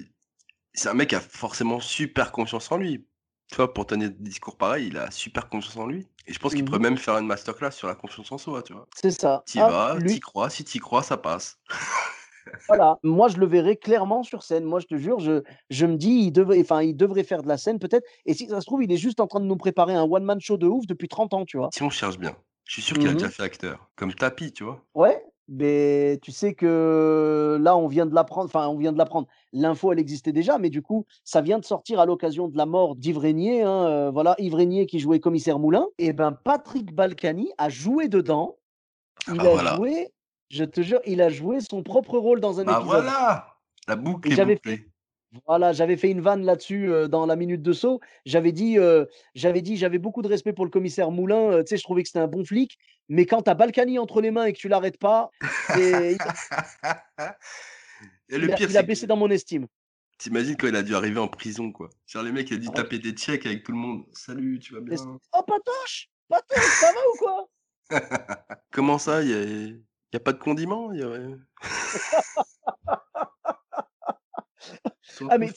c'est 0.77 0.89
un 0.89 0.95
mec 0.95 1.11
qui 1.11 1.15
a 1.17 1.21
forcément 1.21 1.81
super 1.81 2.33
confiance 2.33 2.71
en 2.73 2.79
lui. 2.79 3.07
Tu 3.51 3.57
vois, 3.57 3.73
pour 3.73 3.87
tenir 3.87 4.11
des 4.11 4.17
discours 4.19 4.57
pareils, 4.57 4.89
il 4.89 4.97
a 4.99 5.11
super 5.11 5.49
confiance 5.49 5.77
en 5.77 5.87
lui. 5.87 6.09
Et 6.27 6.33
je 6.33 6.39
pense 6.39 6.55
qu'il 6.55 6.65
pourrait 6.65 6.79
Mhm. 6.79 6.81
même 6.81 6.99
faire 6.99 7.17
une 7.19 7.27
masterclass 7.27 7.71
sur 7.73 7.89
la 7.89 7.95
confiance 7.95 8.33
en 8.33 8.39
soi, 8.39 8.62
tu 8.62 8.73
vois. 8.73 8.89
C'est 8.97 9.12
ça. 9.12 9.45
T'y 9.47 9.62
Ah, 9.62 9.62
vas, 9.62 10.01
lui, 10.01 10.19
t'y 10.19 10.21
crois, 10.21 10.51
si 10.51 10.65
t'y 10.65 10.79
crois, 10.81 11.03
ça 11.05 11.17
passe. 11.19 11.59
Voilà, 12.69 12.99
moi 13.05 13.29
je 13.29 13.37
le 13.39 13.47
verrais 13.47 13.77
clairement 13.77 14.23
sur 14.25 14.43
scène. 14.43 14.65
Moi 14.65 14.81
je 14.81 14.87
te 14.87 14.97
jure, 14.97 15.21
je, 15.21 15.43
je 15.71 15.87
me 15.87 15.97
dis, 15.97 16.11
il 16.27 16.33
devrait, 16.33 16.61
enfin, 16.61 16.83
il 16.83 16.97
devrait 16.97 17.23
faire 17.25 17.43
de 17.43 17.49
la 17.49 17.59
scène 17.59 17.79
peut-être. 17.79 18.05
Et 18.25 18.35
si 18.35 18.49
ça 18.49 18.61
se 18.61 18.67
trouve, 18.67 18.83
il 18.83 18.91
est 18.93 18.97
juste 18.97 19.21
en 19.21 19.27
train 19.29 19.41
de 19.41 19.45
nous 19.47 19.57
préparer 19.57 19.95
un 19.95 20.03
one-man 20.05 20.41
show 20.41 20.57
de 20.57 20.67
ouf 20.67 20.87
depuis 20.87 21.09
30 21.09 21.33
ans, 21.35 21.45
tu 21.45 21.59
vois. 21.59 21.73
Si 21.73 21.85
on 21.85 21.91
cherche 21.91 22.19
bien, 22.19 22.37
je 22.65 22.73
suis 22.73 22.83
sûr 22.83 22.99
qu'il 22.99 23.09
a 23.09 23.12
déjà 23.12 23.29
Mhm. 23.29 23.31
fait 23.31 23.45
acteur, 23.45 23.89
comme 23.95 24.12
Tapi, 24.15 24.53
tu 24.53 24.65
vois. 24.65 24.85
Ouais, 24.95 25.23
mais 25.49 26.19
tu 26.23 26.33
sais 26.33 26.55
que 26.55 27.59
là, 27.61 27.77
on 27.77 27.87
vient 27.87 28.07
de 28.07 28.15
l'apprendre, 28.15 28.47
enfin, 28.47 28.69
on 28.69 28.77
vient 28.77 28.93
de 28.93 28.99
l'apprendre. 28.99 29.29
L'info, 29.53 29.93
elle 29.93 29.99
existait 29.99 30.33
déjà, 30.33 30.59
mais 30.59 30.71
du 30.71 30.83
coup, 30.83 31.07
ça 31.25 31.41
vient 31.41 31.59
de 31.59 31.65
sortir 31.65 32.01
à 32.01 32.07
l'occasion 32.07 32.49
de 32.49 32.57
la 32.57 32.67
mort 32.67 32.97
d'Yves 32.97 33.19
Régnier. 33.19 33.63
hein, 33.63 33.87
euh, 33.87 34.11
voilà, 34.11 34.35
Yves 34.39 34.55
Régnier 34.55 34.87
qui 34.87 34.99
jouait 34.99 35.21
commissaire 35.21 35.59
Moulin. 35.59 35.87
Et 35.99 36.13
ben, 36.13 36.33
Patrick 36.33 36.93
Balkany 36.95 37.53
a 37.59 37.69
joué 37.69 38.09
dedans. 38.09 38.59
Ah 39.27 39.33
Il 39.33 39.37
bah 39.37 39.45
a 39.45 39.49
voilà, 39.49 39.75
joué, 39.77 40.13
je 40.51 40.65
te 40.65 40.81
jure, 40.83 41.01
il 41.07 41.21
a 41.23 41.29
joué 41.29 41.61
son 41.61 41.83
propre 41.83 42.19
rôle 42.19 42.41
dans 42.41 42.61
un 42.61 42.65
bah 42.65 42.81
épisode. 42.81 42.85
voilà, 42.85 43.57
la 43.89 43.97
boucle 43.97 44.31
est 44.33 44.37
j'avais 44.37 44.57
fait, 44.65 44.79
bouclée. 44.79 44.91
Voilà, 45.46 45.72
j'avais 45.72 45.96
fait 45.96 46.11
une 46.11 46.20
vanne 46.20 46.44
là-dessus 46.44 46.90
euh, 46.92 47.09
dans 47.09 47.27
la 47.27 47.37
minute 47.37 47.62
de 47.62 47.72
saut. 47.72 48.01
J'avais 48.25 48.53
dit, 48.53 48.79
euh, 48.79 49.05
j'avais 49.35 49.62
dit, 49.62 49.77
j'avais 49.77 49.99
beaucoup 49.99 50.22
de 50.22 50.29
respect 50.29 50.53
pour 50.53 50.64
le 50.64 50.70
commissaire 50.70 51.11
Moulin. 51.11 51.51
euh, 51.53 51.62
tu 51.62 51.70
sais, 51.70 51.77
je 51.77 51.83
trouvais 51.83 52.03
que 52.03 52.09
c'était 52.09 52.20
un 52.20 52.29
bon 52.29 52.44
flic. 52.44 52.79
Mais 53.09 53.27
quand 53.27 53.42
t'as 53.42 53.55
Balkany 53.55 53.99
entre 53.99 54.20
les 54.20 54.31
mains 54.31 54.44
et 54.46 54.53
que 54.53 54.59
tu 54.59 54.68
l'arrêtes 54.68 54.99
pas, 54.99 55.31
il, 55.75 55.81
a, 55.81 55.83
Et 58.29 58.38
le 58.38 58.49
il 58.49 58.53
a- 58.53 58.57
pire, 58.57 58.70
il 58.70 58.77
a 58.77 58.81
c'est 58.81 58.83
que 58.83 58.87
baissé 58.88 59.07
dans 59.07 59.16
mon 59.16 59.31
estime. 59.31 59.66
t'imagines 60.18 60.57
quand 60.57 60.66
il 60.68 60.77
a 60.77 60.83
dû 60.83 60.94
arriver 60.94 61.20
en 61.20 61.29
prison, 61.29 61.72
quoi. 61.72 61.88
Genre 62.07 62.22
les 62.22 62.33
mecs, 62.33 62.51
il 62.51 62.57
a 62.57 62.61
dû 62.61 62.68
Ah 62.70 62.75
taper 62.77 62.99
des 62.99 63.12
tchèques 63.12 63.46
avec 63.46 63.62
tout 63.64 63.72
le 63.72 63.79
monde. 63.79 64.05
Salut, 64.12 64.59
tu 64.59 64.75
vas 64.75 64.81
bien? 64.81 64.96
Oh 65.33 65.42
Patoche, 65.46 66.11
Patoche, 66.29 66.77
ça 66.81 66.92
va 66.92 66.99
ou 67.12 67.16
quoi? 67.18 67.49
Comment 68.72 68.99
ça, 68.99 69.22
il 69.22 69.31
y 69.31 69.35
a, 69.35 69.42
y 70.12 70.16
a 70.16 70.20
pas 70.20 70.33
de 70.33 70.38
condiments? 70.38 70.92
Il 70.92 71.01
y 71.01 71.05
aurait... 71.05 71.22
Ah 75.29 75.38
mais 75.38 75.50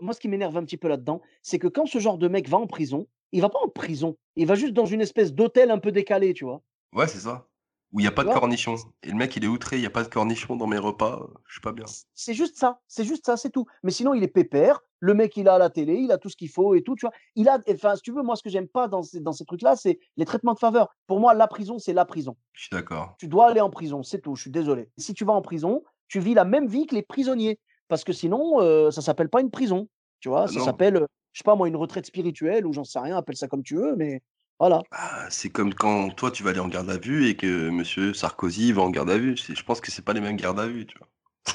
moi 0.00 0.14
ce 0.14 0.20
qui 0.20 0.28
m'énerve 0.28 0.56
un 0.56 0.64
petit 0.64 0.76
peu 0.76 0.88
là-dedans, 0.88 1.20
c'est 1.42 1.58
que 1.58 1.68
quand 1.68 1.86
ce 1.86 1.98
genre 1.98 2.18
de 2.18 2.28
mec 2.28 2.48
va 2.48 2.58
en 2.58 2.66
prison, 2.66 3.06
il 3.32 3.40
va 3.42 3.48
pas 3.48 3.58
en 3.64 3.68
prison, 3.68 4.16
il 4.36 4.46
va 4.46 4.54
juste 4.54 4.72
dans 4.74 4.86
une 4.86 5.00
espèce 5.00 5.32
d'hôtel 5.32 5.70
un 5.70 5.78
peu 5.78 5.92
décalé, 5.92 6.34
tu 6.34 6.44
vois? 6.44 6.62
Ouais, 6.92 7.08
c'est 7.08 7.18
ça. 7.20 7.46
Où 7.92 8.00
il 8.00 8.02
n'y 8.02 8.08
a 8.08 8.12
pas 8.12 8.24
de 8.24 8.32
cornichons. 8.32 8.74
Et 9.04 9.10
le 9.10 9.14
mec, 9.14 9.36
il 9.36 9.44
est 9.44 9.48
outré, 9.48 9.76
il 9.76 9.80
n'y 9.80 9.86
a 9.86 9.90
pas 9.90 10.02
de 10.02 10.08
cornichons 10.08 10.56
dans 10.56 10.66
mes 10.66 10.78
repas. 10.78 11.20
euh, 11.22 11.34
Je 11.46 11.52
suis 11.54 11.60
pas 11.60 11.70
bien. 11.72 11.84
C'est 12.14 12.34
juste 12.34 12.56
ça, 12.56 12.80
c'est 12.88 13.04
juste 13.04 13.24
ça, 13.24 13.36
c'est 13.36 13.50
tout. 13.50 13.66
Mais 13.84 13.92
sinon, 13.92 14.14
il 14.14 14.22
est 14.24 14.28
pépère. 14.28 14.80
Le 14.98 15.14
mec, 15.14 15.36
il 15.36 15.48
a 15.48 15.58
la 15.58 15.70
télé, 15.70 15.94
il 15.96 16.10
a 16.10 16.18
tout 16.18 16.28
ce 16.28 16.34
qu'il 16.36 16.48
faut 16.48 16.74
et 16.74 16.82
tout, 16.82 16.96
tu 16.96 17.06
vois? 17.06 17.12
Il 17.36 17.48
a, 17.48 17.60
enfin, 17.70 17.94
si 17.94 18.02
tu 18.02 18.10
veux, 18.10 18.22
moi, 18.22 18.34
ce 18.36 18.42
que 18.42 18.50
j'aime 18.50 18.66
pas 18.68 18.88
dans 18.88 19.02
ces, 19.02 19.20
dans 19.20 19.32
ces 19.32 19.44
trucs-là, 19.44 19.76
c'est 19.76 20.00
les 20.16 20.24
traitements 20.24 20.54
de 20.54 20.58
faveur. 20.58 20.88
Pour 21.06 21.20
moi, 21.20 21.34
la 21.34 21.46
prison, 21.46 21.78
c'est 21.78 21.92
la 21.92 22.04
prison. 22.04 22.36
Je 22.52 22.62
suis 22.62 22.70
d'accord. 22.72 23.14
Tu 23.18 23.28
dois 23.28 23.48
aller 23.50 23.60
en 23.60 23.70
prison, 23.70 24.02
c'est 24.02 24.20
tout. 24.20 24.34
Je 24.34 24.42
suis 24.42 24.50
désolé. 24.50 24.88
Si 24.98 25.14
tu 25.14 25.24
vas 25.24 25.34
en 25.34 25.42
prison, 25.42 25.84
tu 26.08 26.18
vis 26.20 26.34
la 26.34 26.44
même 26.44 26.66
vie 26.66 26.86
que 26.86 26.94
les 26.96 27.02
prisonniers, 27.02 27.60
parce 27.88 28.04
que 28.04 28.12
sinon, 28.12 28.60
euh, 28.60 28.90
ça 28.90 29.02
s'appelle 29.02 29.28
pas 29.28 29.40
une 29.40 29.50
prison, 29.50 29.88
tu 30.20 30.28
vois? 30.28 30.42
Ah 30.44 30.48
Ça 30.48 30.60
s'appelle, 30.60 31.06
je 31.32 31.38
sais 31.38 31.44
pas 31.44 31.54
moi, 31.56 31.68
une 31.68 31.76
retraite 31.76 32.06
spirituelle 32.06 32.66
ou 32.66 32.72
j'en 32.72 32.84
sais 32.84 32.98
rien. 32.98 33.16
Appelle 33.16 33.36
ça 33.36 33.48
comme 33.48 33.62
tu 33.62 33.76
veux, 33.76 33.96
mais 33.96 34.20
voilà. 34.58 34.82
Ah, 34.90 35.26
c'est 35.30 35.50
comme 35.50 35.74
quand 35.74 36.10
toi, 36.10 36.30
tu 36.30 36.42
vas 36.42 36.50
aller 36.50 36.60
en 36.60 36.68
garde 36.68 36.90
à 36.90 36.98
vue 36.98 37.28
et 37.28 37.36
que 37.36 37.68
monsieur 37.70 38.14
Sarkozy 38.14 38.72
va 38.72 38.82
en 38.82 38.90
garde 38.90 39.10
à 39.10 39.18
vue. 39.18 39.36
Je 39.36 39.62
pense 39.62 39.80
que 39.80 39.90
c'est 39.90 40.04
pas 40.04 40.12
les 40.12 40.20
mêmes 40.20 40.36
gardes 40.36 40.60
à 40.60 40.66
vue, 40.66 40.86
tu 40.86 40.96
vois? 40.98 41.08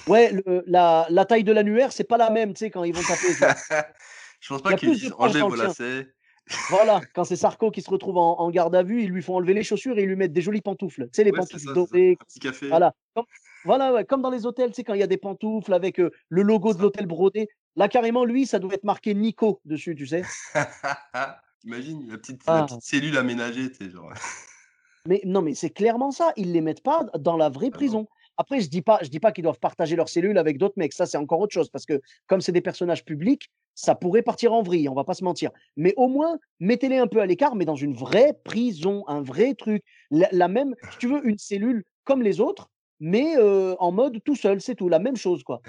Ouais, 0.07 0.31
le- 0.31 0.63
la, 0.67 1.07
la 1.09 1.25
taille 1.25 1.43
de 1.43 1.51
l'annuaire, 1.51 1.91
c'est 1.91 2.03
pas 2.03 2.17
la 2.17 2.29
même, 2.29 2.53
tu 2.53 2.59
sais, 2.59 2.69
quand 2.69 2.83
ils 2.83 2.93
vont 2.93 3.01
taper. 3.01 3.33
Je 4.41 4.47
pense 4.49 4.61
pas 4.61 4.73
qu'ils 4.73 4.91
disent 4.91 5.13
enlève 5.17 5.55
lacets. 5.55 6.07
Voilà, 6.69 7.01
quand 7.13 7.23
c'est 7.23 7.35
Sarko 7.35 7.71
qui 7.71 7.81
se 7.81 7.89
retrouve 7.89 8.17
en, 8.17 8.39
en 8.39 8.49
garde 8.49 8.75
à 8.75 8.83
vue, 8.83 9.03
ils 9.03 9.09
lui 9.09 9.21
font 9.21 9.35
enlever 9.35 9.53
les 9.53 9.63
chaussures 9.63 9.97
et 9.97 10.03
ils 10.03 10.07
lui 10.07 10.15
mettent 10.15 10.33
des 10.33 10.41
jolies 10.41 10.61
pantoufles. 10.61 11.05
Tu 11.05 11.09
sais, 11.13 11.23
les 11.23 11.31
Ouais, 11.31 11.37
pantoufles 11.37 11.73
dorées. 11.73 12.17
Un 12.19 12.25
petit 12.25 12.39
café. 12.39 12.69
Voilà. 12.69 12.93
Comme, 13.15 13.25
voilà, 13.65 13.93
ouais, 13.93 14.05
comme 14.05 14.21
dans 14.21 14.29
les 14.29 14.45
hôtels, 14.45 14.69
tu 14.69 14.75
sais, 14.75 14.83
quand 14.83 14.93
il 14.93 14.99
y 14.99 15.03
a 15.03 15.07
des 15.07 15.17
pantoufles 15.17 15.73
avec 15.73 15.99
euh, 15.99 16.11
le 16.29 16.41
logo 16.41 16.73
de 16.73 16.81
l'hôtel 16.81 17.05
brodé. 17.05 17.47
Là, 17.75 17.87
carrément, 17.87 18.25
lui, 18.25 18.45
ça 18.45 18.59
doit 18.59 18.73
être 18.73 18.83
marqué 18.83 19.13
Nico 19.13 19.61
dessus, 19.65 19.95
tu 19.95 20.07
sais. 20.07 20.23
Imagine 21.65 22.07
la 22.09 22.17
petite, 22.17 22.45
la 22.45 22.59
Ah. 22.59 22.65
petite 22.65 22.81
cellule 22.83 23.17
aménagée, 23.17 23.71
tu 23.71 23.85
sais, 23.85 23.91
genre. 23.91 24.11
Mais 25.05 25.21
non, 25.25 25.41
mais 25.41 25.55
c'est 25.55 25.69
clairement 25.69 26.11
ça. 26.11 26.33
Ils 26.35 26.51
les 26.51 26.59
mettent 26.61 26.83
pas 26.83 27.05
dans 27.17 27.37
la 27.37 27.49
vraie 27.49 27.69
Ah 27.73 27.77
prison. 27.77 28.07
Après, 28.35 28.59
je 28.59 28.69
dis 28.69 28.81
pas, 28.81 28.99
je 29.01 29.07
dis 29.07 29.19
pas 29.19 29.31
qu'ils 29.31 29.43
doivent 29.45 29.59
partager 29.59 29.95
leurs 29.95 30.09
cellules 30.09 30.37
avec 30.37 30.57
d'autres 30.57 30.75
mecs. 30.77 30.91
Ça, 30.93 31.05
c'est 31.05 31.17
encore 31.17 31.39
autre 31.39 31.53
chose 31.53 31.69
parce 31.69 31.85
que 31.85 32.01
comme 32.27 32.41
c'est 32.41 32.51
des 32.51 32.61
personnages 32.61 33.05
publics, 33.05 33.49
ça 33.75 33.95
pourrait 33.95 34.21
partir 34.21 34.53
en 34.53 34.61
vrille. 34.61 34.89
On 34.89 34.93
va 34.93 35.05
pas 35.05 35.13
se 35.13 35.23
mentir. 35.23 35.51
Mais 35.77 35.93
au 35.95 36.09
moins, 36.09 36.37
mettez-les 36.59 36.97
un 36.97 37.07
peu 37.07 37.21
à 37.21 37.25
l'écart, 37.25 37.55
mais 37.55 37.63
dans 37.65 37.75
une 37.77 37.93
vraie 37.93 38.37
prison, 38.43 39.05
un 39.07 39.21
vrai 39.21 39.55
truc. 39.55 39.83
La, 40.11 40.27
la 40.33 40.49
même, 40.49 40.75
si 40.91 40.97
tu 40.99 41.07
veux, 41.07 41.25
une 41.27 41.37
cellule 41.37 41.85
comme 42.03 42.21
les 42.21 42.41
autres, 42.41 42.69
mais 42.99 43.35
euh, 43.37 43.75
en 43.79 43.91
mode 43.91 44.21
tout 44.23 44.35
seul, 44.35 44.61
c'est 44.61 44.75
tout. 44.75 44.89
La 44.89 44.99
même 44.99 45.17
chose, 45.17 45.43
quoi. 45.43 45.61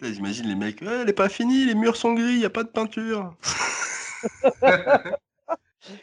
J'imagine 0.00 0.46
les 0.46 0.54
mecs, 0.54 0.80
ouais, 0.80 1.00
elle 1.02 1.08
est 1.08 1.12
pas 1.12 1.28
finie, 1.28 1.64
les 1.64 1.74
murs 1.74 1.96
sont 1.96 2.14
gris, 2.14 2.38
y 2.38 2.44
a 2.44 2.50
pas 2.50 2.62
de 2.62 2.68
peinture. 2.68 3.34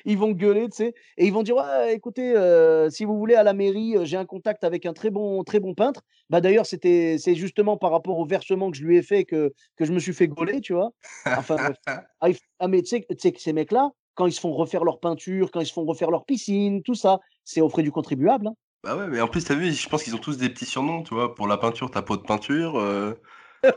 Ils 0.06 0.18
vont 0.18 0.32
gueuler, 0.32 0.70
tu 0.70 0.78
sais, 0.78 0.94
et 1.18 1.28
ils 1.28 1.34
vont 1.34 1.44
dire 1.44 1.58
ouais, 1.58 1.94
écoutez, 1.94 2.36
euh, 2.36 2.90
si 2.90 3.06
vous 3.06 3.18
voulez 3.18 3.36
à 3.36 3.44
la 3.44 3.54
mairie, 3.54 3.96
j'ai 4.04 4.18
un 4.18 4.26
contact 4.26 4.64
avec 4.64 4.86
un 4.86 4.94
très 4.94 5.10
bon, 5.12 5.44
très 5.44 5.60
bon 5.60 5.76
peintre. 5.76 6.02
Bah 6.30 6.42
d'ailleurs, 6.42 6.66
c'était, 6.66 7.18
c'est 7.20 7.36
justement 7.36 7.78
par 7.78 7.92
rapport 7.92 8.18
au 8.18 8.26
versement 8.26 8.72
que 8.72 8.78
je 8.78 8.84
lui 8.84 8.98
ai 8.98 9.04
fait 9.04 9.26
que, 9.26 9.54
que 9.76 9.86
je 9.86 9.92
me 9.92 10.00
suis 10.00 10.14
fait 10.14 10.28
gauler, 10.28 10.62
tu 10.62 10.74
vois. 10.74 10.92
Enfin 11.26 11.56
bref. 11.56 11.78
Ah, 12.22 12.30
il 12.30 12.38
ah, 12.60 12.68
mais 12.68 12.82
tu 12.82 12.88
sais, 12.88 13.06
tu 13.10 13.16
sais 13.20 13.32
que 13.34 13.42
ces 13.42 13.54
mecs-là, 13.54 13.92
quand 14.16 14.26
ils 14.26 14.32
se 14.32 14.40
font 14.40 14.54
refaire 14.54 14.84
leur 14.86 15.00
peinture, 15.00 15.52
quand 15.52 15.60
ils 15.60 15.68
se 15.68 15.74
font 15.74 15.86
refaire 15.86 16.10
leur 16.10 16.26
piscine, 16.26 16.82
tout 16.82 16.96
ça, 16.96 17.20
c'est 17.44 17.62
au 17.62 17.70
frais 17.70 17.84
du 17.84 17.92
contribuable. 17.92 18.48
hein. 18.48 18.54
Bah 18.86 18.96
ouais, 18.96 19.08
mais 19.08 19.20
en 19.20 19.28
plus, 19.28 19.44
t'as 19.44 19.56
vu, 19.56 19.74
je 19.74 19.90
pense 19.90 20.04
qu'ils 20.04 20.14
ont 20.14 20.20
tous 20.20 20.38
des 20.38 20.48
petits 20.48 20.68
surnoms, 20.68 21.02
tu 21.02 21.16
vois. 21.16 21.34
Pour 21.34 21.48
la 21.48 21.58
peinture, 21.58 21.90
t'as 21.90 22.04
pot 22.04 22.18
de 22.18 22.22
peinture. 22.22 22.78
euh, 22.78 23.16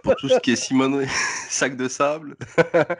pour 0.03 0.15
tout 0.17 0.29
ce 0.29 0.39
qui 0.39 0.51
est 0.51 0.57
simonerie, 0.57 1.07
sac 1.49 1.77
de 1.79 1.89
sable. 1.89 2.37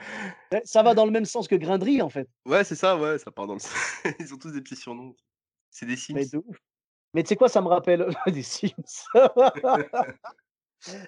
Eh, 0.51 0.61
Ça 0.65 0.81
va 0.81 0.95
dans 0.95 1.05
le 1.05 1.11
même 1.11 1.25
sens 1.25 1.47
que 1.47 1.53
Grindry, 1.53 2.01
en 2.01 2.09
fait. 2.09 2.27
Ouais, 2.47 2.63
c'est 2.63 2.73
ça, 2.73 2.97
ouais, 2.97 3.19
ça 3.19 3.29
part 3.29 3.45
dans 3.45 3.53
le. 3.53 3.59
Ils 4.19 4.33
ont 4.33 4.37
tous 4.37 4.51
des 4.51 4.61
petits 4.61 4.75
surnoms. 4.75 5.15
C'est 5.69 5.85
des 5.85 5.95
Sims. 5.95 6.15
Mais 6.15 6.25
de 6.25 6.39
ouf. 6.39 6.57
Mais 7.13 7.21
tu 7.21 7.27
sais 7.29 7.35
quoi, 7.35 7.47
ça 7.47 7.61
me 7.61 7.67
rappelle 7.67 8.07
des 8.25 8.41
Sims. 8.41 8.71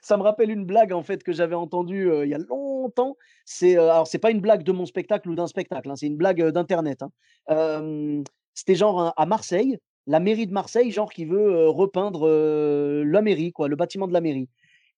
ça 0.03 0.17
me 0.17 0.21
rappelle 0.21 0.51
une 0.51 0.65
blague 0.65 0.93
en 0.93 1.01
fait 1.01 1.23
que 1.23 1.31
j'avais 1.31 1.55
entendue 1.55 2.11
euh, 2.11 2.25
il 2.25 2.29
y 2.29 2.35
a 2.35 2.37
longtemps. 2.37 3.17
C'est 3.45 3.75
euh, 3.77 3.89
alors 3.89 4.07
c'est 4.07 4.19
pas 4.19 4.29
une 4.29 4.41
blague 4.41 4.61
de 4.61 4.71
mon 4.71 4.85
spectacle 4.85 5.27
ou 5.29 5.33
d'un 5.33 5.47
spectacle, 5.47 5.89
hein, 5.89 5.95
c'est 5.95 6.05
une 6.05 6.17
blague 6.17 6.41
euh, 6.43 6.51
d'internet. 6.51 7.01
hein. 7.01 8.21
C'était 8.53 8.75
genre 8.75 9.13
à 9.17 9.25
Marseille, 9.25 9.79
la 10.07 10.19
mairie 10.19 10.47
de 10.47 10.53
Marseille, 10.53 10.91
genre 10.91 11.11
qui 11.11 11.25
veut 11.25 11.53
euh, 11.53 11.69
repeindre 11.69 12.27
euh, 12.27 13.03
la 13.05 13.21
mairie, 13.21 13.51
quoi, 13.51 13.67
le 13.67 13.75
bâtiment 13.75 14.07
de 14.07 14.13
la 14.13 14.21
mairie. 14.21 14.49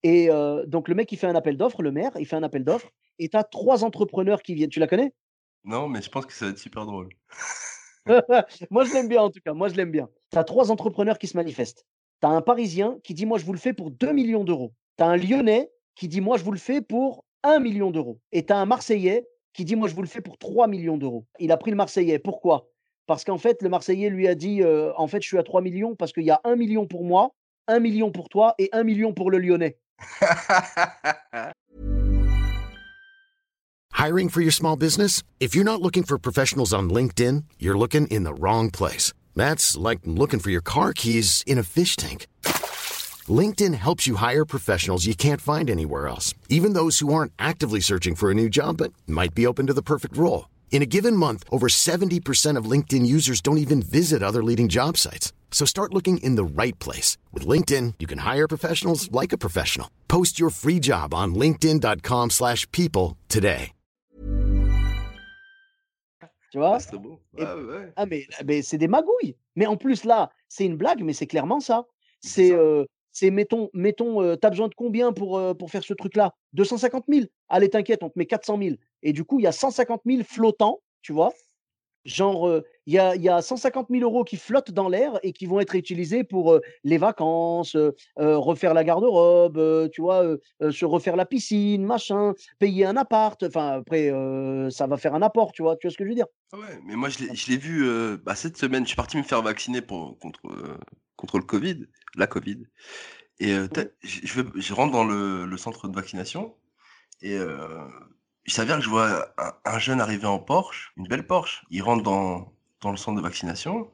Et 0.04 0.30
euh, 0.30 0.66
donc 0.66 0.88
le 0.88 0.96
mec 0.96 1.12
il 1.12 1.18
fait 1.18 1.28
un 1.28 1.36
appel 1.36 1.58
d'offres, 1.58 1.82
le 1.82 1.92
maire, 1.92 2.12
il 2.20 2.26
fait 2.26 2.36
un 2.36 2.44
appel 2.44 2.64
d'offres, 2.64 2.90
et 3.20 3.30
t'as 3.30 3.44
trois 3.44 3.84
entrepreneurs 3.84 4.42
qui 4.42 4.54
viennent. 4.54 4.70
Tu 4.70 4.80
la 4.80 4.88
connais? 4.88 5.14
Non, 5.64 5.88
mais 5.88 6.02
je 6.02 6.10
pense 6.10 6.26
que 6.26 6.34
ça 6.34 6.46
va 6.46 6.52
être 6.52 6.58
super 6.58 6.86
drôle. 6.86 7.10
moi, 8.70 8.84
je 8.84 8.94
l'aime 8.94 9.08
bien 9.08 9.22
en 9.22 9.30
tout 9.30 9.40
cas. 9.44 9.54
Moi, 9.54 9.70
je 9.70 9.76
l'aime 9.76 9.92
bien. 9.92 10.10
Tu 10.32 10.38
as 10.38 10.44
trois 10.44 10.72
entrepreneurs 10.72 11.18
qui 11.18 11.28
se 11.28 11.38
manifestent. 11.38 11.86
Tu 12.22 12.28
as 12.28 12.32
un 12.32 12.42
Parisien 12.42 12.98
qui 13.04 13.14
dit 13.14 13.26
Moi, 13.26 13.38
je 13.38 13.46
vous 13.46 13.54
le 13.54 13.60
fais 13.60 13.74
pour 13.74 13.92
2 13.92 14.12
millions 14.12 14.44
d'euros. 14.44 14.74
Tu 14.98 15.04
as 15.04 15.08
un 15.08 15.16
Lyonnais 15.16 15.72
qui 15.96 16.10
dit 16.10 16.20
Moi, 16.20 16.38
je 16.38 16.44
vous 16.44 16.52
le 16.52 16.60
fais 16.60 16.82
pour 16.82 17.24
1 17.44 17.60
million 17.60 17.92
d'euros. 17.92 18.20
Et 18.34 18.46
tu 18.46 18.52
as 18.52 18.58
un 18.58 18.66
Marseillais 18.66 19.26
qui 19.54 19.64
dit 19.64 19.78
Moi, 19.78 19.88
je 19.88 19.96
vous 19.96 20.02
le 20.02 20.08
fais 20.08 20.22
pour 20.22 20.38
3 20.38 20.68
millions 20.68 20.98
d'euros. 20.98 21.26
Il 21.40 21.52
a 21.54 21.58
pris 21.58 21.72
le 21.72 21.78
Marseillais. 21.78 22.20
Pourquoi? 22.20 22.73
Parce 23.06 23.24
qu'en 23.24 23.38
fait, 23.38 23.62
le 23.62 23.70
Marseillais 23.70 24.10
lui 24.10 24.28
a 24.28 24.36
dit 24.36 24.62
euh, 24.62 24.92
En 24.98 25.08
fait, 25.08 25.22
je 25.22 25.28
suis 25.28 25.38
à 25.38 25.44
3 25.44 25.62
millions 25.62 25.96
parce 25.96 26.14
qu'il 26.14 26.24
y 26.24 26.32
a 26.32 26.40
1 26.44 26.56
million 26.56 26.88
pour 26.88 27.04
moi, 27.04 27.34
1 27.68 27.80
million 27.80 28.12
pour 28.12 28.30
toi 28.30 28.56
et 28.60 28.70
1 28.72 28.84
million 28.84 29.14
pour 29.14 29.30
le 29.30 29.40
Lyonnais. 29.40 29.78
Hiring 33.94 34.30
for 34.30 34.42
your 34.42 34.52
small 34.52 34.76
business? 34.76 35.24
If 35.40 35.56
you're 35.56 35.64
not 35.64 35.82
looking 35.82 36.04
for 36.04 36.18
professionals 36.18 36.74
on 36.74 36.90
LinkedIn, 36.90 37.44
you're 37.60 37.78
looking 37.78 38.08
in 38.08 38.24
the 38.24 38.34
wrong 38.34 38.70
place. 38.70 39.14
That's 39.36 39.78
like 39.78 40.00
looking 40.06 40.40
for 40.42 40.50
your 40.50 40.62
car 40.62 40.94
keys 40.94 41.44
in 41.48 41.58
a 41.58 41.64
fish 41.64 41.96
tank. 41.96 42.28
LinkedIn 43.30 43.74
helps 43.76 44.06
you 44.06 44.16
hire 44.16 44.44
professionals 44.46 45.06
you 45.06 45.16
can't 45.16 45.40
find 45.40 45.70
anywhere 45.70 46.08
else, 46.08 46.34
even 46.50 46.74
those 46.74 47.00
who 47.00 47.14
aren't 47.14 47.32
actively 47.40 47.80
searching 47.80 48.16
for 48.16 48.30
a 48.30 48.34
new 48.34 48.50
job 48.50 48.78
but 48.78 48.92
might 49.08 49.34
be 49.34 49.48
open 49.48 49.68
to 49.68 49.74
the 49.74 49.82
perfect 49.82 50.18
role. 50.18 50.46
In 50.74 50.82
a 50.82 50.88
given 50.88 51.16
month, 51.16 51.44
over 51.52 51.68
70% 51.70 52.58
of 52.58 52.66
LinkedIn 52.66 53.06
users 53.06 53.42
don't 53.42 53.60
even 53.60 53.82
visit 53.84 54.24
other 54.24 54.44
leading 54.44 54.68
job 54.70 54.98
sites. 54.98 55.32
So 55.52 55.66
start 55.66 55.94
looking 55.94 56.18
in 56.18 56.36
the 56.36 56.44
right 56.44 56.78
place. 56.80 57.16
With 57.32 57.46
LinkedIn, 57.48 57.94
you 58.00 58.08
can 58.08 58.18
hire 58.18 58.48
professionals 58.48 59.08
like 59.12 59.32
a 59.32 59.38
professional. 59.38 59.88
Post 60.08 60.40
your 60.40 60.50
free 60.50 60.80
job 60.82 61.14
on 61.14 61.36
linkedin.com/people 61.36 62.30
slash 62.32 62.66
people 62.72 63.16
today. 63.30 63.72
Tu 66.52 66.58
vois 66.60 66.76
Ah, 66.76 66.80
c'est 66.80 66.98
beau. 67.00 67.20
Et- 67.38 67.44
Ouais, 67.44 67.54
ouais. 67.54 67.94
Ah, 67.96 68.06
mais, 68.08 68.26
mais 68.46 68.62
c'est 68.64 68.78
des 68.80 68.88
magouilles. 68.88 69.36
Mais 69.56 69.66
en 69.68 69.76
plus, 69.78 70.04
là, 70.06 70.30
c'est 70.50 70.66
une 70.66 70.78
blague, 70.78 71.04
mais 71.04 71.14
c'est 71.14 71.28
clairement 71.28 71.60
ça. 71.60 71.86
C'est 72.22 72.30
C'est, 72.30 72.50
ça. 72.50 72.56
euh, 72.56 72.86
c'est 73.14 73.32
mettons, 73.32 73.70
mettons 73.74 74.22
euh, 74.22 74.36
t'as 74.36 74.50
besoin 74.50 74.68
de 74.68 74.76
combien 74.76 75.14
pour, 75.14 75.38
euh, 75.38 75.54
pour 75.54 75.72
faire 75.72 75.84
ce 75.84 75.94
truc-là? 75.94 76.34
250 76.54 77.08
000 77.08 77.30
Allez, 77.50 77.70
t'inquiète, 77.70 78.04
on 78.04 78.10
te 78.10 78.18
met 78.20 78.26
400 78.26 78.58
000. 78.58 78.78
Et 79.04 79.14
du 79.14 79.24
coup, 79.24 79.40
il 79.40 79.44
y 79.44 79.48
a 79.48 79.52
150 79.54 80.02
000 80.06 80.24
flottants, 80.24 80.82
tu 81.02 81.14
vois. 81.14 81.34
Genre, 82.06 82.48
euh, 82.50 82.64
il 82.86 82.94
y, 82.94 83.00
a, 83.00 83.16
il 83.16 83.22
y 83.22 83.30
a 83.30 83.42
150 83.42 83.88
000 83.90 84.04
euros 84.04 84.26
qui 84.26 84.36
flottent 84.36 84.72
dans 84.72 84.90
l'air 84.90 85.20
et 85.24 85.32
qui 85.32 85.46
vont 85.46 85.62
être 85.62 85.74
utilisés 85.74 86.26
pour 86.26 86.54
euh, 86.54 86.60
les 86.84 86.98
vacances, 86.98 87.76
euh, 87.76 87.94
refaire 88.18 88.74
la 88.74 88.84
garde-robe, 88.84 89.90
tu 89.92 90.02
vois, 90.02 90.36
se 90.60 90.86
refaire 90.86 91.16
la 91.16 91.26
piscine, 91.26 91.86
machin, 91.86 92.34
payer 92.60 92.86
un 92.86 92.98
appart. 92.98 93.42
Enfin, 93.44 93.80
après, 93.80 94.12
ça 94.70 94.88
va 94.88 94.98
faire 94.98 95.16
un 95.16 95.22
apport, 95.22 95.54
tu 95.54 95.62
vois, 95.62 95.78
tu 95.78 95.88
vois 95.88 95.92
ce 95.92 95.98
que 95.98 96.04
je 96.04 96.10
veux 96.10 96.16
dire? 96.16 96.28
Ah 96.52 96.58
Ouais, 96.58 96.80
mais 96.86 96.96
moi, 96.96 97.10
je 97.10 97.50
l'ai 97.50 97.58
vu 97.58 97.88
bah, 98.18 98.36
cette 98.36 98.58
semaine. 98.58 98.84
Je 98.84 98.90
suis 98.90 98.96
parti 98.98 99.18
me 99.18 99.24
faire 99.24 99.42
vacciner 99.42 99.82
pour, 99.82 100.18
contre, 100.20 100.42
contre 101.16 101.38
le 101.38 101.46
Covid, 101.46 101.86
la 102.16 102.28
Covid. 102.28 102.64
Et 103.40 103.56
je, 104.02 104.42
je 104.56 104.74
rentre 104.74 104.92
dans 104.92 105.06
le, 105.06 105.46
le 105.46 105.58
centre 105.58 105.88
de 105.88 105.96
vaccination 105.96 106.56
et 107.22 107.38
il 108.46 108.54
s'avère 108.54 108.78
que 108.78 108.84
je 108.84 108.90
vois 108.90 109.30
un, 109.38 109.54
un 109.66 109.80
jeune 109.80 110.02
arriver 110.02 110.28
en 110.28 110.40
Porsche, 110.40 110.94
une 110.98 111.08
belle 111.08 111.26
Porsche. 111.28 111.64
Il 111.70 111.82
rentre 111.84 112.04
dans, 112.04 112.54
dans 112.82 112.92
le 112.92 112.98
centre 112.98 113.18
de 113.18 113.22
vaccination 113.24 113.92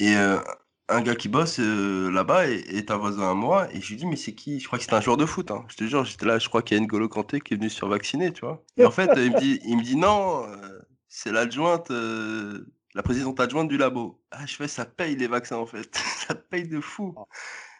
et 0.00 0.16
euh, 0.16 0.40
un 0.88 1.02
gars 1.02 1.16
qui 1.16 1.28
bosse 1.28 1.58
euh, 1.60 2.10
là-bas 2.10 2.48
est, 2.48 2.60
est 2.74 2.90
un 2.90 2.96
voisin 2.98 3.30
à 3.30 3.34
moi 3.34 3.68
et 3.74 3.80
je 3.80 3.88
lui 3.90 3.96
dis 3.96 4.06
mais 4.06 4.16
c'est 4.16 4.34
qui? 4.34 4.60
Je 4.60 4.66
crois 4.66 4.78
que 4.78 4.84
c'était 4.84 4.96
un 4.96 5.00
joueur 5.00 5.16
de 5.16 5.26
foot. 5.26 5.50
Hein. 5.50 5.64
Je 5.68 5.76
te 5.76 5.84
jure, 5.84 6.04
j'étais 6.04 6.26
là, 6.26 6.38
je 6.38 6.48
crois 6.48 6.62
qu'il 6.62 6.76
y 6.76 6.80
a 6.80 6.82
N'Golo 6.84 7.08
Kanté 7.08 7.40
qui 7.40 7.54
est 7.54 7.56
venu 7.56 7.70
se 7.70 7.78
faire 7.78 7.88
vacciner, 7.88 8.32
tu 8.32 8.42
vois. 8.42 8.64
Et 8.76 8.84
en 8.84 8.90
fait, 8.90 9.12
il 9.16 9.32
me 9.32 9.36
dit, 9.36 9.60
il 9.64 9.76
me 9.78 9.82
dit 9.82 9.96
non, 9.96 10.44
euh, 10.48 10.80
c'est 11.08 11.32
l'adjointe, 11.32 11.90
la 11.90 13.02
présidente 13.02 13.40
adjointe 13.40 13.68
du 13.68 13.76
labo. 13.76 14.20
Ah, 14.30 14.46
je 14.46 14.56
fais, 14.56 14.68
ça 14.68 14.84
paye 14.86 15.16
les 15.16 15.26
vaccins 15.28 15.56
en 15.56 15.66
fait. 15.66 15.94
ça 16.28 16.34
paye 16.34 16.68
de 16.68 16.80
fou. 16.80 17.18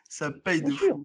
Ça 0.08 0.30
paye 0.32 0.60
Bien 0.60 0.70
de 0.70 0.76
sûr. 0.76 0.76
fou. 0.76 1.04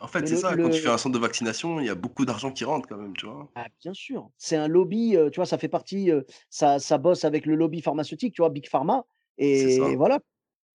En 0.00 0.08
fait, 0.08 0.26
c'est 0.28 0.34
le- 0.34 0.40
ça, 0.40 0.56
quand 0.56 0.68
tu 0.70 0.80
fais 0.80 0.88
un 0.90 0.98
centre 0.98 1.14
de 1.14 1.20
vaccination, 1.20 1.80
il 1.80 1.86
y 1.86 1.90
a 1.90 1.94
beaucoup 1.94 2.24
d'argent 2.26 2.50
qui 2.52 2.64
rentre 2.64 2.88
quand 2.88 2.98
même, 2.98 3.16
tu 3.16 3.26
vois. 3.26 3.50
Ah, 3.54 3.66
bien 3.80 3.94
sûr, 3.94 4.30
c'est 4.36 4.56
un 4.56 4.68
lobby, 4.68 5.16
euh, 5.16 5.30
tu 5.30 5.36
vois, 5.36 5.46
ça 5.46 5.56
fait 5.56 5.68
partie, 5.68 6.10
euh, 6.10 6.22
ça, 6.50 6.78
ça 6.78 6.98
bosse 6.98 7.24
avec 7.24 7.46
le 7.46 7.54
lobby 7.54 7.80
pharmaceutique, 7.80 8.34
tu 8.34 8.42
vois, 8.42 8.50
Big 8.50 8.68
Pharma, 8.68 9.04
et 9.38 9.96
voilà. 9.96 10.18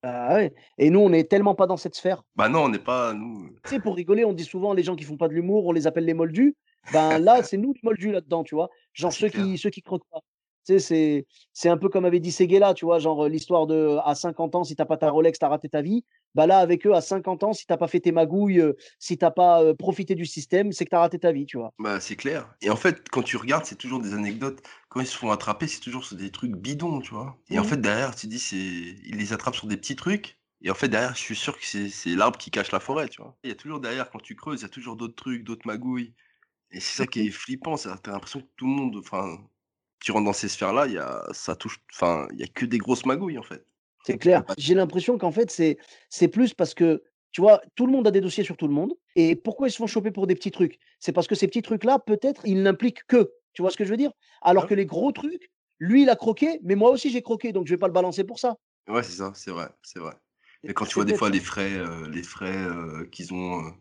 Ah 0.03 0.35
ouais. 0.35 0.53
Et 0.79 0.89
nous, 0.89 0.99
on 0.99 1.09
n'est 1.09 1.25
tellement 1.25 1.55
pas 1.55 1.67
dans 1.67 1.77
cette 1.77 1.95
sphère. 1.95 2.23
Bah 2.35 2.49
non, 2.49 2.63
on 2.65 2.69
n'est 2.69 2.79
pas, 2.79 3.13
nous. 3.13 3.49
Tu 3.65 3.75
sais, 3.75 3.79
pour 3.79 3.95
rigoler, 3.95 4.25
on 4.25 4.33
dit 4.33 4.45
souvent 4.45 4.73
les 4.73 4.83
gens 4.83 4.95
qui 4.95 5.03
font 5.03 5.17
pas 5.17 5.27
de 5.27 5.33
l'humour, 5.33 5.65
on 5.67 5.71
les 5.73 5.87
appelle 5.87 6.05
les 6.05 6.15
moldus. 6.15 6.55
Ben 6.89 7.19
là, 7.19 7.43
c'est 7.43 7.57
nous 7.57 7.73
les 7.73 7.79
moldus 7.83 8.11
là-dedans, 8.11 8.43
tu 8.43 8.55
vois. 8.55 8.69
Genre 8.93 9.11
Ah, 9.11 9.15
ceux 9.15 9.29
clair. 9.29 9.45
qui, 9.45 9.57
ceux 9.59 9.69
qui 9.69 9.81
croquent 9.83 10.07
pas. 10.11 10.21
Tu 10.67 10.79
sais, 10.79 11.25
c'est, 11.53 11.69
un 11.69 11.77
peu 11.77 11.89
comme 11.89 12.05
avait 12.05 12.19
dit 12.19 12.31
Seguela, 12.31 12.73
tu 12.73 12.85
vois, 12.85 12.99
genre 12.99 13.27
l'histoire 13.27 13.67
de 13.67 13.97
à 14.03 14.15
50 14.15 14.55
ans, 14.55 14.63
si 14.63 14.75
t'as 14.75 14.85
pas 14.85 14.97
ta 14.97 15.09
Rolex, 15.09 15.39
t'as 15.39 15.49
raté 15.49 15.69
ta 15.69 15.81
vie. 15.81 16.03
Bah 16.35 16.47
là, 16.47 16.59
avec 16.59 16.85
eux, 16.85 16.93
à 16.93 17.01
50 17.01 17.43
ans, 17.43 17.53
si 17.53 17.65
t'as 17.65 17.77
pas 17.77 17.87
fait 17.87 17.99
tes 17.99 18.11
magouilles, 18.11 18.59
euh, 18.61 18.73
si 18.99 19.17
t'as 19.17 19.31
pas 19.31 19.63
euh, 19.63 19.73
profité 19.73 20.15
du 20.15 20.25
système, 20.25 20.71
c'est 20.71 20.85
que 20.85 20.91
t'as 20.91 20.99
raté 20.99 21.19
ta 21.19 21.31
vie, 21.31 21.45
tu 21.45 21.57
vois. 21.57 21.73
Bah, 21.79 21.99
c'est 21.99 22.15
clair. 22.15 22.53
Et 22.61 22.69
en 22.69 22.75
fait, 22.75 23.09
quand 23.09 23.23
tu 23.23 23.37
regardes, 23.37 23.65
c'est 23.65 23.75
toujours 23.75 23.99
des 23.99 24.13
anecdotes. 24.13 24.61
Quand 24.89 25.01
ils 25.01 25.07
se 25.07 25.17
font 25.17 25.31
attraper, 25.31 25.67
c'est 25.67 25.79
toujours 25.79 26.05
sur 26.05 26.15
des 26.15 26.31
trucs 26.31 26.55
bidons, 26.55 27.01
tu 27.01 27.13
vois. 27.13 27.37
Et 27.49 27.57
en 27.59 27.63
Mhm. 27.63 27.67
fait, 27.69 27.77
derrière, 27.77 28.15
tu 28.15 28.27
dis, 28.27 28.39
c'est, 28.39 28.55
ils 28.57 29.17
les 29.17 29.33
attrapent 29.33 29.55
sur 29.55 29.67
des 29.67 29.77
petits 29.77 29.95
trucs. 29.95 30.37
Et 30.61 30.69
en 30.69 30.75
fait, 30.75 30.89
derrière, 30.89 31.15
je 31.15 31.19
suis 31.21 31.35
sûr 31.35 31.57
que 31.57 31.65
c'est, 31.65 31.89
l'arbre 32.15 32.37
qui 32.37 32.51
cache 32.51 32.71
la 32.71 32.79
forêt, 32.79 33.09
tu 33.09 33.21
vois. 33.21 33.35
Il 33.43 33.49
y 33.49 33.53
a 33.53 33.55
toujours 33.55 33.79
derrière, 33.79 34.09
quand 34.11 34.19
tu 34.21 34.35
creuses, 34.35 34.59
il 34.61 34.63
y 34.63 34.65
a 34.65 34.69
toujours 34.69 34.95
d'autres 34.95 35.15
trucs, 35.15 35.43
d'autres 35.43 35.65
magouilles. 35.65 36.13
Et 36.71 36.79
c'est 36.79 36.95
ça 36.97 37.07
qui 37.07 37.27
est 37.27 37.31
flippant, 37.31 37.77
c'est 37.77 37.89
t'as 38.03 38.11
l'impression 38.11 38.41
que 38.41 38.47
tout 38.57 38.67
le 38.67 38.73
monde, 38.73 38.97
enfin, 38.97 39.39
tu 40.01 40.11
rentres 40.11 40.25
dans 40.25 40.33
ces 40.33 40.49
sphères-là, 40.49 40.87
il 40.87 40.93
y 40.93 40.97
a, 40.97 41.23
ça 41.33 41.55
touche, 41.55 41.79
enfin, 41.93 42.27
il 42.33 42.39
y 42.39 42.43
a 42.43 42.47
que 42.47 42.65
des 42.65 42.77
grosses 42.79 43.05
magouilles, 43.05 43.37
en 43.39 43.43
fait. 43.43 43.65
C'est 44.03 44.17
clair. 44.17 44.43
J'ai 44.57 44.73
l'impression 44.73 45.17
qu'en 45.17 45.31
fait, 45.31 45.51
c'est 45.51 45.77
c'est 46.09 46.27
plus 46.27 46.53
parce 46.53 46.73
que 46.73 47.03
Tu 47.31 47.39
vois, 47.41 47.61
tout 47.75 47.85
le 47.85 47.93
monde 47.93 48.07
a 48.07 48.11
des 48.11 48.19
dossiers 48.21 48.43
sur 48.43 48.57
tout 48.57 48.67
le 48.67 48.73
monde. 48.73 48.93
Et 49.15 49.35
pourquoi 49.37 49.67
ils 49.67 49.71
se 49.71 49.77
font 49.77 49.87
choper 49.87 50.11
pour 50.11 50.27
des 50.27 50.35
petits 50.35 50.51
trucs? 50.51 50.79
C'est 50.99 51.13
parce 51.13 51.27
que 51.27 51.35
ces 51.35 51.47
petits 51.47 51.61
trucs-là, 51.61 51.99
peut-être, 51.99 52.41
ils 52.45 52.61
n'impliquent 52.61 53.05
que. 53.07 53.31
Tu 53.53 53.61
vois 53.61 53.71
ce 53.71 53.77
que 53.77 53.85
je 53.85 53.91
veux 53.91 53.97
dire? 53.97 54.11
Alors 54.41 54.63
Ouais. 54.63 54.69
que 54.69 54.73
les 54.75 54.85
gros 54.85 55.11
trucs, 55.13 55.49
lui, 55.79 56.03
il 56.03 56.09
a 56.09 56.15
croqué, 56.17 56.59
mais 56.63 56.75
moi 56.75 56.91
aussi, 56.91 57.09
j'ai 57.09 57.21
croqué, 57.21 57.53
donc 57.53 57.67
je 57.67 57.73
vais 57.73 57.77
pas 57.79 57.87
le 57.87 57.93
balancer 57.93 58.23
pour 58.25 58.39
ça. 58.39 58.55
Ouais, 58.87 59.03
c'est 59.03 59.13
ça, 59.17 59.31
c'est 59.35 59.51
vrai, 59.51 59.69
c'est 59.83 59.99
vrai. 59.99 60.13
Et 60.63 60.73
quand 60.73 60.85
tu 60.85 60.95
vois 60.95 61.05
des 61.05 61.13
fois 61.13 61.29
ça. 61.29 61.33
les 61.33 61.39
frais, 61.39 61.73
euh, 61.73 62.07
les 62.09 62.23
frais 62.23 62.57
euh, 62.57 63.05
qu'ils 63.05 63.33
ont 63.33 63.65
euh, 63.65 63.71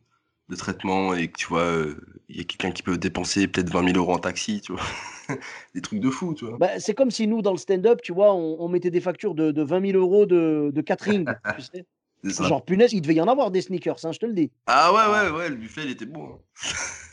de 0.51 0.57
traitement 0.57 1.15
et 1.15 1.29
que 1.29 1.39
tu 1.39 1.47
vois, 1.47 1.63
euh, 1.63 1.97
il 2.29 2.37
y 2.37 2.41
a 2.41 2.45
quelqu'un 2.45 2.71
qui 2.73 2.83
peut 2.83 2.99
dépenser 2.99 3.47
peut-être 3.49 3.71
20 3.71 3.93
000 3.93 3.97
euros 3.97 4.15
en 4.15 4.19
taxi, 4.19 4.61
tu 4.61 4.73
vois. 4.73 4.83
Des 5.75 5.81
trucs 5.81 6.01
de 6.01 6.11
fou, 6.11 6.35
tu 6.35 6.45
vois. 6.45 6.59
Bah, 6.59 6.81
c'est 6.81 6.95
comme 6.95 7.11
si 7.11 7.27
nous, 7.27 7.41
dans 7.41 7.53
le 7.53 7.59
stand-up, 7.59 8.01
tu 8.03 8.13
vois, 8.13 8.35
on, 8.35 8.57
on 8.61 8.69
mettait 8.69 8.91
des 8.91 9.01
factures 9.01 9.35
de, 9.35 9.53
de 9.53 9.63
20 9.63 9.93
000 9.93 9.99
euros 9.99 10.27
de, 10.27 10.71
de 10.75 10.81
catering, 10.81 11.25
tu 11.57 11.63
sais. 11.63 11.87
Genre, 12.45 12.63
punaise, 12.65 12.93
il 12.93 13.01
devait 13.01 13.15
y 13.15 13.21
en 13.21 13.29
avoir 13.29 13.51
des 13.51 13.63
sneakers, 13.63 14.05
hein, 14.05 14.13
je 14.13 14.19
te 14.19 14.27
le 14.27 14.35
dis. 14.35 14.51
Ah 14.67 14.93
ouais, 14.93 15.31
ouais, 15.31 15.31
ouais, 15.39 15.49
le 15.49 15.57
buffet, 15.57 15.83
il 15.85 15.91
était 15.91 16.05
bon. 16.05 16.39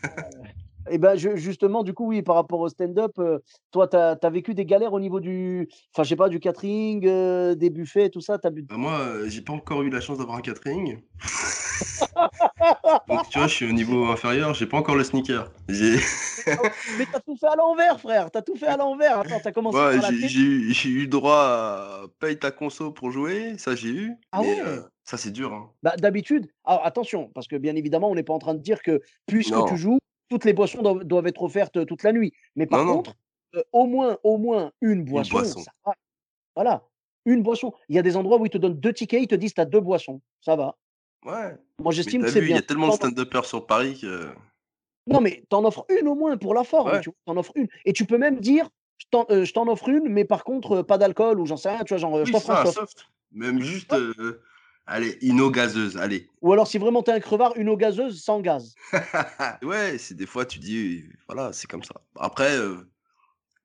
hein. 0.04 0.10
Et 0.90 0.98
ben 0.98 1.16
je- 1.16 1.36
justement, 1.36 1.84
du 1.84 1.94
coup, 1.94 2.08
oui, 2.08 2.22
par 2.22 2.36
rapport 2.36 2.60
au 2.60 2.70
stand-up, 2.70 3.14
euh, 3.20 3.40
toi, 3.72 3.88
tu 3.88 3.96
as, 3.98 4.30
vécu 4.30 4.54
des 4.54 4.66
galères 4.66 4.94
au 4.94 5.00
niveau 5.00 5.20
du, 5.20 5.68
enfin, 5.94 6.04
je 6.04 6.10
sais 6.10 6.16
pas, 6.16 6.30
du 6.30 6.40
catering, 6.40 7.06
euh, 7.06 7.56
des 7.56 7.70
buffets, 7.70 8.10
tout 8.10 8.22
ça. 8.22 8.38
Bu... 8.38 8.64
Bah, 8.64 8.78
moi, 8.78 9.00
euh, 9.00 9.30
j'ai 9.30 9.42
pas 9.42 9.54
encore 9.54 9.82
eu 9.84 9.90
la 9.90 10.02
chance 10.02 10.18
d'avoir 10.18 10.38
un 10.38 10.42
catering. 10.42 11.02
Donc, 13.08 13.30
tu 13.30 13.38
vois, 13.38 13.48
je 13.48 13.54
suis 13.54 13.70
au 13.70 13.72
niveau 13.72 14.06
inférieur, 14.06 14.54
j'ai 14.54 14.66
pas 14.66 14.78
encore 14.78 14.96
le 14.96 15.04
sneaker. 15.04 15.52
Mais 15.68 17.06
t'as 17.12 17.20
tout 17.20 17.36
fait 17.38 17.48
à 17.48 17.56
l'envers, 17.56 18.00
frère. 18.00 18.32
T'as 18.32 18.42
tout 18.42 18.56
fait 18.56 18.68
à 18.68 18.78
l'envers. 18.78 19.20
Attends, 19.20 19.40
t'as 19.42 19.52
commencé 19.52 19.78
ouais, 19.78 20.00
j'ai- 20.28 20.90
eu, 20.90 21.08
droit 21.08 21.36
à 21.36 22.02
paye 22.20 22.38
ta 22.38 22.52
conso 22.52 22.92
pour 22.92 23.12
jouer, 23.12 23.58
ça 23.58 23.76
j'ai 23.76 23.90
eu. 23.90 24.16
Ah 24.32 24.42
mais 24.42 24.62
ouais? 24.62 24.80
ça, 25.04 25.18
c'est 25.18 25.32
dur. 25.32 25.54
Hein. 25.54 25.70
Bah, 25.84 25.96
D'habitude, 25.98 26.48
attention, 26.66 27.30
parce 27.34 27.48
que 27.48 27.56
bien 27.56 27.76
évidemment, 27.76 28.10
on 28.10 28.16
n'est 28.16 28.24
pas 28.24 28.34
en 28.34 28.40
train 28.40 28.54
de 28.54 28.62
dire 28.62 28.82
que 28.82 29.02
puisque 29.26 29.52
Non. 29.52 29.66
tu 29.66 29.78
joues, 29.78 30.00
toutes 30.30 30.46
les 30.46 30.54
boissons 30.54 30.82
doivent, 30.82 31.04
doivent 31.04 31.28
être 31.28 31.42
offertes 31.44 31.86
toute 31.86 32.04
la 32.04 32.12
nuit. 32.14 32.34
Mais 32.56 32.66
par 32.66 32.80
Non, 32.80 32.86
non. 32.86 32.96
contre, 32.98 33.14
euh, 33.56 33.64
au 33.72 33.86
moins, 33.86 34.18
au 34.24 34.38
moins 34.38 34.72
une 34.82 35.04
boisson, 35.04 35.32
boisson. 35.38 35.60
ça 35.62 35.72
va. 35.86 35.94
Voilà, 36.56 36.84
une 37.26 37.44
boisson. 37.44 37.74
Il 37.90 37.96
y 37.96 38.00
a 38.00 38.02
des 38.02 38.18
endroits 38.18 38.40
où 38.40 38.46
ils 38.46 38.50
te 38.50 38.58
donnent 38.58 38.80
deux 38.80 38.94
tickets, 38.94 39.22
ils 39.22 39.28
te 39.28 39.36
disent 39.36 39.54
tu 39.54 39.62
as 39.62 39.66
deux 39.66 39.80
boissons. 39.80 40.22
Ça 40.42 40.56
va. 40.56 40.76
Ouais. 41.26 41.56
Moi, 41.80 41.92
j'estime 41.92 42.22
que 42.24 42.30
c'est 42.30 42.40
vu, 42.40 42.48
il 42.48 42.50
y 42.50 42.54
bien. 42.54 42.60
a 42.60 42.62
tellement 42.62 42.88
de 42.88 42.94
stand-uppers 42.94 43.46
sur 43.46 43.66
Paris 43.66 44.00
que. 44.02 44.30
Non, 45.08 45.22
mais 45.22 45.44
t'en 45.50 45.64
offres 45.64 45.86
une 46.02 46.08
au 46.08 46.16
moins 46.16 46.36
pour 46.38 46.54
la 46.54 46.64
forme. 46.64 46.92
Ouais. 46.92 47.02
Tu 47.02 47.10
vois, 47.10 47.16
t'en 47.26 47.38
offres 47.38 47.54
une. 47.56 47.68
Et 47.86 47.94
tu 47.94 48.06
peux 48.06 48.18
même 48.18 48.40
dire 48.40 48.70
je 48.98 49.06
t'en 49.12 49.26
euh, 49.30 49.46
je 49.46 49.54
t'en 49.54 49.68
offre 49.68 49.90
une, 49.90 50.10
mais 50.10 50.26
par 50.26 50.44
contre, 50.44 50.78
euh, 50.78 50.84
pas 50.84 50.98
d'alcool 50.98 51.40
ou 51.40 51.46
j'en 51.46 51.56
sais 51.58 51.70
rien. 51.70 51.84
Tu 51.84 51.94
vois, 51.94 51.98
genre, 52.00 52.26
je 52.26 52.32
t'offre 52.32 52.50
un 52.50 52.66
soft. 52.66 52.78
soft. 52.78 53.06
Même 53.32 53.62
juste, 53.62 53.94
allez, 54.88 55.18
une 55.22 55.42
eau 55.42 55.52
gazeuse, 55.52 55.98
allez. 55.98 56.30
Ou 56.42 56.54
alors, 56.54 56.68
si 56.68 56.78
vraiment 56.78 57.04
t'es 57.04 57.12
un 57.12 57.20
crevard, 57.20 57.54
une 57.56 57.70
eau 57.70 57.78
gazeuse 57.78 58.22
sans 58.24 58.40
gaz. 58.42 58.74
ouais, 59.62 59.98
c'est 59.98 60.16
des 60.16 60.26
fois 60.26 60.46
tu 60.46 60.60
dis, 60.60 61.04
voilà, 61.28 61.54
c'est 61.54 61.68
comme 61.68 61.84
ça. 61.84 61.96
Après, 62.16 62.58
euh, 62.58 62.78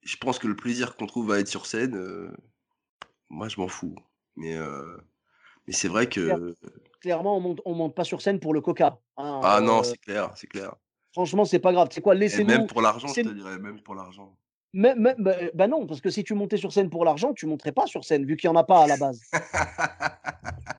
je 0.02 0.16
pense 0.16 0.38
que 0.38 0.46
le 0.48 0.56
plaisir 0.56 0.96
qu'on 0.96 1.06
trouve 1.06 1.32
à 1.32 1.38
être 1.38 1.48
sur 1.48 1.66
scène, 1.66 1.96
euh, 1.96 2.30
moi 3.30 3.48
je 3.48 3.58
m'en 3.60 3.68
fous. 3.68 3.94
Mais, 4.36 4.56
euh, 4.56 4.96
mais 5.66 5.72
c'est 5.72 5.88
vrai 5.88 6.08
que. 6.08 6.54
Clairement, 7.00 7.36
on 7.36 7.40
monte, 7.40 7.60
on 7.64 7.74
monte 7.74 7.94
pas 7.94 8.04
sur 8.04 8.20
scène 8.20 8.38
pour 8.38 8.54
le 8.54 8.60
coca. 8.60 9.00
hein, 9.16 9.40
Ah 9.42 9.60
non, 9.60 9.82
c'est 9.82 9.98
clair, 9.98 10.32
c'est 10.36 10.46
clair. 10.46 10.74
franchement, 11.12 11.44
c'est 11.44 11.58
pas 11.58 11.72
grave. 11.72 11.88
C'est 11.90 12.00
quoi 12.00 12.14
Laissez-nous. 12.14 12.48
même 12.48 12.66
pour 12.66 12.80
l'argent, 12.80 13.08
je 13.08 13.22
te 13.22 13.28
dirais, 13.28 13.58
même 13.58 13.80
pour 13.82 13.94
l'argent. 13.94 14.36
Même- 14.74 14.98
même- 14.98 15.16
bah, 15.18 15.34
bah 15.54 15.66
non, 15.68 15.86
parce 15.86 16.00
que 16.00 16.08
si 16.10 16.24
tu 16.24 16.34
montais 16.34 16.56
sur 16.56 16.72
scène 16.72 16.88
pour 16.88 17.04
l'argent, 17.04 17.34
tu 17.34 17.46
monterais 17.46 17.72
pas 17.72 17.86
sur 17.86 18.04
scène, 18.04 18.24
vu 18.24 18.36
qu'il 18.36 18.48
n'y 18.50 18.56
en 18.56 18.60
a 18.60 18.64
pas 18.64 18.84
à 18.84 18.86
la 18.86 18.96
base. 18.96 19.20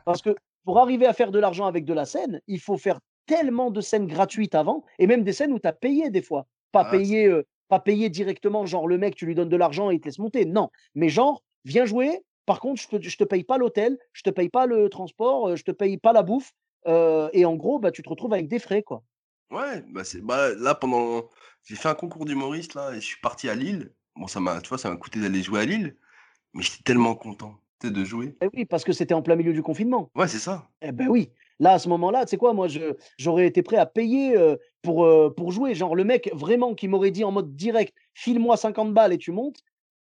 Parce 0.05 0.21
que 0.21 0.35
pour 0.65 0.79
arriver 0.79 1.05
à 1.05 1.13
faire 1.13 1.31
de 1.31 1.39
l'argent 1.39 1.65
avec 1.65 1.85
de 1.85 1.93
la 1.93 2.05
scène, 2.05 2.41
il 2.47 2.59
faut 2.59 2.77
faire 2.77 2.99
tellement 3.25 3.71
de 3.71 3.81
scènes 3.81 4.07
gratuites 4.07 4.55
avant, 4.55 4.83
et 4.99 5.07
même 5.07 5.23
des 5.23 5.33
scènes 5.33 5.53
où 5.53 5.59
tu 5.59 5.67
as 5.67 5.73
payé 5.73 6.09
des 6.09 6.21
fois. 6.21 6.47
Pas 6.71 6.85
Ah, 6.87 6.91
payé, 6.91 7.27
euh, 7.27 7.45
pas 7.69 7.79
payé 7.79 8.09
directement, 8.09 8.65
genre 8.65 8.87
le 8.87 8.97
mec, 8.97 9.15
tu 9.15 9.25
lui 9.25 9.35
donnes 9.35 9.49
de 9.49 9.55
l'argent 9.55 9.91
et 9.91 9.95
il 9.95 9.99
te 9.99 10.05
laisse 10.05 10.19
monter. 10.19 10.45
Non, 10.45 10.69
mais 10.95 11.09
genre, 11.09 11.43
viens 11.63 11.85
jouer. 11.85 12.23
Par 12.45 12.59
contre, 12.59 12.81
je 12.81 12.95
ne 12.97 12.99
te 12.99 13.23
paye 13.23 13.43
pas 13.45 13.57
l'hôtel, 13.57 13.97
je 14.11 14.21
te 14.23 14.29
paye 14.29 14.49
pas 14.49 14.65
le 14.65 14.89
transport, 14.89 15.49
euh, 15.49 15.55
je 15.55 15.63
te 15.63 15.71
paye 15.71 15.97
pas 15.97 16.11
la 16.13 16.23
bouffe. 16.23 16.51
euh, 16.85 17.29
et 17.31 17.45
en 17.45 17.55
gros, 17.55 17.79
bah, 17.79 17.91
tu 17.91 18.03
te 18.03 18.09
retrouves 18.09 18.33
avec 18.33 18.49
des 18.49 18.59
frais, 18.59 18.83
quoi. 18.83 19.03
Ouais, 19.49 19.81
bah 19.93 20.01
bah 20.23 20.49
là 20.55 20.75
pendant 20.75 21.29
j'ai 21.63 21.75
fait 21.75 21.89
un 21.89 21.95
concours 21.95 22.25
d'humoriste 22.25 22.75
là 22.75 22.91
et 22.91 22.95
je 22.95 23.05
suis 23.05 23.21
parti 23.21 23.49
à 23.49 23.55
Lille. 23.55 23.91
Bon 24.15 24.27
ça 24.27 24.39
m'a 24.39 24.61
tu 24.61 24.69
vois 24.69 24.77
ça 24.77 24.89
m'a 24.89 24.97
coûté 24.97 25.19
d'aller 25.19 25.41
jouer 25.41 25.61
à 25.61 25.65
Lille, 25.65 25.95
mais 26.53 26.63
j'étais 26.63 26.83
tellement 26.83 27.15
content 27.15 27.59
de 27.89 28.03
jouer. 28.03 28.35
Eh 28.41 28.47
oui, 28.53 28.65
parce 28.65 28.83
que 28.83 28.93
c'était 28.93 29.13
en 29.13 29.21
plein 29.21 29.35
milieu 29.35 29.53
du 29.53 29.61
confinement. 29.61 30.09
Ouais, 30.15 30.27
c'est 30.27 30.39
ça. 30.39 30.69
Eh 30.81 30.91
ben 30.91 31.07
oui. 31.07 31.29
Là, 31.59 31.73
à 31.73 31.79
ce 31.79 31.87
moment-là, 31.89 32.25
tu 32.25 32.31
sais 32.31 32.37
quoi, 32.37 32.53
moi, 32.53 32.67
je, 32.67 32.95
j'aurais 33.17 33.45
été 33.45 33.61
prêt 33.61 33.77
à 33.77 33.85
payer 33.85 34.35
euh, 34.35 34.55
pour, 34.81 35.05
euh, 35.05 35.33
pour 35.35 35.51
jouer. 35.51 35.75
Genre, 35.75 35.95
le 35.95 36.03
mec 36.03 36.29
vraiment 36.33 36.73
qui 36.73 36.87
m'aurait 36.87 37.11
dit 37.11 37.23
en 37.23 37.31
mode 37.31 37.55
direct, 37.55 37.93
file-moi 38.13 38.57
50 38.57 38.93
balles 38.93 39.13
et 39.13 39.17
tu 39.17 39.31
montes. 39.31 39.59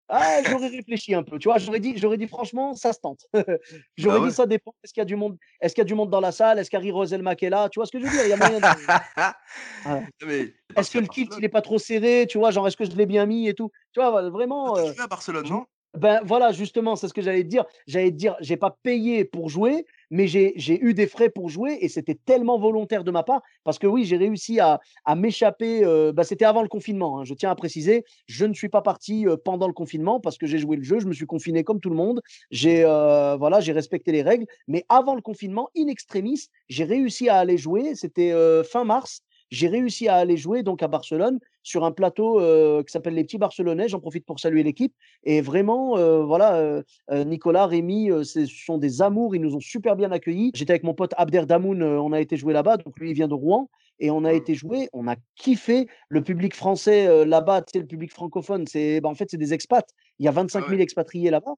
Ah, 0.09 0.39
j'aurais 0.49 0.67
réfléchi 0.69 1.13
un 1.13 1.21
peu, 1.23 1.37
tu 1.37 1.47
vois. 1.47 1.59
J'aurais 1.59 1.79
dit, 1.79 1.95
j'aurais 1.97 2.17
dit 2.17 2.27
franchement, 2.27 2.73
ça 2.73 2.93
se 2.93 2.99
tente. 2.99 3.27
j'aurais 3.97 4.17
Bah 4.17 4.23
ouais. 4.23 4.29
dit, 4.29 4.35
ça 4.35 4.47
dépend. 4.47 4.73
Est-ce 4.83 4.93
qu'il 4.93 5.01
y 5.01 5.03
a 5.03 5.05
du 5.05 5.15
monde, 5.15 5.37
est-ce 5.61 5.75
qu'il 5.75 5.81
y 5.81 5.83
a 5.83 5.85
du 5.85 5.93
monde 5.93 6.09
dans 6.09 6.19
la 6.19 6.31
salle 6.31 6.57
Est-ce 6.57 6.69
qu'Harry 6.71 6.89
Roselmack 6.91 7.43
est 7.43 7.49
là 7.51 7.69
Tu 7.69 7.79
vois 7.79 7.85
ce 7.85 7.91
que 7.91 7.99
je 7.99 8.05
veux 8.05 8.09
dire 8.09 8.25
Il 8.25 8.29
y 8.29 8.33
a 8.33 8.37
moyen 8.37 8.59
de- 8.59 8.65
t'es 10.19 10.53
Est-ce 10.75 10.91
que 10.91 10.99
le 10.99 11.07
kilt, 11.07 11.31
il 11.37 11.45
est 11.45 11.49
pas 11.49 11.61
trop 11.61 11.77
serré 11.77 12.25
Tu 12.27 12.37
vois, 12.39 12.51
genre, 12.51 12.67
est-ce 12.67 12.77
que 12.77 12.85
je 12.85 12.91
l'ai 12.91 13.05
bien 13.05 13.25
mis 13.25 13.47
et 13.47 13.53
tout 13.53 13.71
Tu 13.93 13.99
vois, 13.99 14.29
vraiment. 14.29 14.75
Ah, 14.75 14.81
t'as 14.95 15.01
euh, 15.01 15.03
à 15.05 15.07
Barcelone, 15.07 15.47
non? 15.47 15.65
ben 15.97 16.21
voilà, 16.23 16.51
justement, 16.51 16.95
c'est 16.95 17.07
ce 17.07 17.13
que 17.13 17.21
j'allais 17.21 17.43
te 17.43 17.47
dire. 17.47 17.65
J'allais 17.87 18.11
te 18.11 18.15
dire, 18.15 18.35
j'ai 18.41 18.57
pas 18.57 18.77
payé 18.83 19.25
pour 19.25 19.49
jouer, 19.49 19.85
mais 20.09 20.27
j'ai 20.27 20.83
eu 20.83 20.93
des 20.93 21.07
frais 21.07 21.29
pour 21.29 21.49
jouer 21.49 21.77
et 21.81 21.89
c'était 21.89 22.15
tellement 22.15 22.59
volontaire 22.59 23.03
de 23.03 23.11
ma 23.11 23.23
part 23.23 23.41
parce 23.63 23.79
que 23.79 23.87
oui, 23.87 24.05
j'ai 24.05 24.17
réussi 24.17 24.59
à, 24.59 24.79
m'échapper. 25.15 25.83
euh, 25.83 26.11
bah, 26.11 26.23
c'était 26.23 26.45
avant 26.45 26.61
le 26.61 26.67
confinement, 26.67 27.19
hein, 27.19 27.23
je 27.23 27.33
tiens 27.33 27.51
à 27.51 27.55
préciser. 27.55 28.03
Je 28.27 28.45
ne 28.45 28.53
suis 28.53 28.69
pas 28.69 28.81
parti 28.81 29.27
euh, 29.27 29.37
pendant 29.43 29.67
le 29.67 29.73
confinement 29.73 30.19
parce 30.19 30.37
que 30.37 30.47
j'ai 30.47 30.57
joué 30.57 30.77
le 30.77 30.83
jeu, 30.83 30.99
je 30.99 31.07
me 31.07 31.13
suis 31.13 31.25
confiné 31.25 31.63
comme 31.63 31.79
tout 31.79 31.89
le 31.89 31.95
monde. 31.95 32.21
J'ai 32.51 32.83
euh, 32.83 33.37
j'ai 33.59 33.73
respecté 33.73 34.11
les 34.11 34.21
règles, 34.21 34.45
mais 34.67 34.85
avant 34.89 35.15
le 35.15 35.21
confinement, 35.21 35.69
in 35.75 35.87
extremis, 35.87 36.47
j'ai 36.69 36.83
réussi 36.83 37.29
à 37.29 37.37
aller 37.37 37.57
jouer. 37.57 37.95
C'était 37.95 38.33
fin 38.63 38.83
mars. 38.83 39.21
J'ai 39.51 39.67
réussi 39.67 40.07
à 40.07 40.15
aller 40.15 40.37
jouer 40.37 40.63
donc 40.63 40.83
à 40.83 40.87
Barcelone 40.87 41.39
sur 41.63 41.83
un 41.83 41.91
plateau 41.91 42.39
euh, 42.39 42.83
qui 42.83 42.91
s'appelle 42.91 43.15
les 43.15 43.23
Petits 43.23 43.37
Barcelonais. 43.37 43.87
J'en 43.87 43.99
profite 43.99 44.25
pour 44.25 44.39
saluer 44.39 44.63
l'équipe. 44.63 44.93
Et 45.23 45.41
vraiment, 45.41 45.97
euh, 45.97 46.23
voilà, 46.23 46.55
euh, 46.55 46.83
Nicolas, 47.25 47.65
Rémi, 47.65 48.09
c'est- 48.23 48.45
ce 48.45 48.65
sont 48.65 48.77
des 48.77 49.01
amours. 49.01 49.35
Ils 49.35 49.41
nous 49.41 49.55
ont 49.55 49.59
super 49.59 49.95
bien 49.95 50.11
accueillis. 50.11 50.51
J'étais 50.53 50.71
avec 50.73 50.83
mon 50.83 50.93
pote 50.93 51.13
Abder 51.17 51.45
Damoun. 51.47 51.81
on 51.83 52.11
a 52.13 52.21
été 52.21 52.37
jouer 52.37 52.53
là-bas. 52.53 52.77
Donc 52.77 52.97
lui, 52.99 53.09
il 53.11 53.13
vient 53.15 53.27
de 53.27 53.33
Rouen. 53.33 53.69
Et 54.01 54.11
on 54.11 54.23
a 54.23 54.31
Mhm. 54.31 54.37
été 54.37 54.55
jouer. 54.55 54.87
On 54.93 55.07
a 55.07 55.15
kiffé. 55.35 55.87
Le 56.07 56.21
public 56.21 56.55
français 56.55 57.25
là-bas, 57.25 57.63
sais, 57.73 57.79
le 57.79 57.85
public 57.85 58.11
francophone, 58.13 58.65
c'est, 58.67 59.01
bah, 59.01 59.09
en 59.09 59.15
fait, 59.15 59.29
c'est 59.29 59.37
des 59.37 59.53
expats. 59.53 59.85
Il 60.19 60.25
y 60.25 60.29
a 60.29 60.31
25 60.31 60.61
000 60.67 60.77
ouais. 60.77 60.81
expatriés 60.83 61.29
là-bas. 61.31 61.53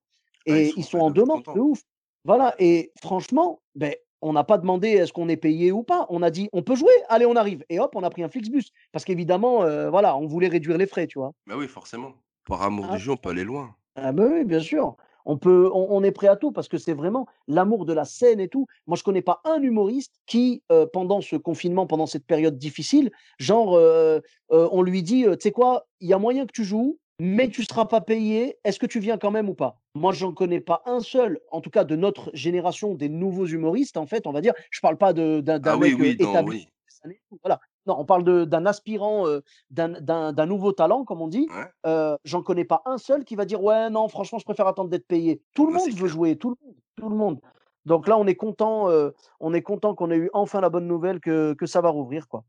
Ah, 0.50 0.58
Et 0.58 0.68
ils 0.70 0.74
ils 0.78 0.84
sont- 0.84 0.98
en 1.00 1.12
demande 1.12 1.44
de 1.54 1.60
ouf. 1.60 1.82
Voilà. 2.26 2.56
Et 2.58 2.92
franchement, 3.02 3.60
ben, 3.76 3.94
on 4.22 4.34
n'a 4.34 4.44
pas 4.44 4.58
demandé 4.58 4.90
est-ce 4.90 5.14
qu'on 5.14 5.30
est 5.30 5.38
payé 5.38 5.72
ou 5.72 5.84
pas. 5.84 6.06
On 6.10 6.22
a 6.22 6.30
dit 6.32 6.50
on 6.54 6.62
peut 6.64 6.76
jouer, 6.76 6.92
allez, 7.10 7.26
on 7.26 7.36
arrive. 7.36 7.64
Et 7.70 7.80
hop, 7.80 7.92
on 7.96 8.04
a 8.04 8.10
pris 8.10 8.24
un 8.24 8.30
Flixbus. 8.30 8.66
Parce 8.92 9.06
qu'évidemment, 9.06 9.64
euh, 9.64 9.90
voilà, 9.90 10.16
on 10.18 10.26
voulait 10.28 10.48
réduire 10.48 10.78
les 10.78 10.88
frais, 10.88 11.08
tu 11.08 11.20
vois. 11.20 11.32
Bah 11.48 11.56
oui, 11.58 11.68
forcément. 11.68 12.14
Par 12.48 12.62
amour 12.62 12.88
Ah. 12.90 12.96
du 12.96 13.02
jeu, 13.02 13.12
on 13.12 13.18
peut 13.18 13.30
aller 13.30 13.44
loin. 13.44 13.76
Ah 13.96 14.12
ben 14.12 14.30
oui, 14.32 14.46
bien 14.46 14.60
sûr. 14.60 14.96
On 15.26 15.38
peut, 15.38 15.70
on, 15.74 15.88
on 15.92 16.04
est 16.04 16.12
prêt 16.12 16.28
à 16.28 16.36
tout 16.36 16.52
parce 16.52 16.68
que 16.68 16.80
c'est 16.80 16.94
vraiment 16.94 17.28
l'amour 17.48 17.86
de 17.86 17.94
la 17.94 18.06
scène 18.06 18.40
et 18.40 18.48
tout. 18.48 18.66
Moi, 18.88 18.98
je 18.98 19.04
connais 19.04 19.22
pas 19.22 19.42
un 19.46 19.62
humoriste 19.62 20.16
qui, 20.26 20.64
euh, 20.72 20.88
pendant 20.92 21.22
ce 21.22 21.36
confinement, 21.36 21.86
pendant 21.86 22.08
cette 22.08 22.26
période 22.26 22.58
difficile, 22.58 23.12
genre, 23.38 23.76
euh, 23.76 24.20
on 24.50 24.82
lui 24.82 25.04
dit, 25.04 25.24
tu 25.26 25.36
sais 25.40 25.52
quoi, 25.52 25.86
il 26.00 26.10
y 26.10 26.14
a 26.14 26.18
moyen 26.18 26.46
que 26.48 26.52
tu 26.52 26.64
joues, 26.64 26.98
mais 27.20 27.50
tu 27.50 27.64
seras 27.64 27.86
pas 27.86 28.02
payé. 28.02 28.58
Est-ce 28.64 28.80
que 28.80 28.88
tu 28.88 29.00
viens 29.00 29.18
quand 29.20 29.30
même 29.32 29.48
ou 29.50 29.54
pas? 29.54 29.81
Moi, 29.94 30.14
j'en 30.14 30.32
connais 30.32 30.62
pas 30.62 30.82
un 30.86 31.02
seul, 31.02 31.40
en 31.52 31.60
tout 31.60 31.70
cas 31.70 31.84
de 31.84 31.96
notre 31.98 32.30
génération, 32.34 32.94
des 32.96 33.10
nouveaux 33.10 33.46
humoristes, 33.46 33.98
en 33.98 34.06
fait, 34.06 34.26
on 34.26 34.32
va 34.32 34.40
dire. 34.42 34.54
Je 34.70 34.80
parle 34.80 34.98
pas 34.98 35.12
d'un 35.14 35.44
Ah 35.66 35.76
oui, 35.78 35.92
mec 35.92 36.00
oui, 36.00 36.18
euh, 36.22 36.26
non, 36.26 36.46
oui. 36.48 36.68
années, 37.04 37.20
Voilà. 37.44 37.60
Non, 37.88 37.96
on 38.00 38.06
parle 38.06 38.46
d'un 38.46 38.66
aspirant, 38.68 39.28
euh, 39.28 39.42
d'un- 39.72 40.46
nouveau 40.46 40.72
talent, 40.72 41.04
comme 41.04 41.20
on 41.22 41.28
dit. 41.28 41.48
Ouais. 41.50 41.66
Euh, 41.88 42.16
j'en 42.24 42.42
connais 42.44 42.64
pas 42.64 42.84
un 42.86 42.98
seul 43.00 43.26
qui 43.26 43.36
va 43.36 43.44
dire 43.46 43.64
ouais 43.64 43.90
non 43.90 44.08
franchement 44.08 44.38
je 44.38 44.46
préfère 44.46 44.68
attendre 44.68 44.90
d'être 44.92 45.08
payé. 45.08 45.42
Tout 45.56 45.66
le 45.66 45.74
Ouais, 45.74 45.80
monde 45.80 45.90
veut 45.90 45.96
clair. 45.96 46.08
jouer, 46.08 46.36
tout 46.38 46.50
le 46.52 46.56
monde, 46.64 46.76
tout 46.96 47.10
le 47.10 47.16
monde. 47.16 47.40
Donc 47.88 48.08
là 48.08 48.20
on 48.20 48.28
est 48.28 48.36
content, 48.36 48.88
euh, 48.92 49.10
on 49.40 49.52
est 49.56 49.64
content 49.64 49.96
qu'on 49.96 50.12
ait 50.12 50.18
eu 50.18 50.30
enfin 50.34 50.62
la 50.62 50.70
bonne 50.70 50.86
nouvelle 50.86 51.20
que, 51.20 51.54
que 51.54 51.66
ça 51.66 51.82
va 51.82 51.90
rouvrir 51.90 52.28
quoi. 52.28 52.44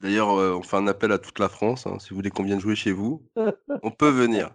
D'ailleurs, 0.00 0.30
euh, 0.30 0.54
on 0.56 0.62
fait 0.62 0.76
un 0.78 0.86
appel 0.86 1.12
à 1.12 1.18
toute 1.18 1.38
la 1.38 1.50
France. 1.50 1.86
hein, 1.86 1.98
si 1.98 2.08
vous 2.10 2.16
voulez 2.16 2.30
qu'on 2.30 2.44
vienne 2.44 2.60
jouer 2.60 2.76
chez 2.76 2.92
vous, 2.92 3.22
on 3.82 3.90
peut 3.90 4.08
venir. 4.08 4.54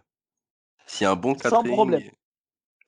S'il 0.88 1.06
y 1.06 1.08
a 1.08 1.12
un 1.12 1.16
bon 1.16 1.34
Sans 1.36 1.44
catering, 1.44 1.74
problème. 1.76 2.02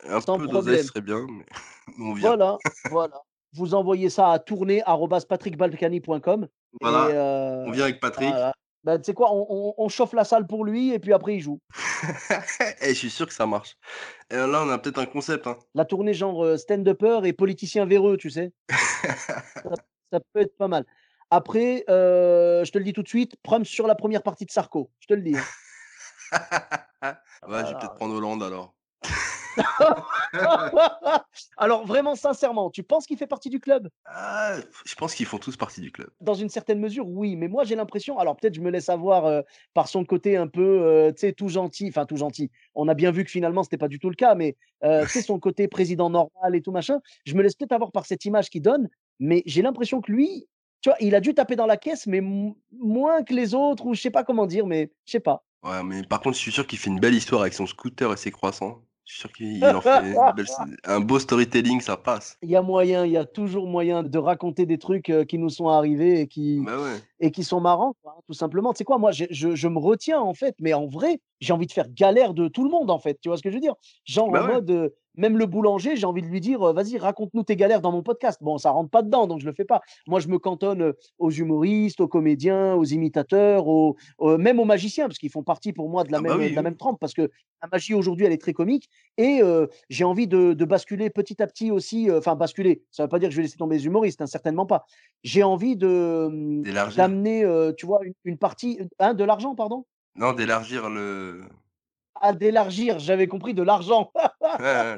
Un 0.08 0.22
Sans 0.22 0.38
peu 0.38 0.48
d'oseille 0.48 0.84
serait 0.84 1.02
bien, 1.02 1.26
mais 1.30 1.46
on 2.00 2.14
vient. 2.14 2.30
Voilà, 2.30 2.58
voilà. 2.90 3.22
Vous 3.54 3.74
envoyez 3.74 4.10
ça 4.10 4.32
à 4.32 4.40
tourner@patrickbalkany.com 4.40 6.48
Voilà, 6.82 7.10
et 7.10 7.14
euh, 7.18 7.66
on 7.68 7.72
vient 7.72 7.84
avec 7.86 8.00
Patrick. 8.00 8.30
voilà. 8.30 8.54
Bah, 8.84 8.98
tu 9.00 9.06
sais 9.06 9.14
quoi, 9.16 9.34
on, 9.34 9.46
on- 9.50 9.74
on 9.78 9.90
chauffe 9.90 10.14
la 10.14 10.24
salle 10.24 10.46
pour 10.46 10.64
lui 10.64 10.94
et 10.94 11.00
puis 11.00 11.12
après 11.14 11.34
il 11.36 11.40
joue. 11.40 11.60
Et 12.82 12.90
je 12.90 12.94
suis 12.94 13.10
sûr 13.10 13.26
que 13.26 13.34
ça 13.34 13.48
marche. 13.48 13.78
Et 14.30 14.36
là, 14.36 14.62
on 14.64 14.70
a 14.70 14.78
peut-être 14.78 15.00
un 15.00 15.08
concept. 15.08 15.48
Hein. 15.48 15.58
La 15.74 15.86
tournée 15.86 16.14
genre 16.14 16.44
euh, 16.46 16.56
stand-upper 16.58 17.22
et 17.24 17.34
politicien 17.34 17.86
véreux, 17.88 18.18
tu 18.18 18.30
sais. 18.30 18.54
Ça 20.12 20.20
peut 20.34 20.42
être 20.42 20.56
pas 20.58 20.68
mal. 20.68 20.86
Après, 21.32 21.84
euh, 21.90 22.64
je 22.64 22.72
te 22.72 22.78
le 22.78 22.84
dis 22.84 22.94
tout 22.94 23.02
de 23.02 23.08
suite, 23.08 23.36
Prums 23.42 23.66
sur 23.66 23.88
la 23.88 23.96
première 23.96 24.22
partie 24.22 24.46
de 24.46 24.52
Sarko. 24.52 24.92
Je 25.00 25.08
te 25.08 25.14
le 25.16 25.22
dis. 25.24 25.36
hein. 25.36 25.42
Ah 27.02 27.18
bah, 27.48 27.64
je 27.66 27.72
vais 27.72 27.80
peut-être 27.80 27.96
prendre 27.96 28.14
Hollande 28.16 28.44
alors. 28.44 28.76
Alors 31.58 31.86
vraiment, 31.86 32.16
sincèrement, 32.16 32.70
tu 32.70 32.84
penses 32.84 33.06
qu'il 33.06 33.18
fait 33.18 33.28
partie 33.28 33.50
du 33.50 33.60
club? 33.60 33.90
Ah, 34.06 34.58
je 34.86 34.96
pense 34.96 35.16
qu'ils 35.16 35.26
font 35.26 35.38
tous 35.38 35.58
partie 35.58 35.82
du 35.82 35.92
club. 35.92 36.10
Dans 36.22 36.34
une 36.34 36.50
certaine 36.50 36.80
mesure, 36.80 37.08
oui. 37.08 37.36
Mais 37.36 37.48
moi, 37.48 37.64
j'ai 37.64 37.76
l'impression, 37.76 38.20
alors 38.20 38.36
peut-être 38.36 38.56
je 38.56 38.62
me 38.62 38.70
laisse 38.70 38.90
avoir 38.90 39.26
euh, 39.26 39.42
par 39.74 39.88
son 39.88 40.06
côté 40.06 40.38
un 40.38 40.48
peu, 40.48 40.82
euh, 40.84 41.12
tu 41.12 41.22
sais, 41.22 41.34
tout 41.34 41.50
gentil. 41.50 41.88
Enfin, 41.90 42.06
tout 42.06 42.18
gentil. 42.18 42.52
On 42.74 42.88
a 42.88 42.94
bien 42.94 43.12
vu 43.12 43.24
que 43.24 43.32
finalement, 43.32 43.64
c'était 43.64 43.78
pas 43.78 43.88
du 43.88 44.00
tout 44.00 44.10
le 44.10 44.16
cas. 44.16 44.36
Mais 44.36 44.56
euh, 44.84 45.06
sais, 45.08 45.22
son 45.22 45.40
côté 45.40 45.68
président 45.68 46.10
normal 46.10 46.56
et 46.56 46.62
tout 46.62 46.72
machin, 46.72 47.00
je 47.26 47.36
me 47.36 47.44
laisse 47.44 47.56
peut-être 47.56 47.74
avoir 47.74 47.92
par 47.92 48.06
cette 48.06 48.26
image 48.26 48.50
qu'il 48.50 48.62
donne. 48.62 48.90
Mais 49.20 49.44
j'ai 49.46 49.62
l'impression 49.62 50.02
que 50.02 50.12
lui, 50.12 50.48
tu 50.82 50.90
vois, 50.90 50.98
il 51.00 51.16
a 51.16 51.22
dû 51.22 51.34
taper 51.34 51.56
dans 51.56 51.66
la 51.66 51.78
caisse, 51.78 52.06
mais 52.06 52.22
mo- 52.22 52.58
moins 52.78 53.24
que 53.24 53.34
les 53.34 53.56
autres, 53.56 53.86
ou 53.86 53.94
je 53.94 54.02
sais 54.02 54.12
pas 54.12 54.24
comment 54.24 54.46
dire, 54.46 54.68
mais 54.68 54.92
je 55.06 55.14
sais 55.14 55.20
pas. 55.20 55.44
Ouais, 55.64 55.82
mais 55.84 56.04
par 56.04 56.20
contre, 56.20 56.36
je 56.36 56.42
suis 56.42 56.52
sûr 56.52 56.68
qu'il 56.68 56.78
fait 56.78 56.92
une 56.92 57.00
belle 57.00 57.16
histoire 57.16 57.42
avec 57.42 57.54
son 57.54 57.66
scooter 57.66 58.12
et 58.14 58.18
ses 58.18 58.30
croissants. 58.30 58.82
Je 59.06 59.12
suis 59.14 59.20
sûr 59.22 59.32
qu'il 59.32 59.64
en 59.76 59.82
fait 59.82 60.02
belle- 60.36 60.46
un 60.86 61.00
beau 61.00 61.20
storytelling, 61.20 61.80
ça 61.82 61.96
passe. 61.96 62.38
Il 62.42 62.50
y 62.50 62.56
a 62.56 62.62
moyen, 62.62 63.06
il 63.06 63.12
y 63.12 63.18
a 63.18 63.26
toujours 63.26 63.68
moyen 63.68 64.04
de 64.04 64.18
raconter 64.18 64.66
des 64.66 64.78
trucs 64.78 65.10
euh, 65.10 65.26
qui 65.26 65.38
nous 65.38 65.50
sont 65.50 65.68
arrivés 65.70 66.22
et 66.22 66.28
qui, 66.28 66.60
Bah 66.60 66.78
ouais. 66.82 67.00
et 67.20 67.32
qui 67.32 67.44
sont 67.44 67.62
marrants, 67.62 67.96
quoi, 68.02 68.16
hein, 68.18 68.22
tout 68.28 68.34
simplement. 68.34 68.74
Tu 68.74 68.80
sais 68.80 68.84
quoi, 68.84 68.98
moi, 68.98 69.12
je, 69.12 69.26
je 69.32 69.68
me 69.68 69.80
retiens, 69.80 70.20
en 70.20 70.34
fait, 70.34 70.56
mais 70.60 70.74
en 70.74 70.86
vrai, 70.88 71.20
j'ai 71.40 71.54
envie 71.54 71.68
de 71.68 71.72
faire 71.72 71.88
galère 71.90 72.34
de 72.34 72.48
tout 72.48 72.64
le 72.64 72.70
monde, 72.70 72.90
en 72.92 73.00
fait. 73.00 73.20
Tu 73.22 73.30
vois 73.30 73.38
ce 73.38 73.44
que 73.44 73.50
je 73.50 73.56
veux 73.56 73.62
dire? 73.62 73.76
Genre, 74.06 74.32
Bah 74.32 74.40
en 74.40 74.46
ouais. 74.48 74.54
mode, 74.56 74.70
euh, 74.72 74.90
même 75.18 75.38
le 75.38 75.46
boulanger, 75.46 75.96
j'ai 75.96 76.06
envie 76.06 76.22
de 76.22 76.28
lui 76.28 76.42
dire, 76.42 76.62
euh, 76.64 76.74
vas-y, 76.74 76.98
raconte-nous 76.98 77.44
tes 77.44 77.56
galères 77.56 77.82
dans 77.82 77.92
mon 77.92 78.04
podcast. 78.04 78.40
Bon, 78.42 78.58
ça 78.58 78.72
rentre 78.72 78.90
pas 78.90 79.02
dedans, 79.02 79.28
donc 79.28 79.40
je 79.42 79.46
le 79.46 79.54
fais 79.54 79.66
pas. 79.66 79.82
Moi, 80.08 80.20
je 80.20 80.28
me 80.28 80.40
cantonne 80.40 80.82
euh, 80.82 80.94
aux 81.20 81.32
humoristes, 81.32 82.02
aux 82.02 82.08
comédiens, 82.08 82.74
aux 82.76 82.84
imitateurs, 82.86 83.68
aux, 83.68 83.96
aux- 84.18 84.38
même 84.38 84.60
aux 84.60 84.66
magiciens, 84.66 85.08
parce 85.08 85.18
qu'ils 85.20 85.32
font 85.32 85.44
partie 85.44 85.74
pour 85.74 85.90
moi 85.90 86.04
de 86.04 86.12
la, 86.12 86.20
Ah 86.20 86.22
bah 86.22 86.30
même, 86.30 86.40
oui, 86.40 86.50
de 86.50 86.56
la 86.56 86.62
oui. 86.62 86.64
même 86.66 86.78
trempe, 86.78 87.00
parce 87.00 87.14
que 87.14 87.30
la 87.62 87.70
magie, 87.72 87.94
aujourd'hui, 87.94 88.26
elle 88.26 88.32
est 88.34 88.42
très 88.42 88.54
comique. 88.54 88.90
Et 89.18 89.40
euh, 89.42 89.68
j'ai 89.90 90.04
envie 90.04 90.28
de, 90.28 90.54
de 90.54 90.66
basculer 90.66 91.10
petit 91.10 91.42
à 91.42 91.48
petit 91.48 91.72
aussi, 91.72 92.10
euh, 92.10 92.20
enfin, 92.20 92.36
basculer, 92.36 92.84
ça 92.92 93.04
veut 93.04 93.10
pas 93.10 93.20
dire 93.20 93.30
que 93.30 93.34
je 93.34 93.38
vais 93.38 93.44
laisser 93.44 93.58
tomber 93.58 93.78
les 93.78 93.86
humoristes, 93.86 94.22
hein, 94.22 94.28
certainement 94.28 94.66
pas. 94.66 94.86
J'ai 95.24 95.44
envie 95.44 95.76
de 95.76 96.62
d'amener, 96.98 97.44
euh, 97.44 97.72
tu 97.74 97.86
vois, 97.86 98.00
une, 98.04 98.14
une 98.26 98.38
partie, 98.38 98.80
hein, 99.00 99.14
de 99.14 99.24
l'argent, 99.24 99.56
pardon 99.56 99.86
Non, 100.16 100.34
d'élargir 100.34 100.90
le. 100.90 101.42
À 102.22 102.34
d'élargir, 102.34 103.00
j'avais 103.00 103.28
compris 103.28 103.54
de 103.54 103.62
l'argent. 103.64 104.12
Ouais, 104.42 104.98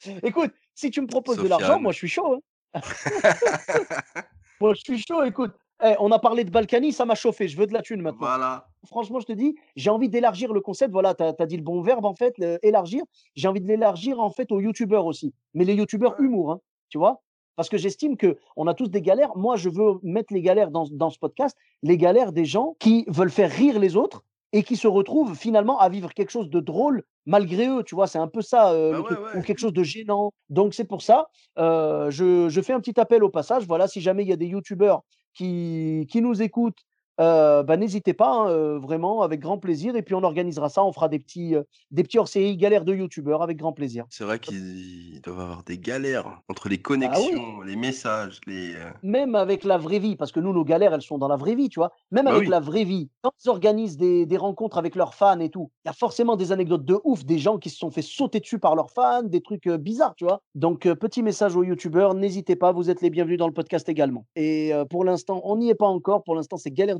écoute, 0.22 0.52
si 0.74 0.90
tu 0.90 1.00
me 1.00 1.06
proposes 1.06 1.38
de 1.38 1.48
l'argent, 1.48 1.80
moi 1.80 1.92
je 1.92 1.98
suis 1.98 2.08
chaud. 2.08 2.40
hein. 2.74 2.80
moi 4.60 4.74
je 4.74 4.80
suis 4.80 4.98
chaud, 4.98 5.22
écoute. 5.24 5.52
Eh, 5.82 5.94
on 5.98 6.12
a 6.12 6.18
parlé 6.18 6.44
de 6.44 6.50
Balkany, 6.50 6.92
ça 6.92 7.06
m'a 7.06 7.14
chauffé, 7.14 7.48
je 7.48 7.56
veux 7.56 7.66
de 7.66 7.72
la 7.72 7.80
thune 7.80 8.02
maintenant. 8.02 8.26
Voilà. 8.26 8.68
Franchement, 8.86 9.18
je 9.18 9.24
te 9.24 9.32
dis, 9.32 9.56
j'ai 9.76 9.88
envie 9.88 10.10
d'élargir 10.10 10.52
le 10.52 10.60
concept. 10.60 10.92
Voilà, 10.92 11.14
tu 11.14 11.22
as, 11.22 11.46
dit 11.46 11.56
le 11.56 11.62
bon 11.62 11.80
verbe 11.80 12.04
en 12.04 12.14
fait, 12.14 12.36
le- 12.36 12.58
élargir. 12.62 13.02
J'ai 13.34 13.48
envie 13.48 13.62
de 13.62 13.66
l'élargir 13.66 14.20
en 14.20 14.30
fait 14.30 14.52
aux 14.52 14.60
youtubeurs 14.60 15.06
aussi. 15.06 15.32
Mais 15.54 15.64
les 15.64 15.74
youtubeurs 15.74 16.20
humour, 16.20 16.52
hein, 16.52 16.60
tu 16.90 16.98
vois? 16.98 17.22
Parce 17.56 17.70
que 17.70 17.78
j'estime 17.78 18.16
que 18.18 18.38
on 18.56 18.66
a 18.66 18.74
tous 18.74 18.88
des 18.88 19.00
galères. 19.00 19.36
Moi, 19.36 19.56
je 19.56 19.70
veux 19.70 19.98
mettre 20.02 20.34
les 20.34 20.42
galères 20.42 20.70
dans, 20.70 20.84
dans 20.90 21.08
ce 21.10 21.18
podcast, 21.18 21.56
les 21.82 21.96
galères 21.96 22.32
des 22.32 22.44
gens 22.44 22.76
qui 22.78 23.04
veulent 23.08 23.30
faire 23.30 23.50
rire 23.50 23.78
les 23.78 23.96
autres 23.96 24.22
et 24.52 24.62
qui 24.62 24.76
se 24.76 24.88
retrouvent 24.88 25.34
finalement 25.36 25.78
à 25.78 25.88
vivre 25.88 26.12
quelque 26.14 26.30
chose 26.30 26.50
de 26.50 26.60
drôle 26.60 27.02
malgré 27.26 27.68
eux, 27.68 27.82
tu 27.84 27.94
vois, 27.94 28.06
c'est 28.06 28.18
un 28.18 28.26
peu 28.28 28.42
ça, 28.42 28.72
euh, 28.72 28.90
Bah 28.92 28.96
le 28.96 29.02
ouais, 29.02 29.06
truc, 29.06 29.18
ouais. 29.20 29.38
ou 29.38 29.42
quelque 29.42 29.58
chose 29.58 29.72
de 29.72 29.82
gênant. 29.82 30.32
Donc 30.48 30.74
c'est 30.74 30.84
pour 30.84 31.02
ça, 31.02 31.28
euh, 31.58 32.10
je, 32.10 32.48
je 32.48 32.60
fais 32.60 32.72
un 32.72 32.80
petit 32.80 32.98
appel 32.98 33.22
au 33.22 33.28
passage. 33.30 33.66
Voilà, 33.66 33.86
si 33.88 34.00
jamais 34.00 34.22
il 34.24 34.28
y 34.28 34.32
a 34.32 34.36
des 34.36 34.46
youtubeurs 34.46 35.02
qui, 35.34 36.06
qui 36.10 36.20
nous 36.22 36.42
écoutent, 36.42 36.78
euh, 37.20 37.62
bah, 37.62 37.76
n'hésitez 37.76 38.14
pas, 38.14 38.32
hein, 38.32 38.48
euh, 38.48 38.78
vraiment, 38.78 39.22
avec 39.22 39.40
grand 39.40 39.58
plaisir. 39.58 39.96
Et 39.96 40.02
puis 40.02 40.14
on 40.14 40.22
organisera 40.22 40.68
ça, 40.68 40.84
on 40.84 40.92
fera 40.92 41.08
des 41.08 41.18
petits, 41.18 41.54
euh, 41.54 41.62
des 41.90 42.02
petits 42.02 42.18
hors-série 42.18 42.56
galères 42.56 42.84
de 42.84 42.94
youtubeurs 42.94 43.42
avec 43.42 43.58
grand 43.58 43.72
plaisir. 43.72 44.06
C'est 44.10 44.24
vrai 44.24 44.38
qu'ils 44.38 45.20
doivent 45.22 45.40
avoir 45.40 45.62
des 45.64 45.78
galères 45.78 46.40
entre 46.48 46.68
les 46.68 46.76
Ah 46.76 46.78
oui. 46.78 46.82
connexions, 46.82 47.60
les 47.62 47.76
messages, 47.76 48.40
les. 48.46 48.74
Même 49.02 49.34
avec 49.34 49.64
la 49.64 49.78
vraie 49.78 49.98
vie, 49.98 50.16
parce 50.16 50.32
que 50.32 50.40
nous, 50.40 50.52
nos 50.52 50.64
galères, 50.64 50.94
elles 50.94 51.02
sont 51.02 51.18
dans 51.18 51.28
la 51.28 51.36
vraie 51.36 51.54
vie, 51.54 51.68
tu 51.68 51.78
vois. 51.80 51.92
Même 52.10 52.24
Bah 52.24 52.30
avec 52.30 52.42
oui. 52.44 52.48
la 52.48 52.60
vraie 52.60 52.84
vie, 52.84 53.10
quand 53.22 53.32
ils 53.44 53.48
organisent 53.48 53.96
des, 53.96 54.26
des 54.26 54.36
rencontres 54.36 54.78
avec 54.78 54.94
leurs 54.94 55.14
fans 55.14 55.40
et 55.40 55.50
tout, 55.50 55.70
il 55.84 55.88
y 55.88 55.90
a 55.90 55.94
forcément 55.94 56.36
des 56.36 56.52
anecdotes 56.52 56.84
de 56.84 56.98
ouf, 57.04 57.24
des 57.24 57.38
gens 57.38 57.58
qui 57.58 57.70
se 57.70 57.76
sont 57.78 57.90
fait 57.90 58.02
sauter 58.02 58.40
dessus 58.40 58.58
par 58.58 58.74
leurs 58.76 58.90
fans, 58.90 59.22
des 59.22 59.40
trucs 59.42 59.66
euh, 59.66 59.78
bizarres, 59.78 60.14
tu 60.16 60.24
vois. 60.24 60.42
Donc, 60.54 60.86
euh, 60.86 60.94
petit 60.94 61.22
message 61.22 61.56
aux 61.56 61.62
youtubeurs, 61.64 62.14
n'hésitez 62.14 62.56
pas, 62.56 62.72
vous 62.72 62.90
êtes 62.90 63.00
les 63.02 63.10
bienvenus 63.10 63.38
dans 63.38 63.46
le 63.46 63.52
podcast 63.52 63.88
également. 63.88 64.26
Et 64.36 64.72
euh, 64.74 64.84
pour 64.84 65.04
l'instant, 65.04 65.40
on 65.44 65.56
n'y 65.56 65.70
est 65.70 65.74
pas 65.74 65.86
encore. 65.86 66.24
Pour 66.24 66.34
l'instant, 66.34 66.56
c'est 66.56 66.70
galère 66.70 66.98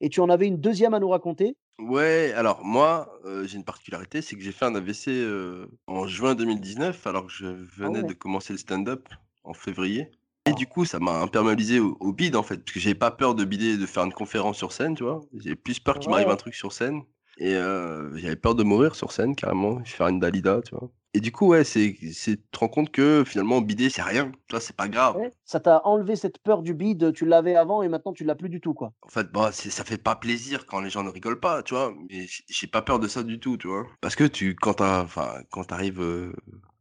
Et 0.00 0.08
tu 0.08 0.20
en 0.20 0.28
avais 0.30 0.46
une 0.46 0.58
deuxième 0.58 0.94
à 0.94 1.00
nous 1.00 1.08
raconter? 1.08 1.56
Ouais, 1.78 2.32
alors 2.36 2.64
moi, 2.64 3.18
euh, 3.24 3.46
j'ai 3.46 3.56
une 3.56 3.64
particularité, 3.64 4.22
c'est 4.22 4.36
que 4.36 4.42
j'ai 4.42 4.52
fait 4.52 4.64
un 4.64 4.74
AVC 4.74 5.08
euh, 5.08 5.66
en 5.86 6.06
juin 6.06 6.34
2019, 6.34 7.06
alors 7.06 7.26
que 7.26 7.32
je 7.32 7.46
venais 7.46 8.00
ouais. 8.00 8.06
de 8.06 8.12
commencer 8.12 8.52
le 8.52 8.58
stand-up 8.58 9.08
en 9.42 9.54
février. 9.54 10.10
Et 10.46 10.52
du 10.52 10.66
coup, 10.66 10.84
ça 10.84 11.00
m'a 11.00 11.20
imperméabilisé 11.20 11.80
au, 11.80 11.96
au 12.00 12.12
bide 12.12 12.36
en 12.36 12.42
fait, 12.42 12.58
parce 12.58 12.72
que 12.72 12.80
j'avais 12.80 12.94
pas 12.94 13.10
peur 13.10 13.34
de 13.34 13.44
bider, 13.44 13.76
de 13.76 13.86
faire 13.86 14.04
une 14.04 14.12
conférence 14.12 14.58
sur 14.58 14.72
scène, 14.72 14.94
tu 14.94 15.02
vois. 15.02 15.20
J'avais 15.38 15.56
plus 15.56 15.80
peur 15.80 15.98
qu'il 15.98 16.10
m'arrive 16.10 16.28
un 16.28 16.36
truc 16.36 16.54
sur 16.54 16.72
scène. 16.72 17.02
Et 17.38 17.54
euh, 17.54 18.16
j'avais 18.16 18.36
peur 18.36 18.54
de 18.54 18.62
mourir 18.62 18.94
sur 18.94 19.10
scène, 19.10 19.34
carrément, 19.34 19.82
faire 19.84 20.08
une 20.08 20.20
Dalida, 20.20 20.60
tu 20.62 20.74
vois. 20.74 20.90
Et 21.16 21.20
du 21.20 21.30
coup, 21.30 21.46
ouais, 21.46 21.62
c'est, 21.62 21.96
c'est, 22.12 22.36
tu 22.36 22.42
te 22.50 22.58
rends 22.58 22.68
compte 22.68 22.90
que 22.90 23.22
finalement, 23.24 23.60
bider, 23.60 23.88
c'est 23.88 24.02
rien, 24.02 24.32
tu 24.32 24.38
vois, 24.50 24.60
c'est 24.60 24.74
pas 24.74 24.88
grave. 24.88 25.16
Ouais. 25.16 25.32
Ça 25.44 25.60
t'a 25.60 25.80
enlevé 25.84 26.16
cette 26.16 26.38
peur 26.38 26.60
du 26.60 26.74
bide, 26.74 27.12
tu 27.12 27.24
l'avais 27.24 27.54
avant 27.54 27.82
et 27.82 27.88
maintenant 27.88 28.12
tu 28.12 28.24
l'as 28.24 28.34
plus 28.34 28.48
du 28.48 28.60
tout, 28.60 28.74
quoi. 28.74 28.92
En 29.02 29.08
fait, 29.08 29.30
bah, 29.30 29.50
c'est, 29.52 29.70
ça 29.70 29.84
fait 29.84 29.96
pas 29.96 30.16
plaisir 30.16 30.66
quand 30.66 30.80
les 30.80 30.90
gens 30.90 31.04
ne 31.04 31.10
rigolent 31.10 31.38
pas, 31.38 31.62
tu 31.62 31.74
vois. 31.74 31.94
Mais 32.10 32.26
j'ai 32.48 32.66
pas 32.66 32.82
peur 32.82 32.98
de 32.98 33.06
ça 33.06 33.22
du 33.22 33.38
tout, 33.38 33.56
tu 33.56 33.68
vois. 33.68 33.86
Parce 34.00 34.16
que 34.16 34.24
tu, 34.24 34.56
quand 34.56 34.74
t'as, 34.74 35.06
quand 35.50 35.64
t'arrives 35.64 36.02
euh, 36.02 36.32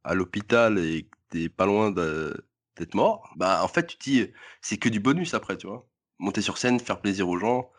à 0.03 0.15
l'hôpital 0.15 0.79
et 0.79 1.03
que 1.03 1.17
t'es 1.29 1.47
pas 1.47 1.67
loin 1.67 1.91
d'être 1.91 2.95
mort, 2.95 3.31
bah, 3.35 3.61
en 3.63 3.67
fait, 3.67 3.85
tu 3.85 3.97
te 3.97 4.03
dis, 4.03 4.27
c'est 4.61 4.77
que 4.77 4.89
du 4.89 4.99
bonus 4.99 5.35
après, 5.35 5.57
tu 5.57 5.67
vois. 5.67 5.87
Monter 6.17 6.41
sur 6.41 6.57
scène, 6.57 6.79
faire 6.79 7.01
plaisir 7.01 7.29
aux 7.29 7.37
gens. 7.37 7.69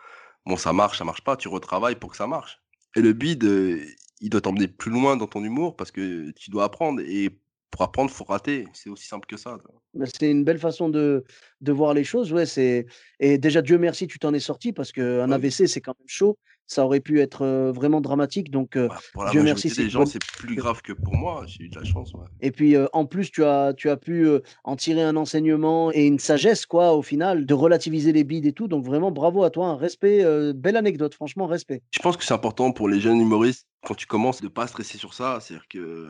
Bon, 0.47 0.57
ça 0.57 0.73
marche, 0.73 0.99
ça 0.99 1.05
marche 1.05 1.25
pas, 1.25 1.37
tu 1.37 1.49
retravailles 1.49 1.97
pour 1.97 2.13
que 2.13 2.17
ça 2.17 2.29
marche. 2.29 2.61
Et 2.95 3.01
le 3.01 3.13
bide, 3.13 3.43
euh, 3.43 3.85
il 4.21 4.31
doit 4.31 4.41
t'emmener 4.41 4.69
plus 4.69 4.91
loin 4.91 5.17
dans 5.17 5.27
ton 5.27 5.43
humour 5.45 5.77
parce 5.77 5.91
que 5.91 6.31
tu 6.33 6.51
dois 6.51 6.65
apprendre. 6.65 7.01
Et 7.01 7.31
pour 7.71 7.83
apprendre, 7.83 8.11
faut 8.11 8.25
rater. 8.25 8.67
C'est 8.73 8.89
aussi 8.89 9.07
simple 9.07 9.27
que 9.27 9.37
ça. 9.37 9.59
Bah, 9.95 10.07
C'est 10.07 10.31
une 10.31 10.45
belle 10.45 10.59
façon 10.59 10.89
de, 10.89 11.25
de 11.61 11.73
voir 11.73 11.93
les 11.93 12.05
choses. 12.05 12.33
Ouais, 12.33 12.47
c'est... 12.47 12.87
Et 13.19 13.37
déjà, 13.37 13.63
Dieu 13.63 13.79
merci, 13.79 14.07
tu 14.07 14.19
t'en 14.19 14.33
es 14.33 14.41
sorti 14.41 14.73
parce 14.73 14.93
qu'un. 14.93 15.31
AVC, 15.31 15.67
c'est 15.67 15.81
quand 15.81 15.95
même 15.99 16.09
chaud. 16.09 16.39
Ça 16.67 16.85
aurait 16.85 17.01
pu 17.01 17.21
être 17.21 17.71
vraiment 17.75 18.01
dramatique. 18.01 18.51
Donc, 18.51 18.77
Bah, 18.79 18.99
pour 19.13 19.25
la 19.25 19.31
Dieu 19.31 19.43
merci, 19.43 19.69
des 19.69 19.91
gens, 19.91 20.07
c'est 20.07 20.25
plus 20.25 20.55
grave 20.57 20.81
que 20.83 20.93
pour 20.93 21.15
moi. 21.15 21.45
J'ai 21.47 21.65
eu 21.65 21.69
de 21.69 21.79
la 21.79 21.85
chance. 21.85 22.13
ouais. 22.15 22.25
Et 22.41 22.51
puis, 22.53 22.75
euh, 22.75 22.87
en 22.93 23.05
plus, 23.05 23.31
tu 23.31 23.45
as, 23.45 23.75
tu 23.75 23.91
as 23.91 23.97
pu 23.97 24.27
euh, 24.27 24.41
en 24.65 24.75
tirer 24.77 25.03
un 25.03 25.17
enseignement 25.17 25.93
et 25.93 26.07
une 26.07 26.19
sagesse, 26.19 26.65
quoi, 26.67 26.95
au 26.95 27.03
final, 27.03 27.45
de 27.47 27.55
relativiser 27.55 28.13
les 28.13 28.25
bides 28.25 28.47
et 28.47 28.53
tout. 28.53 28.67
Donc, 28.69 28.85
vraiment, 28.85 29.11
bravo 29.11 29.45
à 29.45 29.51
toi. 29.51 29.67
Un 29.69 29.77
respect, 29.77 30.25
euh, 30.25 30.53
belle 30.55 30.77
anecdote, 30.77 31.15
franchement, 31.15 31.47
respect. 31.47 31.83
Je 31.91 31.99
pense 32.01 32.17
que 32.17 32.25
c'est 32.25 32.35
important 32.35 32.73
pour 32.73 32.89
les 32.89 32.99
jeunes 33.01 33.21
humoristes, 33.21 33.67
quand 33.85 33.95
tu 33.95 34.07
commences, 34.07 34.41
de 34.41 34.49
pas 34.49 34.67
stresser 34.67 34.97
sur 34.97 35.13
ça. 35.13 35.39
C'est-à-dire 35.41 35.69
que 35.69 36.09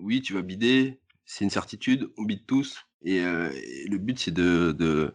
oui, 0.00 0.20
tu 0.22 0.32
vas 0.34 0.42
bider, 0.42 1.00
c'est 1.24 1.44
une 1.44 1.50
certitude, 1.50 2.08
on 2.16 2.22
bide 2.22 2.46
tous. 2.46 2.76
Et, 3.02 3.16
et 3.16 3.86
le 3.88 3.98
but, 3.98 4.18
c'est 4.18 4.34
de, 4.34 5.12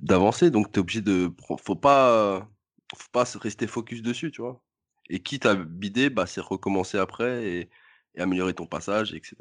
d'avancer. 0.00 0.50
Donc, 0.50 0.72
tu 0.72 0.78
es 0.78 0.80
obligé 0.80 1.00
de. 1.00 1.30
Faut 1.62 1.74
pas, 1.76 2.48
faut 2.98 3.10
pas 3.12 3.24
se 3.24 3.38
rester 3.38 3.66
focus 3.66 4.02
dessus, 4.02 4.30
tu 4.30 4.42
vois. 4.42 4.60
Et 5.08 5.20
quitte 5.20 5.46
à 5.46 5.54
bider, 5.54 6.10
bah, 6.10 6.26
c'est 6.26 6.40
recommencer 6.40 6.98
après 6.98 7.44
et, 7.44 7.70
et 8.14 8.20
améliorer 8.20 8.54
ton 8.54 8.66
passage, 8.66 9.14
etc. 9.14 9.36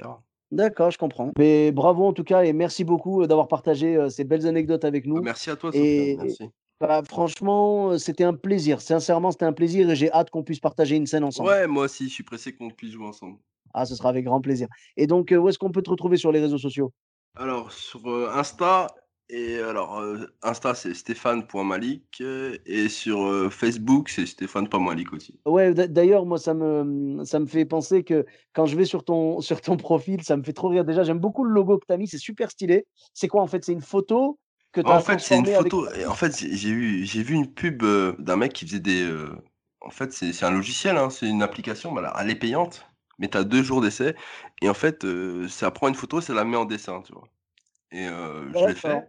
D'accord, 0.52 0.92
je 0.92 0.98
comprends. 0.98 1.32
Mais 1.38 1.72
bravo 1.72 2.06
en 2.06 2.14
tout 2.14 2.26
cas 2.26 2.44
et 2.44 2.52
merci 2.52 2.84
beaucoup 2.84 3.26
d'avoir 3.26 3.48
partagé 3.48 3.96
euh, 3.96 4.10
ces 4.10 4.26
belles 4.26 4.46
anecdotes 4.46 4.84
avec 4.84 5.06
nous. 5.06 5.22
Merci 5.22 5.50
à 5.50 5.56
toi, 5.56 5.72
Et-. 5.74 6.18
Merci. 6.18 6.50
Bah, 6.82 7.04
franchement, 7.08 7.98
c'était 8.00 8.24
un 8.24 8.34
plaisir. 8.34 8.82
Sincèrement, 8.82 9.30
c'était 9.30 9.46
un 9.46 9.54
plaisir 9.54 9.88
et 9.92 9.96
j'ai 9.96 10.12
hâte 10.12 10.32
qu'on 10.32 10.44
puisse 10.44 10.60
partager 10.60 10.96
une 10.96 11.06
scène 11.06 11.24
ensemble. 11.24 11.50
Ouais, 11.50 11.68
moi 11.68 11.86
aussi, 11.86 12.10
je 12.10 12.14
suis 12.14 12.24
pressé 12.24 12.56
qu'on 12.56 12.72
puisse 12.72 12.94
jouer 12.94 13.06
ensemble. 13.06 13.38
Ah, 13.74 13.86
ce 13.86 13.96
sera 13.96 14.10
avec 14.10 14.26
grand 14.26 14.42
plaisir. 14.42 14.68
Et 14.98 15.06
donc, 15.06 15.32
euh, 15.32 15.38
où 15.38 15.48
est-ce 15.48 15.60
qu'on 15.60 15.72
peut 15.72 15.84
te 15.84 15.92
retrouver 15.92 16.18
sur 16.18 16.32
les 16.32 16.40
réseaux 16.40 16.58
sociaux? 16.58 16.92
Alors, 17.38 17.72
sur 17.72 18.10
euh, 18.10 18.32
Insta, 18.34 18.88
et 19.32 19.60
alors, 19.60 20.00
euh, 20.00 20.26
Insta, 20.44 20.76
c'est 20.76 20.94
stéphane.malik, 20.94 22.22
euh, 22.22 22.58
et 22.66 22.90
sur 22.90 23.22
euh, 23.26 23.50
Facebook, 23.50 24.10
c'est 24.10 24.26
stéphane.malik 24.26 25.14
aussi. 25.14 25.40
Ouais, 25.46 25.74
d'a- 25.74 25.88
d'ailleurs, 25.88 26.26
moi, 26.26 26.38
ça 26.38 26.54
me, 26.54 27.24
ça 27.26 27.40
me 27.40 27.48
fait 27.48 27.66
penser 27.66 28.04
que 28.04 28.26
quand 28.54 28.68
je 28.68 28.76
vais 28.78 28.86
sur 28.86 29.04
ton, 29.04 29.42
sur 29.42 29.60
ton 29.62 29.76
profil, 29.76 30.24
ça 30.24 30.38
me 30.38 30.44
fait 30.44 30.54
trop 30.54 30.70
rire. 30.70 30.86
Déjà, 30.86 31.04
j'aime 31.04 31.20
beaucoup 31.20 31.44
le 31.44 31.52
logo 31.52 31.80
que 31.80 31.86
tu 31.88 31.94
as 31.94 31.98
mis, 31.98 32.08
c'est 32.08 32.20
super 32.20 32.52
stylé. 32.52 32.86
C'est 33.14 33.28
quoi 33.28 33.42
en 33.42 33.48
fait? 33.48 33.64
C'est 33.66 33.74
une 33.74 33.82
photo 33.82 34.38
que 34.72 34.82
tu 34.82 34.92
as 34.92 34.96
en 34.96 35.00
fait, 35.00 35.20
c'est 35.20 35.36
une 35.36 35.46
avec 35.56 35.74
photo. 35.74 35.88
Et 35.94 36.06
en 36.06 36.16
fait, 36.16 36.36
j'ai 36.38 36.74
vu, 36.74 37.34
une 37.34 37.54
pub 37.54 37.84
d'un 38.20 38.36
mec 38.36 38.54
qui 38.54 38.66
faisait 38.66 38.80
des. 38.80 39.08
En 39.82 39.90
fait, 39.92 40.12
c'est 40.14 40.44
un 40.46 40.52
logiciel, 40.52 40.98
hein, 40.98 41.10
c'est 41.10 41.28
une 41.28 41.42
application, 41.44 41.92
voilà, 41.92 42.14
elle 42.20 42.30
est 42.30 42.36
payante, 42.36 42.86
mais 43.20 43.28
tu 43.30 43.38
as 43.38 43.44
deux 43.44 43.64
jours 43.64 43.82
d'essai. 43.82 44.16
Et 44.62 44.70
en 44.70 44.74
fait, 44.74 45.06
ça 45.50 45.72
prend 45.72 45.88
une 45.88 45.96
photo, 45.96 46.22
ça 46.22 46.34
la 46.34 46.44
met 46.46 46.58
en 46.58 46.66
dessin, 46.66 47.02
tu 47.02 47.14
vois. 47.14 47.28
Et 47.92 48.08
euh, 48.08 48.54
je 48.54 48.68
l'ai 48.68 48.76
fait. 48.76 49.00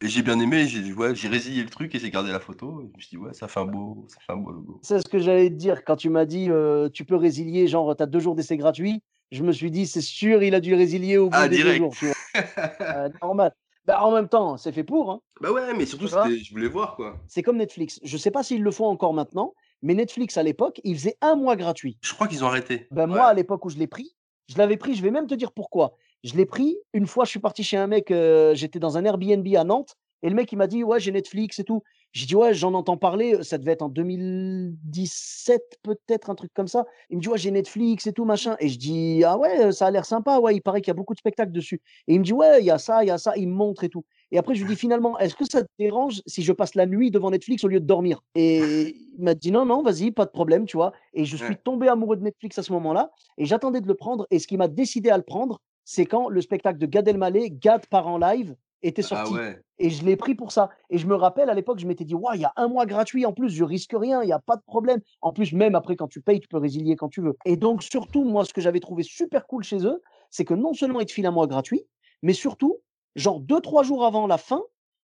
Et 0.00 0.06
j'ai 0.08 0.22
bien 0.22 0.38
aimé, 0.38 0.66
j'ai 0.66 0.92
ouais, 0.92 1.14
j'ai 1.14 1.26
résilié 1.28 1.62
le 1.62 1.70
truc 1.70 1.92
et 1.94 1.98
j'ai 1.98 2.10
gardé 2.10 2.30
la 2.30 2.38
photo. 2.38 2.80
Et 2.82 2.84
je 2.92 2.96
me 2.96 3.00
suis 3.00 3.08
dit, 3.10 3.16
ouais, 3.16 3.32
ça 3.34 3.48
fait 3.48 3.58
un 3.58 3.64
beau, 3.64 4.04
ça 4.06 4.18
fait 4.24 4.32
un 4.32 4.36
beau 4.36 4.52
logo. 4.52 4.78
C'est 4.82 5.00
ce 5.00 5.08
que 5.08 5.18
j'allais 5.18 5.50
te 5.50 5.54
dire 5.56 5.84
quand 5.84 5.96
tu 5.96 6.08
m'as 6.08 6.24
dit 6.24 6.48
euh, 6.50 6.88
tu 6.88 7.04
peux 7.04 7.16
résilier, 7.16 7.66
genre 7.66 7.96
tu 7.96 8.02
as 8.02 8.06
deux 8.06 8.20
jours 8.20 8.36
d'essai 8.36 8.56
gratuit. 8.56 9.02
Je 9.32 9.42
me 9.42 9.52
suis 9.52 9.70
dit, 9.70 9.86
c'est 9.86 10.00
sûr, 10.00 10.42
il 10.42 10.54
a 10.54 10.60
dû 10.60 10.74
résilier 10.74 11.18
au 11.18 11.28
bout 11.28 11.36
Ah, 11.38 11.48
des 11.48 11.62
deux 11.62 11.74
jours. 11.74 11.94
Tu 11.96 12.06
vois. 12.06 12.14
Euh, 12.80 13.08
normal. 13.22 13.52
Bah, 13.84 14.04
en 14.04 14.12
même 14.12 14.28
temps, 14.28 14.56
c'est 14.56 14.70
fait 14.72 14.84
pour. 14.84 15.10
hein. 15.10 15.20
Bah 15.40 15.50
ouais, 15.50 15.74
mais 15.74 15.86
surtout, 15.86 16.06
je 16.06 16.50
voulais 16.52 16.68
voir, 16.68 16.94
quoi. 16.94 17.16
C'est 17.26 17.42
comme 17.42 17.56
Netflix. 17.56 17.98
Je 18.04 18.16
sais 18.16 18.30
pas 18.30 18.42
s'ils 18.42 18.62
le 18.62 18.70
font 18.70 18.86
encore 18.86 19.14
maintenant, 19.14 19.54
mais 19.82 19.94
Netflix 19.94 20.36
à 20.36 20.42
l'époque, 20.42 20.80
ils 20.84 20.94
faisaient 20.96 21.16
un 21.20 21.34
mois 21.36 21.56
gratuit. 21.56 21.98
Je 22.02 22.12
crois 22.14 22.28
qu'ils 22.28 22.44
ont 22.44 22.46
arrêté. 22.46 22.86
Ouais. 22.92 23.06
moi, 23.06 23.24
à 23.24 23.34
l'époque 23.34 23.64
où 23.64 23.70
je 23.70 23.78
l'ai 23.78 23.86
pris, 23.86 24.14
je 24.48 24.56
l'avais 24.58 24.76
pris, 24.76 24.94
je 24.94 25.02
vais 25.02 25.10
même 25.10 25.26
te 25.26 25.34
dire 25.34 25.52
pourquoi. 25.52 25.96
Je 26.24 26.34
l'ai 26.34 26.46
pris, 26.46 26.76
une 26.92 27.06
fois, 27.06 27.24
je 27.24 27.30
suis 27.30 27.40
parti 27.40 27.62
chez 27.62 27.76
un 27.76 27.86
mec, 27.86 28.10
euh, 28.10 28.54
j'étais 28.54 28.78
dans 28.78 28.98
un 28.98 29.04
Airbnb 29.04 29.46
à 29.56 29.64
Nantes, 29.64 29.96
et 30.22 30.28
le 30.28 30.34
mec, 30.34 30.50
il 30.50 30.56
m'a 30.56 30.66
dit, 30.66 30.82
ouais, 30.82 30.98
j'ai 30.98 31.12
Netflix 31.12 31.58
et 31.60 31.64
tout. 31.64 31.82
J'ai 32.12 32.26
dit, 32.26 32.34
ouais, 32.34 32.52
j'en 32.54 32.74
entends 32.74 32.96
parler, 32.96 33.42
ça 33.44 33.58
devait 33.58 33.72
être 33.72 33.82
en 33.82 33.88
2017, 33.88 35.78
peut-être, 35.82 36.30
un 36.30 36.34
truc 36.34 36.50
comme 36.54 36.66
ça. 36.66 36.86
Il 37.10 37.18
me 37.18 37.22
dit, 37.22 37.28
ouais, 37.28 37.38
j'ai 37.38 37.50
Netflix 37.52 38.06
et 38.06 38.12
tout, 38.12 38.24
machin. 38.24 38.56
Et 38.58 38.68
je 38.68 38.78
dis, 38.78 39.22
ah 39.24 39.38
ouais, 39.38 39.70
ça 39.72 39.86
a 39.86 39.90
l'air 39.90 40.04
sympa, 40.04 40.38
ouais, 40.40 40.56
il 40.56 40.60
paraît 40.60 40.80
qu'il 40.80 40.88
y 40.88 40.90
a 40.90 40.94
beaucoup 40.94 41.14
de 41.14 41.18
spectacles 41.18 41.52
dessus. 41.52 41.80
Et 42.08 42.14
il 42.14 42.18
me 42.18 42.24
dit, 42.24 42.32
ouais, 42.32 42.60
il 42.60 42.64
y 42.66 42.70
a 42.70 42.78
ça, 42.78 43.04
il 43.04 43.08
y 43.08 43.10
a 43.10 43.18
ça, 43.18 43.34
il 43.36 43.48
me 43.48 43.54
montre 43.54 43.84
et 43.84 43.88
tout. 43.88 44.04
Et 44.32 44.38
après, 44.38 44.54
je 44.56 44.64
lui 44.64 44.70
dis, 44.74 44.76
finalement, 44.80 45.18
est-ce 45.18 45.36
que 45.36 45.44
ça 45.44 45.62
te 45.62 45.68
dérange 45.78 46.22
si 46.26 46.42
je 46.42 46.52
passe 46.52 46.74
la 46.74 46.86
nuit 46.86 47.12
devant 47.12 47.30
Netflix 47.30 47.62
au 47.62 47.68
lieu 47.68 47.78
de 47.78 47.86
dormir? 47.86 48.20
Et 48.34 48.96
il 49.16 49.22
m'a 49.22 49.34
dit, 49.34 49.52
non, 49.52 49.66
non, 49.66 49.82
vas-y, 49.82 50.10
pas 50.10 50.24
de 50.24 50.30
problème, 50.30 50.64
tu 50.64 50.76
vois. 50.76 50.92
Et 51.14 51.24
je 51.24 51.36
suis 51.36 51.56
tombé 51.56 51.86
amoureux 51.86 52.16
de 52.16 52.22
Netflix 52.22 52.58
à 52.58 52.62
ce 52.64 52.72
moment-là, 52.72 53.10
et 53.36 53.44
j'attendais 53.44 53.80
de 53.80 53.86
le 53.86 53.94
prendre. 53.94 54.26
Et 54.30 54.40
ce 54.40 54.48
qui 54.48 54.56
m'a 54.56 54.68
décidé 54.68 55.10
à 55.10 55.16
le 55.16 55.22
prendre, 55.22 55.60
c'est 55.90 56.04
quand 56.04 56.28
le 56.28 56.42
spectacle 56.42 56.78
de 56.78 56.84
Gad 56.84 57.08
Elmaleh, 57.08 57.48
Gad 57.50 57.86
part 57.86 58.08
en 58.08 58.18
live, 58.18 58.54
était 58.82 59.00
Ah 59.10 59.24
sorti. 59.24 59.32
ouais. 59.32 59.58
Et 59.78 59.88
je 59.88 60.04
l'ai 60.04 60.16
pris 60.16 60.34
pour 60.34 60.52
ça. 60.52 60.68
Et 60.90 60.98
je 60.98 61.06
me 61.06 61.14
rappelle, 61.14 61.48
à 61.48 61.54
l'époque, 61.54 61.78
je 61.78 61.86
m'étais 61.86 62.04
dit, 62.04 62.14
ouais, 62.14 62.34
il 62.34 62.42
y 62.42 62.44
a 62.44 62.52
un 62.56 62.68
mois 62.68 62.84
gratuit 62.84 63.24
en 63.24 63.32
plus, 63.32 63.48
je 63.48 63.64
risque 63.64 63.94
rien, 63.98 64.22
il 64.22 64.26
n'y 64.26 64.32
a 64.34 64.38
pas 64.38 64.56
de 64.56 64.62
problème. 64.66 65.00
En 65.22 65.32
plus, 65.32 65.54
même 65.54 65.74
après, 65.74 65.96
quand 65.96 66.06
tu 66.06 66.20
payes, 66.20 66.40
tu 66.40 66.48
peux 66.48 66.58
résilier 66.58 66.94
quand 66.94 67.08
tu 67.08 67.22
veux. 67.22 67.38
Et 67.46 67.56
donc, 67.56 67.82
surtout, 67.82 68.22
moi, 68.24 68.44
ce 68.44 68.52
que 68.52 68.60
j'avais 68.60 68.80
trouvé 68.80 69.02
super 69.02 69.46
cool 69.46 69.64
chez 69.64 69.86
eux, 69.86 70.02
c'est 70.28 70.44
que 70.44 70.52
non 70.52 70.74
seulement 70.74 71.00
ils 71.00 71.06
te 71.06 71.12
filent 71.12 71.26
un 71.26 71.30
mois 71.30 71.46
gratuit, 71.46 71.86
mais 72.22 72.34
surtout, 72.34 72.76
genre 73.16 73.40
deux, 73.40 73.62
trois 73.62 73.82
jours 73.82 74.04
avant 74.04 74.26
la 74.26 74.36
fin, 74.36 74.62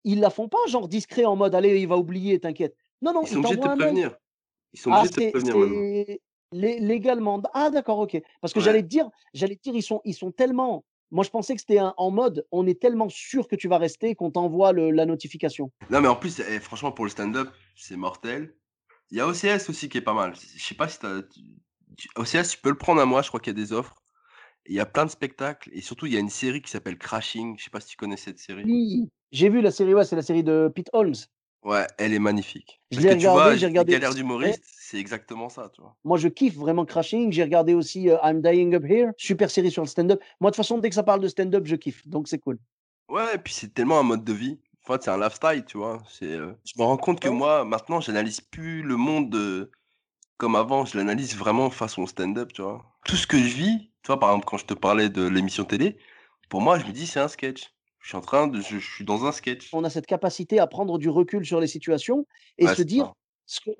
ils 0.04 0.20
la 0.20 0.30
font 0.30 0.46
pas 0.46 0.58
genre 0.68 0.86
discret 0.86 1.24
en 1.24 1.34
mode, 1.34 1.56
allez, 1.56 1.80
il 1.80 1.88
va 1.88 1.96
oublier, 1.96 2.38
t'inquiète. 2.38 2.76
Non, 3.02 3.12
non, 3.12 3.22
Ils 3.22 3.28
sont 3.30 3.38
obligés 3.38 3.56
de 3.56 3.62
te 3.62 3.76
prévenir. 3.76 4.16
Ils 4.74 4.78
sont 4.78 4.92
Ah, 4.92 5.00
obligés 5.00 5.10
de 5.10 5.20
te 5.26 5.30
prévenir 5.30 5.56
maintenant. 5.58 6.14
Légalement. 6.52 7.42
Ah 7.54 7.70
d'accord, 7.70 7.98
OK. 7.98 8.20
Parce 8.40 8.52
que 8.52 8.58
Ouais. 8.58 8.64
j'allais 8.64 8.82
te 8.82 8.88
dire 8.88 9.10
j'allais 9.34 9.56
te 9.56 9.62
dire, 9.62 9.74
ils 9.74 9.82
sont 9.82 10.00
ils 10.04 10.14
sont 10.14 10.30
tellement 10.32 10.84
moi 11.10 11.24
je 11.24 11.30
pensais 11.30 11.54
que 11.54 11.60
c'était 11.60 11.80
en 11.80 12.10
mode, 12.10 12.46
on 12.52 12.66
est 12.66 12.80
tellement 12.80 13.08
sûr 13.08 13.48
que 13.48 13.56
tu 13.56 13.68
vas 13.68 13.78
rester 13.78 14.14
qu'on 14.14 14.30
t'envoie 14.30 14.72
la 14.72 15.06
notification. 15.06 15.72
Non, 15.90 16.00
mais 16.00 16.08
en 16.08 16.16
plus, 16.16 16.40
eh, 16.40 16.60
franchement, 16.60 16.92
pour 16.92 17.06
le 17.06 17.10
stand-up, 17.10 17.48
c'est 17.76 17.96
mortel. 17.96 18.54
Il 19.10 19.16
y 19.16 19.20
a 19.20 19.26
OCS 19.26 19.70
aussi 19.70 19.88
qui 19.88 19.98
est 19.98 20.02
pas 20.02 20.12
mal. 20.12 20.34
Je 20.36 20.62
sais 20.62 20.74
pas 20.74 20.88
si 20.88 20.98
t'as. 20.98 21.22
OCS, 22.16 22.50
tu 22.50 22.58
peux 22.58 22.68
le 22.68 22.76
prendre 22.76 23.00
à 23.00 23.06
moi, 23.06 23.22
je 23.22 23.28
crois 23.28 23.40
qu'il 23.40 23.56
y 23.56 23.56
a 23.56 23.64
des 23.64 23.72
offres. 23.72 23.94
Il 24.66 24.74
y 24.74 24.80
a 24.80 24.86
plein 24.86 25.06
de 25.06 25.10
spectacles 25.10 25.70
et 25.72 25.80
surtout, 25.80 26.04
il 26.04 26.12
y 26.12 26.16
a 26.16 26.20
une 26.20 26.28
série 26.28 26.60
qui 26.60 26.70
s'appelle 26.70 26.98
Crashing. 26.98 27.58
Je 27.58 27.64
sais 27.64 27.70
pas 27.70 27.80
si 27.80 27.88
tu 27.88 27.96
connais 27.96 28.18
cette 28.18 28.38
série. 28.38 28.64
Oui, 28.66 29.08
j'ai 29.32 29.48
vu 29.48 29.62
la 29.62 29.70
série, 29.70 29.94
ouais, 29.94 30.04
c'est 30.04 30.16
la 30.16 30.20
série 30.22 30.44
de 30.44 30.70
Pete 30.74 30.90
Holmes. 30.92 31.14
Ouais, 31.64 31.86
elle 31.98 32.14
est 32.14 32.18
magnifique. 32.18 32.80
Je 32.90 33.00
l'ai 33.00 33.14
vois, 33.16 33.54
j'ai 33.56 33.66
regardé 33.66 33.96
aussi, 33.96 34.08
ouais. 34.08 34.14
d'humoriste, 34.14 34.64
c'est 34.64 34.98
exactement 34.98 35.48
ça, 35.48 35.70
tu 35.74 35.80
vois. 35.80 35.96
Moi 36.04 36.16
je 36.16 36.28
kiffe 36.28 36.56
vraiment 36.56 36.84
Crashing, 36.84 37.32
j'ai 37.32 37.42
regardé 37.42 37.74
aussi, 37.74 38.08
heu, 38.08 38.16
I'm 38.22 38.40
Dying 38.40 38.74
Up 38.74 38.84
Here, 38.84 39.10
super 39.16 39.50
série 39.50 39.70
sur 39.70 39.82
le 39.82 39.88
stand-up. 39.88 40.20
Moi 40.40 40.50
de 40.50 40.54
toute 40.54 40.64
façon, 40.64 40.78
dès 40.78 40.88
que 40.88 40.94
ça 40.94 41.02
parle 41.02 41.20
de 41.20 41.28
stand-up, 41.28 41.66
je 41.66 41.76
kiffe, 41.76 42.06
donc 42.06 42.28
c'est 42.28 42.38
cool. 42.38 42.58
Ouais, 43.08 43.34
et 43.34 43.38
puis 43.38 43.52
c'est 43.52 43.72
tellement 43.72 43.98
un 43.98 44.02
mode 44.02 44.24
de 44.24 44.32
vie. 44.32 44.58
En 44.86 44.92
fait, 44.92 45.02
c'est 45.02 45.10
un 45.10 45.18
lifestyle, 45.18 45.64
tu 45.66 45.78
vois. 45.78 46.02
C'est, 46.08 46.32
euh, 46.32 46.52
je 46.64 46.72
me 46.78 46.84
rends 46.84 46.96
compte 46.96 47.20
que 47.20 47.28
moi, 47.28 47.64
maintenant, 47.64 48.00
j'analyse 48.00 48.40
plus 48.40 48.82
le 48.82 48.96
monde 48.96 49.34
euh, 49.34 49.70
comme 50.36 50.56
avant. 50.56 50.84
Je 50.84 50.96
l'analyse 50.96 51.36
vraiment 51.36 51.70
façon 51.70 52.06
stand-up, 52.06 52.52
tu 52.52 52.62
vois. 52.62 52.84
Tout 53.04 53.16
ce 53.16 53.26
que 53.26 53.38
je 53.38 53.54
vis, 53.54 53.90
tu 54.02 54.06
vois, 54.06 54.18
par 54.18 54.30
exemple, 54.30 54.46
quand 54.46 54.56
je 54.58 54.66
te 54.66 54.74
parlais 54.74 55.08
de 55.08 55.26
l'émission 55.26 55.64
télé, 55.64 55.98
pour 56.48 56.60
moi, 56.62 56.78
je 56.78 56.86
me 56.86 56.92
dis, 56.92 57.06
c'est 57.06 57.20
un 57.20 57.28
sketch. 57.28 57.74
Je 58.08 58.12
suis 58.12 58.16
en 58.16 58.22
train 58.22 58.46
de, 58.48 58.58
je, 58.62 58.78
je 58.78 58.90
suis 58.94 59.04
dans 59.04 59.26
un 59.26 59.32
sketch. 59.32 59.68
On 59.72 59.82
a 59.84 59.88
cette 59.90 60.04
capacité 60.06 60.58
à 60.58 60.66
prendre 60.66 60.98
du 60.98 61.08
recul 61.08 61.44
sur 61.46 61.58
les 61.60 61.66
situations 61.66 62.26
et 62.58 62.66
Ouais, 62.66 62.76
se 62.76 62.82
dire, 62.82 63.12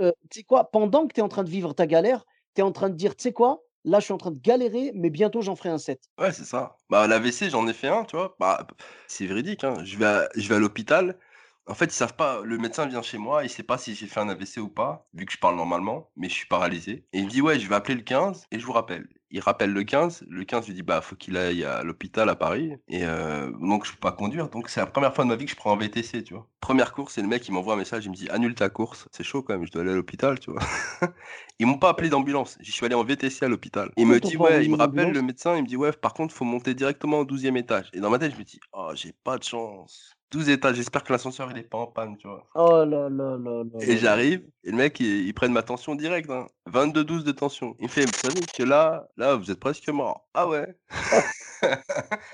heu, 0.00 0.12
tu 0.30 0.38
sais 0.40 0.44
quoi? 0.44 0.70
Pendant 0.70 1.06
que 1.06 1.12
tu 1.14 1.20
es 1.20 1.22
en 1.22 1.28
train 1.28 1.44
de 1.44 1.50
vivre 1.50 1.74
ta 1.74 1.86
galère, 1.86 2.24
tu 2.54 2.60
es 2.60 2.64
en 2.64 2.72
train 2.72 2.88
de 2.90 2.94
dire: 2.96 3.14
«Tu 3.16 3.22
sais 3.24 3.32
quoi? 3.32 3.64
Là, 3.84 4.00
je 4.00 4.04
suis 4.06 4.14
en 4.14 4.18
train 4.18 4.30
de 4.30 4.40
galérer, 4.40 4.92
mais 4.94 5.10
bientôt 5.10 5.42
j'en 5.42 5.56
ferai 5.56 5.68
un 5.70 5.78
set». 5.78 6.08
Ouais, 6.18 6.32
c'est 6.32 6.44
ça. 6.44 6.76
Bah, 6.90 7.06
l'AVC, 7.06 7.48
j'en 7.48 7.66
ai 7.68 7.72
fait 7.72 7.86
un, 7.88 8.04
tu 8.04 8.16
vois. 8.16 8.34
Bah, 8.40 8.66
c'est 9.06 9.26
véridique, 9.26 9.62
hein. 9.64 9.84
Je 9.84 9.96
vais 9.96 10.04
à, 10.06 10.28
je 10.36 10.48
vais 10.48 10.56
à 10.56 10.58
l'hôpital. 10.58 11.18
En 11.66 11.74
fait, 11.74 11.86
ils 11.86 11.90
savent 11.92 12.16
pas. 12.16 12.40
Le 12.42 12.58
médecin 12.58 12.86
vient 12.86 13.02
chez 13.02 13.18
moi, 13.18 13.44
il 13.44 13.50
sait 13.50 13.62
pas 13.62 13.78
si 13.78 13.94
j'ai 13.94 14.06
fait 14.08 14.18
un 14.20 14.28
AVC 14.28 14.60
ou 14.60 14.68
pas, 14.68 15.08
vu 15.12 15.26
que 15.26 15.32
je 15.32 15.38
parle 15.38 15.54
normalement, 15.56 16.10
mais 16.16 16.28
je 16.28 16.34
suis 16.34 16.46
paralysé. 16.46 17.06
Et 17.12 17.18
il 17.20 17.26
me 17.26 17.30
dit, 17.30 17.40
ouais, 17.42 17.60
je 17.60 17.68
vais 17.68 17.74
appeler 17.76 17.94
le 17.94 18.02
15 18.02 18.46
et 18.50 18.58
je 18.58 18.66
vous 18.66 18.72
rappelle. 18.72 19.08
Il 19.30 19.40
rappelle 19.40 19.72
le 19.72 19.84
15. 19.84 20.24
Le 20.28 20.44
15 20.44 20.66
lui 20.66 20.74
dit, 20.74 20.82
bah, 20.82 21.00
faut 21.00 21.16
qu'il 21.16 21.36
aille 21.36 21.64
à 21.64 21.82
l'hôpital 21.82 22.28
à 22.28 22.36
Paris. 22.36 22.72
Et 22.88 23.04
euh, 23.04 23.50
donc, 23.60 23.84
je 23.84 23.92
peux 23.92 23.98
pas 23.98 24.12
conduire. 24.12 24.48
Donc, 24.48 24.70
c'est 24.70 24.80
la 24.80 24.86
première 24.86 25.14
fois 25.14 25.24
de 25.24 25.28
ma 25.28 25.36
vie 25.36 25.44
que 25.44 25.50
je 25.50 25.56
prends 25.56 25.72
un 25.72 25.76
VTC, 25.76 26.24
tu 26.24 26.34
vois. 26.34 26.48
Première 26.60 26.92
course, 26.92 27.18
et 27.18 27.22
le 27.22 27.28
mec, 27.28 27.46
il 27.46 27.52
m'envoie 27.52 27.74
un 27.74 27.76
message, 27.76 28.06
il 28.06 28.10
me 28.10 28.14
dit, 28.14 28.28
annule 28.30 28.54
ta 28.54 28.68
course. 28.70 29.08
C'est 29.12 29.24
chaud 29.24 29.42
quand 29.42 29.54
même, 29.54 29.66
je 29.66 29.72
dois 29.72 29.82
aller 29.82 29.92
à 29.92 29.94
l'hôpital, 29.94 30.38
tu 30.40 30.50
vois. 30.50 30.60
Ils 31.58 31.66
m'ont 31.66 31.78
pas 31.78 31.90
appelé 31.90 32.08
d'ambulance. 32.08 32.56
J'y 32.60 32.72
suis 32.72 32.86
allé 32.86 32.94
en 32.94 33.04
VTC 33.04 33.44
à 33.44 33.48
l'hôpital. 33.48 33.90
Il 33.96 34.06
me 34.06 34.20
dit, 34.20 34.36
ouais, 34.36 34.64
il 34.64 34.70
me 34.70 34.76
rappelle, 34.76 35.12
le 35.12 35.22
médecin, 35.22 35.56
il 35.56 35.62
me 35.62 35.68
dit, 35.68 35.76
ouais, 35.76 35.92
par 35.92 36.14
contre, 36.14 36.34
faut 36.34 36.44
monter 36.44 36.74
directement 36.74 37.18
au 37.20 37.24
12e 37.24 37.56
étage. 37.56 37.90
Et 37.92 38.00
dans 38.00 38.10
ma 38.10 38.18
tête, 38.18 38.32
je 38.32 38.38
me 38.38 38.44
dis, 38.44 38.60
oh, 38.72 38.90
j'ai 38.94 39.12
pas 39.12 39.38
de 39.38 39.44
chance. 39.44 40.17
12 40.30 40.48
étages, 40.50 40.76
j'espère 40.76 41.04
que 41.04 41.12
l'ascenseur, 41.12 41.50
il 41.50 41.58
est 41.58 41.62
pas 41.62 41.78
en 41.78 41.86
panne, 41.86 42.16
tu 42.18 42.28
vois. 42.28 42.50
Oh 42.54 42.84
là 42.84 43.08
là 43.08 43.36
là 43.38 43.64
là 43.64 43.80
Et 43.80 43.86
là 43.86 43.96
là. 43.96 43.96
j'arrive, 43.96 44.46
et 44.64 44.70
le 44.70 44.76
mec, 44.76 45.00
il, 45.00 45.26
il 45.26 45.34
prenne 45.34 45.52
ma 45.52 45.62
tension 45.62 45.94
directe, 45.94 46.30
hein. 46.30 46.46
22-12 46.66 47.22
de 47.24 47.32
tension. 47.32 47.76
Il 47.78 47.84
me 47.84 47.88
fait, 47.88 48.04
vous 48.06 48.12
savez 48.12 48.46
que 48.46 48.62
là, 48.62 49.08
là, 49.16 49.36
vous 49.36 49.50
êtes 49.50 49.60
presque 49.60 49.88
mort. 49.88 50.28
Ah 50.34 50.48
ouais. 50.48 50.66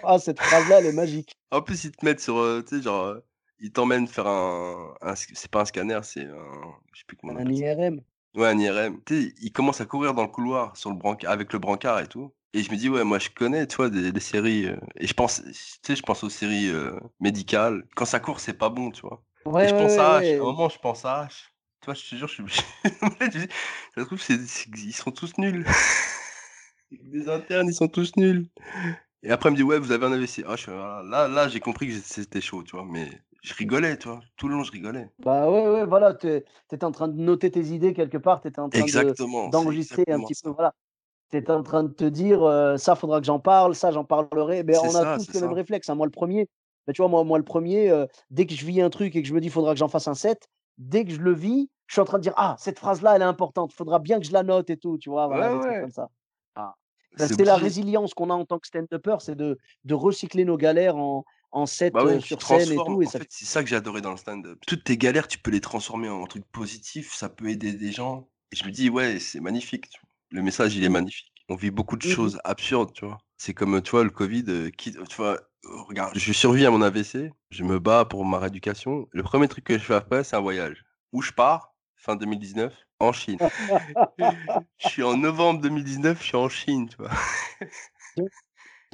Ah 0.03 0.18
cette 0.18 0.40
phrase-là, 0.40 0.80
elle 0.80 0.86
est 0.86 0.92
magique. 0.92 1.38
En 1.51 1.62
plus, 1.62 1.84
ils 1.84 1.92
te 1.92 2.05
mettent 2.05 2.20
sur, 2.20 2.38
euh, 2.38 2.62
tu 2.62 2.76
sais, 2.76 2.82
genre, 2.82 3.05
euh, 3.07 3.20
ils 3.59 3.72
t'emmènent 3.72 4.07
faire 4.09 4.26
un, 4.26 4.95
c'est 5.16 5.51
pas 5.51 5.62
un 5.62 5.64
scanner, 5.64 6.01
c'est 6.03 6.24
un, 6.26 6.76
je 6.92 7.01
sais 7.01 7.05
plus 7.07 7.16
comment 7.16 7.34
on 7.34 7.47
Un 7.47 7.55
ça. 7.55 7.64
IRM. 7.72 8.01
Ouais, 8.34 8.49
un 8.49 8.59
IRM. 8.59 9.03
Tu 9.05 9.22
sais, 9.30 9.34
il 9.40 9.53
commence 9.53 9.80
à 9.80 9.86
courir 9.86 10.14
dans 10.14 10.22
le 10.22 10.28
couloir 10.28 10.76
sur 10.76 10.90
le 10.90 11.26
avec 11.28 11.53
le 11.53 11.59
brancard 11.59 12.01
et 12.01 12.07
tout. 12.09 12.34
Et 12.55 12.62
je 12.62 12.70
me 12.70 12.76
dis, 12.76 12.88
ouais, 12.88 13.05
moi, 13.05 13.18
je 13.18 13.30
connais, 13.30 13.66
tu 13.66 13.76
vois, 13.76 13.90
des, 13.90 14.12
des 14.12 14.20
séries. 14.20 14.66
euh, 14.66 14.76
et 14.96 15.07
je 15.09 15.14
pense, 15.14 15.42
tu 15.44 15.52
sais, 15.82 15.96
je 15.96 16.02
pense 16.02 16.22
aux 16.24 16.30
séries 16.30 16.68
euh, 16.70 16.98
médicales. 17.20 17.84
Quand 17.96 18.07
ça 18.07 18.20
court, 18.20 18.40
c'est 18.40 18.55
pas 18.59 18.68
bon, 18.70 18.90
tu 18.92 19.02
vois. 19.02 19.24
Et 19.61 19.66
Ouais, 19.66 19.68
je 19.68 19.74
ouais, 19.74 19.76
pense 19.76 19.98
ouais, 19.98 19.98
à 19.98 20.20
H. 20.20 20.34
À 20.38 20.42
un 20.42 20.46
moment, 20.46 20.68
je 20.68 20.78
pense 20.78 21.05
à 21.05 21.26
H. 21.26 21.46
Tu 21.80 21.86
vois, 21.86 21.94
je 21.94 22.09
te 22.09 22.14
jure, 22.16 22.28
je 22.28 22.34
suis. 22.34 22.44
je 23.20 23.26
dis, 23.28 23.48
ça 23.94 24.02
se 24.02 24.07
trouve, 24.07 24.20
c'est- 24.22 24.38
ils 24.78 24.92
sont 24.94 25.11
tous 25.12 25.36
nuls. 25.38 25.66
Les 27.12 27.28
internes, 27.28 27.68
ils 27.68 27.74
sont 27.74 27.88
tous 27.88 28.16
nuls. 28.16 28.48
Et 29.24 29.30
après, 29.30 29.48
il 29.48 29.52
me 29.52 29.57
dit, 29.57 29.62
ouais, 29.62 29.78
vous 29.78 29.90
avez 29.92 30.07
un 30.07 30.12
AVC. 30.12 30.44
Ah, 30.46 30.57
je 30.57 30.70
voilà. 30.70 31.02
là, 31.02 31.28
là, 31.28 31.48
j'ai 31.48 31.61
compris 31.61 31.88
que 31.88 31.94
c'était 31.94 32.40
chaud, 32.40 32.62
tu 32.62 32.72
vois. 32.76 32.84
Mais 32.84 33.09
je 33.42 33.55
rigolais, 33.55 33.98
tu 33.98 34.09
vois. 34.09 34.20
Tout 34.36 34.48
le 34.48 34.55
long, 34.55 34.62
je 34.62 34.70
rigolais. 34.72 35.09
Bah 35.18 35.48
ouais, 35.50 35.68
ouais, 35.68 35.86
voilà, 35.86 36.12
tu 36.14 36.28
étais 36.72 36.84
en 36.84 36.90
train 36.90 37.09
de 37.09 37.14
noter 37.20 37.50
tes 37.50 37.62
idées 37.72 37.94
quelque 37.94 38.18
part, 38.18 38.40
tu 38.40 38.48
étais 38.48 38.59
en 38.61 38.68
train 38.68 38.88
de 38.88 39.16
d'enregistrer 39.46 40.05
un 40.09 40.20
petit 40.20 40.34
peu, 40.34 40.50
voilà. 40.50 40.74
Tu 41.43 41.51
en 41.53 41.62
train 41.62 41.85
de 41.85 41.93
te 41.93 42.05
dire, 42.05 42.43
heu, 42.47 42.76
ça 42.76 42.95
faudra 42.95 43.20
que 43.20 43.26
j'en 43.26 43.41
parle, 43.41 43.74
ça 43.74 43.91
j'en 43.93 44.05
parlerai. 44.05 44.64
C'est 44.70 44.89
on 44.89 44.95
a 44.95 45.07
ça, 45.07 45.18
tous 45.18 45.32
le 45.32 45.41
même 45.41 45.53
réflexe, 45.53 45.89
hein. 45.89 45.95
Moi 45.95 46.07
le 46.07 46.11
premier, 46.12 46.49
bah, 46.87 46.93
tu 46.93 47.03
vois, 47.03 47.09
moi 47.09 47.24
moi 47.24 47.39
le 47.39 47.45
premier, 47.45 47.91
heu, 47.91 48.09
dès 48.30 48.47
que 48.47 48.55
je 48.55 48.64
vis 48.66 48.80
un 48.82 48.91
truc 48.91 49.16
et 49.16 49.22
que 49.22 49.28
je 49.28 49.35
me 49.35 49.41
dis: 49.41 49.49
«Faudra 49.51 49.72
que 49.74 49.78
j'en 49.78 49.89
fasse 49.89 50.09
un 50.09 50.14
set», 50.14 50.49
dès 50.78 51.05
que 51.05 51.12
je 51.12 51.20
le 51.20 51.32
vis, 51.35 51.70
je 51.87 51.95
suis 51.95 52.01
en 52.01 52.05
train 52.05 52.18
de 52.18 52.22
dire: 52.22 52.35
«Ah, 52.37 52.57
cette 52.59 52.78
phrase-là, 52.78 53.16
elle 53.16 53.22
est 53.22 53.24
importante, 53.24 53.72
faudra 53.72 53.99
bien 53.99 54.18
que 54.20 54.26
je 54.26 54.32
la 54.32 54.43
note 54.43 54.70
et 54.70 54.76
tout», 54.76 54.99
tu 54.99 55.11
vois? 55.11 55.26
Voilà, 55.28 55.49
Ouais, 55.49 55.51
des 55.51 55.59
trucs 55.61 55.78
ouais. 55.78 55.80
comme 55.80 55.91
ça. 55.91 56.09
Ah. 56.57 56.74
C'est 57.16 57.45
la 57.45 57.57
résilience 57.57 58.14
qu'on 58.14 58.30
a 58.30 58.35
en 58.35 58.45
tant 58.45 58.59
que 58.59 58.66
stand-upper, 58.66 59.16
c'est 59.20 59.37
de 59.37 59.59
de 59.85 59.95
recycler 59.95 60.45
nos 60.45 60.57
galères 60.57 60.97
en 60.97 61.24
en 61.53 61.66
set, 61.66 61.95
Bah 61.95 62.05
ouais, 62.05 62.20
tu 62.20 62.26
sur 62.26 62.43
scène 62.43 62.72
et 62.72 62.82
tout 62.82 63.03
et 63.03 63.07
En 63.07 63.09
ça 63.09 63.20
fait, 63.20 63.26
c'est 63.30 63.45
ça 63.45 63.62
que 63.62 63.68
j'ai 63.68 63.76
adoré 63.76 64.01
dans 64.01 64.11
le 64.11 64.16
stand-up. 64.16 64.59
Toutes 64.66 64.85
tes 64.85 64.97
galères, 64.99 65.28
tu 65.28 65.39
peux 65.39 65.51
les 65.51 65.61
transformer 65.61 66.09
en 66.09 66.26
trucs 66.26 66.47
positifs, 66.51 67.12
ça 67.14 67.28
peut 67.28 67.49
aider 67.49 67.72
des 67.72 67.93
gens. 67.93 68.28
Et 68.53 68.57
je 68.57 68.64
me 68.64 68.70
dis, 68.70 68.91
ouais, 68.91 69.18
c'est 69.20 69.41
magnifique. 69.41 69.89
tu 69.91 70.01
vois. 70.01 70.09
Le 70.35 70.43
message, 70.43 70.76
il 70.76 70.85
est 70.85 70.89
Mmh. 70.89 70.93
magnifique. 70.93 71.32
On 71.49 71.57
vit 71.57 71.70
beaucoup 71.70 71.97
de 71.97 72.03
Mmh 72.03 72.09
mh. 72.11 72.14
choses 72.14 72.39
absurdes, 72.45 72.93
tu 72.93 73.07
vois. 73.07 73.18
C'est 73.39 73.55
comme, 73.55 73.80
tu 73.82 73.91
vois, 73.93 74.05
le 74.05 74.11
Covid, 74.11 74.45
euh, 74.49 74.70
qui, 74.70 74.93
tu 74.93 75.16
vois, 75.16 75.35
euh, 75.66 75.82
regarde, 75.89 76.14
je 76.14 76.32
survis 76.32 76.66
à 76.66 76.70
mon 76.70 76.82
AVC, 76.82 77.30
je 77.51 77.64
me 77.64 77.78
bats 77.78 78.05
pour 78.05 78.24
ma 78.24 78.39
rééducation. 78.39 79.09
Le 79.12 79.22
premier 79.22 79.49
truc 79.49 79.64
que 79.64 79.78
je 79.78 79.85
fais 79.85 79.95
après, 79.95 80.24
c'est 80.24 80.37
un 80.37 80.41
voyage. 80.41 80.85
Où 81.12 81.22
je 81.22 81.32
pars, 81.32 81.74
fin 81.97 82.16
2019, 82.16 82.74
en 83.01 83.12
Chine. 83.12 83.41
Je 84.78 84.87
suis 84.89 85.03
en 85.03 85.16
novembre 85.16 85.61
2019, 85.62 86.20
je 86.20 86.26
suis 86.26 86.37
en 86.37 86.49
Chine, 86.49 86.89
tu 86.89 86.97
vois. 86.99 87.11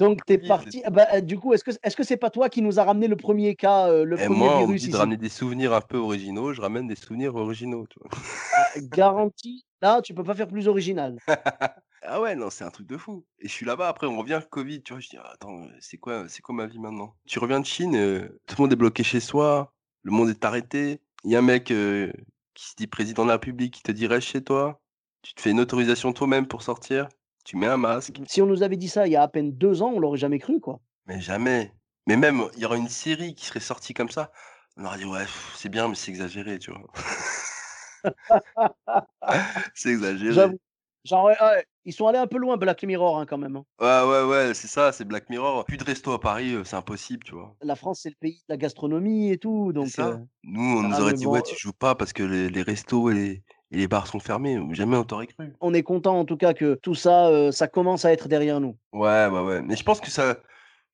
Donc, 0.01 0.25
tu 0.27 0.33
es 0.33 0.39
parti. 0.39 0.83
ah 0.85 0.91
bah, 0.91 1.07
euh, 1.15 1.21
du 1.21 1.39
coup, 1.39 1.53
est-ce 1.53 1.63
que 1.63 1.71
est-ce 1.83 1.95
que 1.97 2.03
c'est 2.03 2.17
pas 2.17 2.31
toi 2.31 2.49
qui 2.49 2.63
nous 2.63 2.81
a 2.81 2.85
ramené 2.85 3.07
le 3.07 3.17
premier 3.17 3.55
cas, 3.55 3.89
euh, 3.89 4.05
le 4.05 4.17
Et 4.17 4.27
premier 4.27 4.41
moi, 4.41 4.57
on 4.59 4.67
me 4.67 4.67
virus 4.75 4.91
de 4.91 4.97
ramener 4.97 5.17
des 5.17 5.29
souvenirs 5.29 5.73
un 5.75 5.81
peu 5.81 5.99
originaux, 5.99 6.53
je 6.55 6.61
ramène 6.61 6.87
des 6.87 6.97
souvenirs 6.97 7.37
originaux, 7.37 7.87
tu 7.89 7.99
vois. 8.01 8.11
Ah, 8.57 8.81
Garantie. 8.81 9.65
Là, 9.83 10.01
tu 10.03 10.15
peux 10.15 10.25
pas 10.25 10.35
faire 10.35 10.49
plus 10.49 10.69
original. 10.69 11.17
Ah 12.03 12.19
ouais, 12.19 12.35
non, 12.35 12.49
c'est 12.49 12.65
un 12.65 12.71
truc 12.71 12.87
de 12.87 12.97
fou. 12.97 13.27
Et 13.41 13.47
je 13.47 13.53
suis 13.53 13.67
là-bas, 13.67 13.87
après 13.87 14.07
on 14.07 14.17
revient, 14.17 14.41
Covid, 14.51 14.83
tu 14.83 14.95
vois, 14.95 15.01
je 15.01 15.11
dis: 15.11 15.19
«Ah, 15.19 15.33
«Attends, 15.35 15.65
heu, 15.67 15.71
c'est 15.81 15.99
quoi 15.99 16.27
c'est 16.31 16.41
quoi 16.41 16.55
ma 16.55 16.67
vie 16.67 16.79
maintenant?» 16.79 17.15
Tu 17.27 17.39
reviens 17.39 17.61
de 17.61 17.67
Chine, 17.67 17.95
heu, 17.95 18.41
tout 18.47 18.57
le 18.57 18.63
monde 18.63 18.73
est 18.73 18.77
bloqué 18.77 19.03
chez 19.05 19.21
soi, 19.21 19.75
le 20.03 20.11
monde 20.11 20.31
est 20.31 20.43
arrêté. 20.47 21.03
Il 21.25 21.31
y 21.31 21.37
a 21.37 21.41
un 21.41 21.43
mec, 21.43 21.65
qui 21.65 22.67
se 22.67 22.75
dit 22.75 22.87
président 22.87 23.25
de 23.25 23.29
la 23.29 23.35
République, 23.35 23.75
qui 23.75 23.83
te 23.83 23.93
dit: 23.93 24.07
«Reste 24.07 24.29
chez 24.29 24.43
toi». 24.43 24.81
Tu 25.23 25.35
te 25.35 25.43
fais 25.43 25.51
une 25.51 25.61
autorisation 25.61 26.15
toi-même 26.15 26.47
pour 26.49 26.63
sortir, 26.63 27.07
tu 27.51 27.57
mets 27.57 27.67
un 27.67 27.77
masque. 27.77 28.23
Si 28.27 28.41
on 28.41 28.47
nous 28.47 28.63
avait 28.63 28.79
dit 28.79 28.89
ça 28.89 29.07
il 29.07 29.13
y 29.13 29.17
a 29.17 29.23
à 29.23 29.29
peine 29.29 29.53
2 29.53 29.83
ans, 29.83 29.93
on 29.95 30.01
l'aurait 30.01 30.17
jamais 30.17 30.39
cru, 30.39 30.59
quoi. 30.59 30.81
Mais 31.07 31.21
jamais. 31.21 31.73
Mais 32.07 32.17
même, 32.17 32.43
il 32.55 32.61
y 32.61 32.65
aura 32.65 32.77
une 32.77 32.89
série 32.89 33.35
qui 33.35 33.45
serait 33.47 33.61
sortie 33.61 33.93
comme 33.95 34.09
ça, 34.11 34.33
on 34.77 34.85
aurait 34.87 34.99
dit: 34.99 35.05
«Ouais, 35.05 35.27
c'est 35.57 35.69
bien, 35.69 35.89
mais 35.89 35.95
c'est 35.95 36.11
exagéré», 36.11 36.59
tu 36.59 36.71
vois? 36.73 36.83
C'est 39.75 39.91
exagéré. 39.91 40.29
J'avoue. 40.29 40.59
Genre, 41.05 41.25
ouais, 41.27 41.37
ouais, 41.41 41.65
ils 41.85 41.93
sont 41.93 42.07
allés 42.07 42.19
un 42.19 42.27
peu 42.27 42.39
loin, 42.39 42.57
Black 42.57 42.83
Mirror, 42.85 43.19
hein, 43.19 43.27
quand 43.27 43.39
même, 43.39 43.57
hein. 43.57 43.65
Ouais, 43.81 44.03
ouais, 44.05 44.25
ouais, 44.29 44.55
c'est 44.55 44.69
ça, 44.69 44.93
c'est 44.93 45.05
Black 45.05 45.29
Mirror. 45.29 45.65
Plus 45.65 45.77
de 45.77 45.83
resto 45.83 46.13
à 46.13 46.21
Paris, 46.21 46.53
heu, 46.55 46.65
c'est 46.65 46.77
impossible, 46.77 47.25
tu 47.25 47.35
vois? 47.35 47.57
La 47.63 47.75
France, 47.75 48.01
c'est 48.03 48.11
le 48.11 48.17
pays 48.17 48.41
de 48.41 48.45
la 48.53 48.59
gastronomie 48.59 49.31
et 49.31 49.39
tout, 49.39 49.73
donc 49.73 49.87
ça. 49.87 49.99
heu, 49.99 50.19
Nous, 50.45 50.61
on 50.79 50.83
nous 50.83 50.93
ah, 50.93 51.01
aurait 51.01 51.11
mais 51.11 51.15
dit: 51.15 51.19
bon, 51.19 51.27
«Ouais, 51.27 51.43
tu 51.43 51.57
joues 51.57 51.73
pas 51.73 51.95
parce 51.95 52.13
que 52.13 52.23
les 52.23 52.51
les 52.51 52.63
restos 52.63 53.11
et 53.11 53.15
les 53.15 53.43
et 53.71 53.77
les 53.79 53.89
bars 53.89 54.07
sont 54.07 54.21
fermés». 54.21 54.59
Jamais 54.73 54.97
on 54.97 55.05
t'aurait 55.05 55.27
cru. 55.27 55.53
on 55.61 55.75
est 55.75 55.83
content 55.83 56.19
en 56.19 56.25
tout 56.25 56.37
cas 56.37 56.55
que 56.55 56.75
tout 56.75 56.95
ça, 56.95 57.31
heu, 57.31 57.51
ça 57.53 57.69
commence 57.69 58.05
à 58.05 58.13
être 58.13 58.29
derrière 58.29 58.61
nous. 58.61 58.77
Ouais, 58.93 59.27
ouais, 59.29 59.41
ouais. 59.41 59.63
Mais 59.63 59.77
je 59.77 59.85
pense 59.85 60.01
que 60.01 60.11
ça 60.11 60.37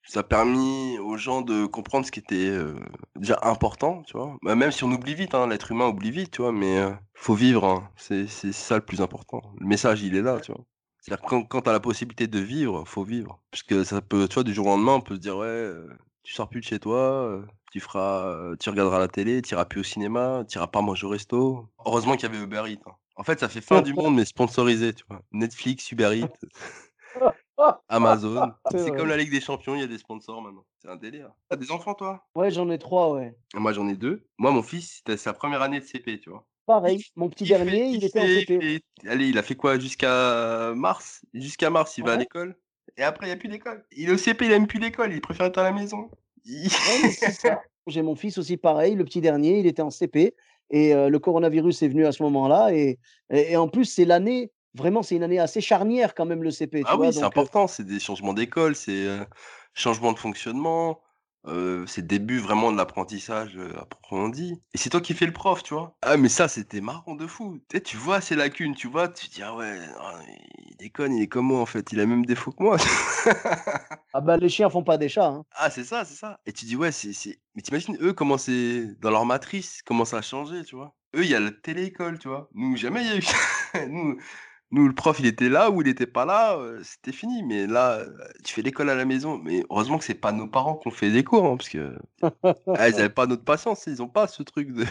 ça 0.04 0.20
a 0.20 0.22
permis 0.24 0.98
aux 1.00 1.16
gens 1.16 1.42
de 1.42 1.66
comprendre 1.66 2.06
ce 2.06 2.12
qui 2.12 2.20
était, 2.20 2.48
heu, 2.48 2.76
déjà 3.16 3.38
important, 3.42 4.02
tu 4.04 4.16
vois? 4.16 4.36
Bah, 4.42 4.54
même 4.56 4.70
si 4.72 4.84
on 4.84 4.92
oublie 4.92 5.14
vite, 5.14 5.34
hein, 5.34 5.48
l'être 5.48 5.72
humain 5.72 5.88
oublie 5.88 6.10
vite, 6.12 6.32
tu 6.32 6.42
vois? 6.42 6.52
Mais, 6.52 6.78
heu, 6.78 6.96
faut 7.14 7.34
vivre, 7.34 7.64
hein. 7.66 7.90
C'est 7.96 8.26
ça 8.28 8.76
le 8.76 8.84
plus 8.84 9.02
important. 9.02 9.42
Le 9.60 9.66
message, 9.66 10.02
il 10.02 10.16
est 10.16 10.22
là, 10.22 10.40
tu 10.40 10.52
vois? 10.52 10.64
C'est-à-dire 11.00 11.24
quand 11.26 11.44
quand 11.44 11.62
tu 11.62 11.70
as 11.70 11.72
la 11.72 11.80
possibilité 11.80 12.26
de 12.28 12.38
vivre, 12.40 12.84
faut 12.86 13.04
vivre. 13.04 13.42
Parce 13.50 13.62
que 13.64 13.84
ça 13.84 14.00
peut 14.02 14.28
tu 14.28 14.34
vois, 14.34 14.44
du 14.44 14.54
jour 14.54 14.66
au 14.66 14.70
lendemain, 14.70 14.94
on 14.94 15.00
peut 15.02 15.14
se 15.16 15.20
dire: 15.20 15.36
«Ouais, 15.38 15.70
tu 16.24 16.34
sors 16.34 16.48
plus 16.50 16.60
de 16.60 16.66
chez 16.66 16.78
toi, 16.80 17.42
tu 17.76 17.80
feras, 17.80 18.56
tu 18.58 18.70
regarderas 18.70 18.98
la 18.98 19.08
télé, 19.08 19.42
tu 19.42 19.52
iras 19.52 19.66
plus 19.66 19.80
au 19.80 19.84
cinéma, 19.84 20.44
tu 20.48 20.56
iras 20.56 20.66
pas 20.66 20.80
manger 20.80 21.06
au 21.06 21.10
resto». 21.10 21.68
Heureusement 21.84 22.16
qu'il 22.16 22.22
y 22.22 22.34
avait 22.34 22.42
Uber 22.42 22.62
Eats, 22.66 22.80
hein. 22.86 22.94
En 23.16 23.22
fait, 23.22 23.40
ça 23.40 23.48
fait 23.48 23.60
fin 23.60 23.82
du 23.82 23.94
monde, 23.94 24.14
mais 24.14 24.24
sponsorisé, 24.24 24.92
tu 24.92 25.04
vois? 25.08 25.22
Netflix, 25.32 25.90
Uber 25.90 26.18
Eats, 26.18 26.38
Amazon. 27.88 28.52
C'est 28.70 28.94
comme 28.94 29.08
la 29.08 29.16
Ligue 29.16 29.30
des 29.30 29.40
champions, 29.40 29.74
il 29.74 29.80
y 29.80 29.84
a 29.84 29.86
des 29.86 29.98
sponsors 29.98 30.40
maintenant. 30.42 30.64
C'est 30.82 30.88
un 30.88 30.96
délire. 30.96 31.30
Tu 31.50 31.54
as 31.54 31.56
des 31.56 31.70
enfants, 31.70 31.94
toi? 31.94 32.26
Ouais, 32.34 32.50
j'en 32.50 32.70
ai 32.70 32.78
3, 32.78 33.12
ouais. 33.12 33.36
Moi, 33.54 33.72
j'en 33.72 33.88
ai 33.88 33.96
2. 33.96 34.26
Moi, 34.38 34.50
mon 34.50 34.62
fils, 34.62 34.96
c'était 34.98 35.16
sa 35.16 35.32
première 35.32 35.62
année 35.62 35.80
de 35.80 35.84
CP, 35.84 36.20
tu 36.20 36.30
vois? 36.30 36.46
Pareil, 36.66 36.98
Il 36.98 37.20
mon 37.20 37.28
petit 37.28 37.44
il 37.44 37.48
dernier, 37.48 37.86
il 37.86 37.96
il 37.96 38.04
était 38.04 38.20
en 38.20 38.26
CP. 38.26 38.60
fait 38.60 39.08
allez, 39.08 39.28
il 39.28 39.38
a 39.38 39.42
fait 39.42 39.54
quoi? 39.54 39.78
Jusqu'à 39.78 40.72
mars? 40.74 41.24
Jusqu'à 41.32 41.70
mars, 41.70 41.96
il 41.96 42.04
va 42.04 42.14
à 42.14 42.16
l'école 42.16 42.56
et 42.96 43.02
après, 43.02 43.26
il 43.26 43.30
y 43.30 43.32
a 43.32 43.36
plus 43.36 43.48
d'école. 43.48 43.84
Il 43.92 44.08
est 44.08 44.12
au 44.12 44.16
CP, 44.16 44.46
il 44.46 44.52
aime 44.52 44.66
plus 44.66 44.78
l'école, 44.78 45.12
il 45.12 45.20
préfère 45.20 45.46
être 45.46 45.58
à 45.58 45.62
la 45.62 45.72
maison. 45.72 46.10
J'ai 47.86 48.02
mon 48.02 48.16
fils 48.16 48.38
aussi 48.38 48.56
pareil, 48.56 48.94
le 48.94 49.04
petit 49.04 49.20
dernier, 49.20 49.58
il 49.60 49.66
était 49.66 49.82
en 49.82 49.90
CP 49.90 50.34
et 50.70 50.94
le 50.94 51.18
coronavirus 51.18 51.82
est 51.82 51.88
venu 51.88 52.06
à 52.06 52.12
ce 52.12 52.22
moment-là 52.24 52.72
et 52.72 52.98
et 53.30 53.52
et 53.52 53.56
en 53.56 53.68
plus, 53.68 53.84
c'est 53.84 54.04
l'année 54.04 54.50
vraiment, 54.74 55.02
c'est 55.02 55.16
une 55.16 55.22
année 55.22 55.38
assez 55.38 55.60
charnière 55.60 56.14
quand 56.14 56.26
même 56.26 56.42
le 56.42 56.50
CP, 56.50 56.82
Ah 56.86 56.96
oui, 56.98 57.12
c'est 57.12 57.22
important, 57.22 57.66
c'est 57.66 57.84
des 57.84 58.00
changements 58.00 58.34
d'école, 58.34 58.74
c'est, 58.74 59.06
changement 59.76 60.12
de 60.12 60.18
fonctionnement, 60.18 61.00
c'est 61.86 62.02
le 62.02 62.06
début 62.06 62.38
vraiment 62.38 62.72
de 62.72 62.76
l'apprentissage, 62.76 63.56
heu, 63.56 63.76
à 63.78 63.84
proprement 63.86 64.28
dit 64.28 64.60
et 64.74 64.78
c'est 64.78 64.90
toi 64.90 65.00
qui 65.00 65.14
fais 65.14 65.26
le 65.26 65.32
prof, 65.32 65.62
tu 65.62 65.74
vois? 65.74 65.96
Ah 66.02 66.16
mais 66.16 66.28
ça, 66.28 66.48
c'était 66.48 66.80
marrant 66.80 67.14
de 67.14 67.26
fou. 67.26 67.58
Tu 67.68 67.76
sais, 67.76 67.82
tu 67.82 67.96
vois 67.96 68.20
ses 68.20 68.36
lacunes, 68.36 68.74
tu 68.74 68.88
vois? 68.88 69.08
Tu 69.08 69.28
te 69.28 69.34
dis: 69.34 69.42
«Ah 69.42 69.54
ouais, 69.56 69.78
ah 69.98 70.20
il 70.68 70.76
déconne, 70.76 71.14
il 71.14 71.22
est 71.22 71.28
comme 71.28 71.46
moi 71.46 71.60
en 71.60 71.66
fait, 71.66 71.92
il 71.92 72.00
a 72.00 72.06
même 72.06 72.24
défaut 72.26 72.52
que 72.52 72.62
moi». 72.62 72.76
ah 74.12 74.20
bah, 74.20 74.36
les 74.36 74.48
chiens 74.48 74.68
font 74.70 74.82
pas 74.82 74.98
des 74.98 75.08
chats, 75.08 75.28
hein. 75.28 75.44
Ah 75.52 75.70
c'est 75.70 75.84
ça, 75.84 76.04
c'est 76.04 76.14
ça 76.14 76.40
et 76.46 76.52
tu 76.52 76.64
dis: 76.66 76.76
«Ouais, 76.76 76.92
c'est 76.92 77.12
c'est» 77.12 77.40
mais 77.54 77.62
tu 77.62 77.70
imagines 77.70 77.96
eux 78.02 78.12
comment 78.12 78.36
c'est 78.38 78.94
dans 79.00 79.10
leur 79.10 79.24
matrice, 79.24 79.82
comment 79.84 80.04
ça 80.04 80.18
a 80.18 80.22
changé, 80.22 80.62
tu 80.64 80.76
vois? 80.76 80.94
Eux, 81.14 81.24
il 81.24 81.30
y 81.30 81.34
a 81.34 81.40
la 81.40 81.50
télé-école, 81.50 82.18
tu 82.18 82.28
vois? 82.28 82.48
Nous, 82.54 82.76
jamais 82.76 83.02
il 83.04 83.08
y 83.08 83.12
a 83.12 83.16
eu 83.16 83.88
nous 83.90 84.18
nous 84.70 84.86
le 84.88 84.94
prof, 84.94 85.18
il 85.20 85.26
était 85.26 85.48
là 85.48 85.70
ou 85.70 85.82
il 85.82 85.88
était 85.88 86.06
pas 86.06 86.24
là, 86.24 86.56
heu, 86.58 86.82
c'était 86.84 87.12
fini 87.12 87.42
mais 87.44 87.66
là, 87.66 88.00
heu, 88.00 88.16
tu 88.44 88.54
fais 88.54 88.62
l'école 88.62 88.90
à 88.90 88.94
la 88.94 89.04
maison 89.04 89.38
mais 89.38 89.62
heureusement 89.70 89.98
que 89.98 90.04
c'est 90.04 90.14
pas 90.14 90.32
nos 90.32 90.48
parents 90.48 90.76
qui 90.76 90.88
ont 90.88 90.90
fait 90.90 91.10
des 91.10 91.24
cours, 91.24 91.46
hein, 91.46 91.56
parce 91.56 91.68
que 91.70 91.96
ah, 92.74 92.88
ils 92.88 93.00
avaient 93.00 93.10
pas 93.14 93.26
notre 93.26 93.44
patience, 93.44 93.86
ils 93.86 94.02
ont 94.02 94.08
pas 94.08 94.28
ce 94.28 94.42
truc 94.44 94.72
de 94.72 94.84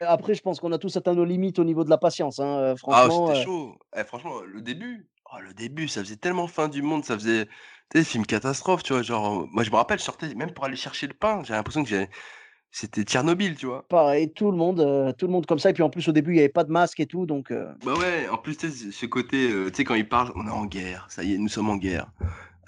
Après, 0.00 0.34
je 0.34 0.42
pense 0.42 0.60
qu'on 0.60 0.72
a 0.72 0.78
tous 0.78 0.96
atteint 0.98 1.14
nos 1.14 1.24
limites 1.24 1.58
au 1.58 1.64
niveau 1.64 1.82
de 1.84 1.88
la 1.90 1.96
patience, 1.98 2.38
hein, 2.40 2.72
heu, 2.72 2.76
ah 2.90 3.08
franchement, 3.08 3.10
c'était 3.10 3.34
heu 3.34 3.34
chaud. 3.34 3.78
Eh 3.96 4.04
franchement, 4.04 4.40
le 4.42 4.60
début, 4.62 5.08
oh 5.32 5.40
le 5.40 5.54
début, 5.54 5.88
ça 5.88 6.02
faisait 6.02 6.16
tellement 6.16 6.46
fin 6.46 6.68
du 6.68 6.82
monde, 6.82 7.04
ça 7.04 7.14
faisait, 7.14 7.46
tu 7.90 7.98
sais, 7.98 8.04
film 8.04 8.26
catastrophe, 8.26 8.82
tu 8.82 8.92
vois? 8.92 9.02
Genre, 9.02 9.46
moi 9.50 9.62
je 9.64 9.70
me 9.70 9.76
rappelle, 9.76 9.98
je 9.98 10.04
sortais 10.04 10.34
même 10.34 10.52
pour 10.52 10.64
aller 10.64 10.76
chercher 10.76 11.06
le 11.06 11.14
pain, 11.14 11.42
j'avais 11.44 11.58
l'impression 11.58 11.82
que 11.84 11.88
j'ai 11.90 12.08
c'était 12.72 13.04
Tchernobyl, 13.04 13.56
tu 13.56 13.66
vois? 13.66 13.88
pareil, 13.88 14.32
tout 14.32 14.50
le 14.50 14.56
monde, 14.56 14.80
heu, 14.80 15.12
tout 15.16 15.26
le 15.26 15.32
monde 15.32 15.46
comme 15.46 15.58
ça 15.58 15.70
et 15.70 15.72
puis 15.74 15.82
en 15.82 15.90
plus 15.90 16.08
au 16.08 16.12
début, 16.12 16.32
il 16.32 16.36
y 16.36 16.40
avait 16.40 16.48
pas 16.48 16.64
de 16.64 16.70
masque 16.72 17.00
et 17.00 17.06
tout 17.06 17.26
donc 17.26 17.50
heu, 17.52 17.68
Bah 17.84 17.96
ouais, 17.96 18.28
en 18.28 18.38
plus, 18.38 18.56
tu 18.56 18.70
sais, 18.70 18.92
ce 18.92 19.06
côté, 19.06 19.50
heu, 19.50 19.70
tu 19.70 19.78
sais, 19.78 19.84
quand 19.84 19.94
ils 19.96 20.08
parlent: 20.08 20.30
«On 20.36 20.46
est 20.46 20.50
en 20.50 20.66
guerre, 20.66 21.06
ça 21.10 21.24
y 21.24 21.34
est, 21.34 21.38
nous 21.38 21.48
sommes 21.48 21.68
en 21.70 21.76
guerre». 21.76 22.12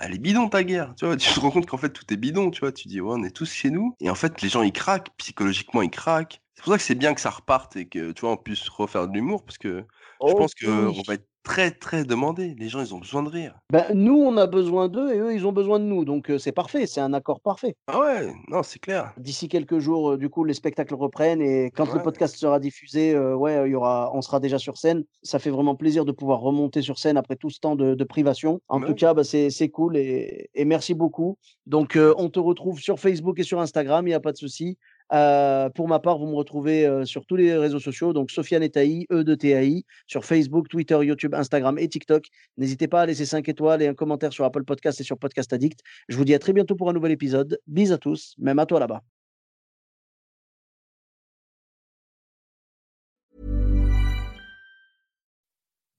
Elle 0.00 0.14
est 0.14 0.18
bidon 0.18 0.48
ta 0.48 0.64
guerre, 0.64 0.94
tu 0.96 1.06
vois? 1.06 1.16
Tu 1.16 1.32
te 1.32 1.40
rends 1.40 1.50
compte 1.52 1.66
qu'en 1.66 1.78
fait 1.78 1.90
tout 1.92 2.04
est 2.12 2.16
bidon, 2.16 2.50
tu 2.50 2.60
vois? 2.60 2.72
Tu 2.72 2.88
dis: 2.88 3.00
«Ouais, 3.00 3.14
on 3.18 3.24
est 3.24 3.30
tous 3.36 3.52
chez 3.52 3.70
nous» 3.70 3.96
et 4.00 4.10
en 4.10 4.14
fait 4.16 4.42
les 4.42 4.48
gens 4.48 4.62
ils 4.62 4.72
craquent, 4.72 5.10
psychologiquement 5.18 5.82
ils 5.82 5.90
craquent. 5.90 6.40
C'est 6.54 6.64
pour 6.64 6.72
ça 6.72 6.78
que 6.78 6.84
c'est 6.84 6.94
bien 6.96 7.14
que 7.14 7.20
ça 7.20 7.30
reparte 7.30 7.76
et 7.76 7.88
que, 7.88 8.12
tu 8.12 8.22
vois, 8.22 8.32
on 8.32 8.36
puisse 8.38 8.68
refaire 8.70 9.08
de 9.08 9.14
l'humour 9.14 9.44
parce 9.44 9.58
que 9.58 9.86
je 10.26 10.34
oh 10.34 10.34
pense 10.34 10.54
oui! 10.64 10.94
qu'on 10.94 11.02
va 11.02 11.14
être 11.14 11.28
très, 11.44 11.70
très 11.70 12.04
demandés. 12.04 12.54
Les 12.56 12.68
gens 12.68 12.80
ils 12.80 12.94
ont 12.94 12.98
besoin 12.98 13.22
de 13.22 13.28
rire. 13.28 13.60
Bah, 13.70 13.92
nous, 13.92 14.14
on 14.16 14.38
a 14.38 14.46
besoin 14.46 14.88
d'eux 14.88 15.12
et 15.12 15.18
eux, 15.18 15.34
ils 15.34 15.46
ont 15.46 15.52
besoin 15.52 15.78
de 15.78 15.84
nous 15.84 16.04
donc 16.06 16.30
heu, 16.30 16.38
c'est 16.38 16.52
parfait, 16.52 16.86
c'est 16.86 17.00
un 17.02 17.12
accord 17.12 17.40
parfait. 17.42 17.76
Ah 17.86 17.98
ouais, 18.00 18.34
non, 18.48 18.62
c'est 18.62 18.78
clair. 18.78 19.14
D'ici 19.16 19.48
quelques 19.48 19.78
jours, 19.78 20.10
heu, 20.12 20.18
du 20.18 20.28
coup, 20.28 20.42
les 20.42 20.54
spectacles 20.54 20.96
reprennent 20.96 21.40
et 21.40 21.70
quand 21.70 21.92
le 21.94 22.00
podcast 22.00 22.34
sera 22.36 22.58
diffusé, 22.58 23.14
heu, 23.14 23.36
ouais, 23.36 23.68
il 23.68 23.70
y 23.70 23.74
aura 23.76 24.10
on 24.12 24.20
sera 24.22 24.40
déjà 24.40 24.58
sur 24.58 24.76
scène. 24.76 25.04
Ça 25.22 25.38
fait 25.38 25.50
vraiment 25.50 25.76
plaisir 25.76 26.04
de 26.04 26.10
pouvoir 26.10 26.40
remonter 26.40 26.82
sur 26.82 26.98
scène 26.98 27.16
après 27.16 27.36
tout 27.36 27.48
ce 27.48 27.60
temps 27.60 27.76
de 27.76 27.94
de 27.94 28.04
privation. 28.04 28.60
En 28.66 28.80
Bah 28.80 28.82
tout 28.82 28.94
cas, 28.94 29.14
bah, 29.14 29.22
c'est 29.22 29.50
c'est 29.50 29.68
cool 29.70 29.96
et 29.96 30.48
et 30.54 30.64
merci 30.64 30.94
beaucoup. 30.94 31.38
Donc 31.66 31.96
on 32.16 32.28
te 32.28 32.40
retrouve 32.40 32.80
sur 32.80 32.98
Facebook 32.98 33.38
et 33.38 33.44
sur 33.44 33.60
Instagram, 33.60 34.04
il 34.08 34.10
y 34.10 34.14
a 34.14 34.20
pas 34.20 34.32
de 34.32 34.36
souci. 34.36 34.78
Heu, 35.12 35.70
pour 35.74 35.88
ma 35.88 35.98
part, 36.00 36.18
vous 36.18 36.26
me 36.26 36.34
retrouvez, 36.34 36.86
heu, 36.86 37.04
sur 37.04 37.26
tous 37.26 37.36
les 37.36 37.56
réseaux 37.56 37.78
sociaux, 37.78 38.12
donc 38.12 38.30
Sofiane 38.30 38.62
et 38.62 38.70
Taï, 38.70 39.06
E 39.12 39.22
de 39.22 39.34
TAI, 39.34 39.84
sur 40.06 40.24
Facebook, 40.24 40.68
Twitter, 40.68 40.98
YouTube, 41.02 41.34
Instagram 41.34 41.78
et 41.78 41.88
TikTok. 41.88 42.26
N'hésitez 42.56 42.88
pas 42.88 43.02
à 43.02 43.06
laisser 43.06 43.26
5 43.26 43.48
étoiles 43.48 43.82
et 43.82 43.86
un 43.86 43.94
commentaire 43.94 44.32
sur 44.32 44.44
Apple 44.44 44.64
Podcast 44.64 45.00
et 45.00 45.04
sur 45.04 45.18
Podcast 45.18 45.52
Addict. 45.52 45.80
Je 46.08 46.16
vous 46.16 46.24
dis 46.24 46.34
à 46.34 46.38
très 46.38 46.52
bientôt 46.52 46.74
pour 46.74 46.88
un 46.88 46.92
nouvel 46.92 47.12
épisode. 47.12 47.58
Bis 47.66 47.92
à 47.92 47.98
tous, 47.98 48.34
même 48.38 48.58
à 48.58 48.66
toi 48.66 48.80
là-bas. 48.80 49.02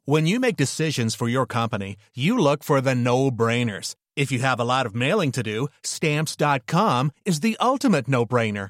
When 0.08 0.28
you 0.28 0.40
make 0.40 0.56
decisions 0.56 1.16
for 1.16 1.28
your 1.28 1.48
company, 1.48 1.96
you 2.14 2.38
look 2.38 2.64
for 2.64 2.80
the 2.80 2.94
no 2.94 3.32
brainers. 3.32 3.96
If 4.16 4.32
you 4.32 4.38
have 4.38 4.60
a 4.60 4.64
lot 4.64 4.86
of 4.86 4.94
mailing 4.94 5.32
to 5.32 5.42
do, 5.42 5.68
stamps.com 5.84 7.12
is 7.26 7.40
the 7.40 7.58
ultimate 7.60 8.08
no 8.08 8.24
brainer. 8.24 8.70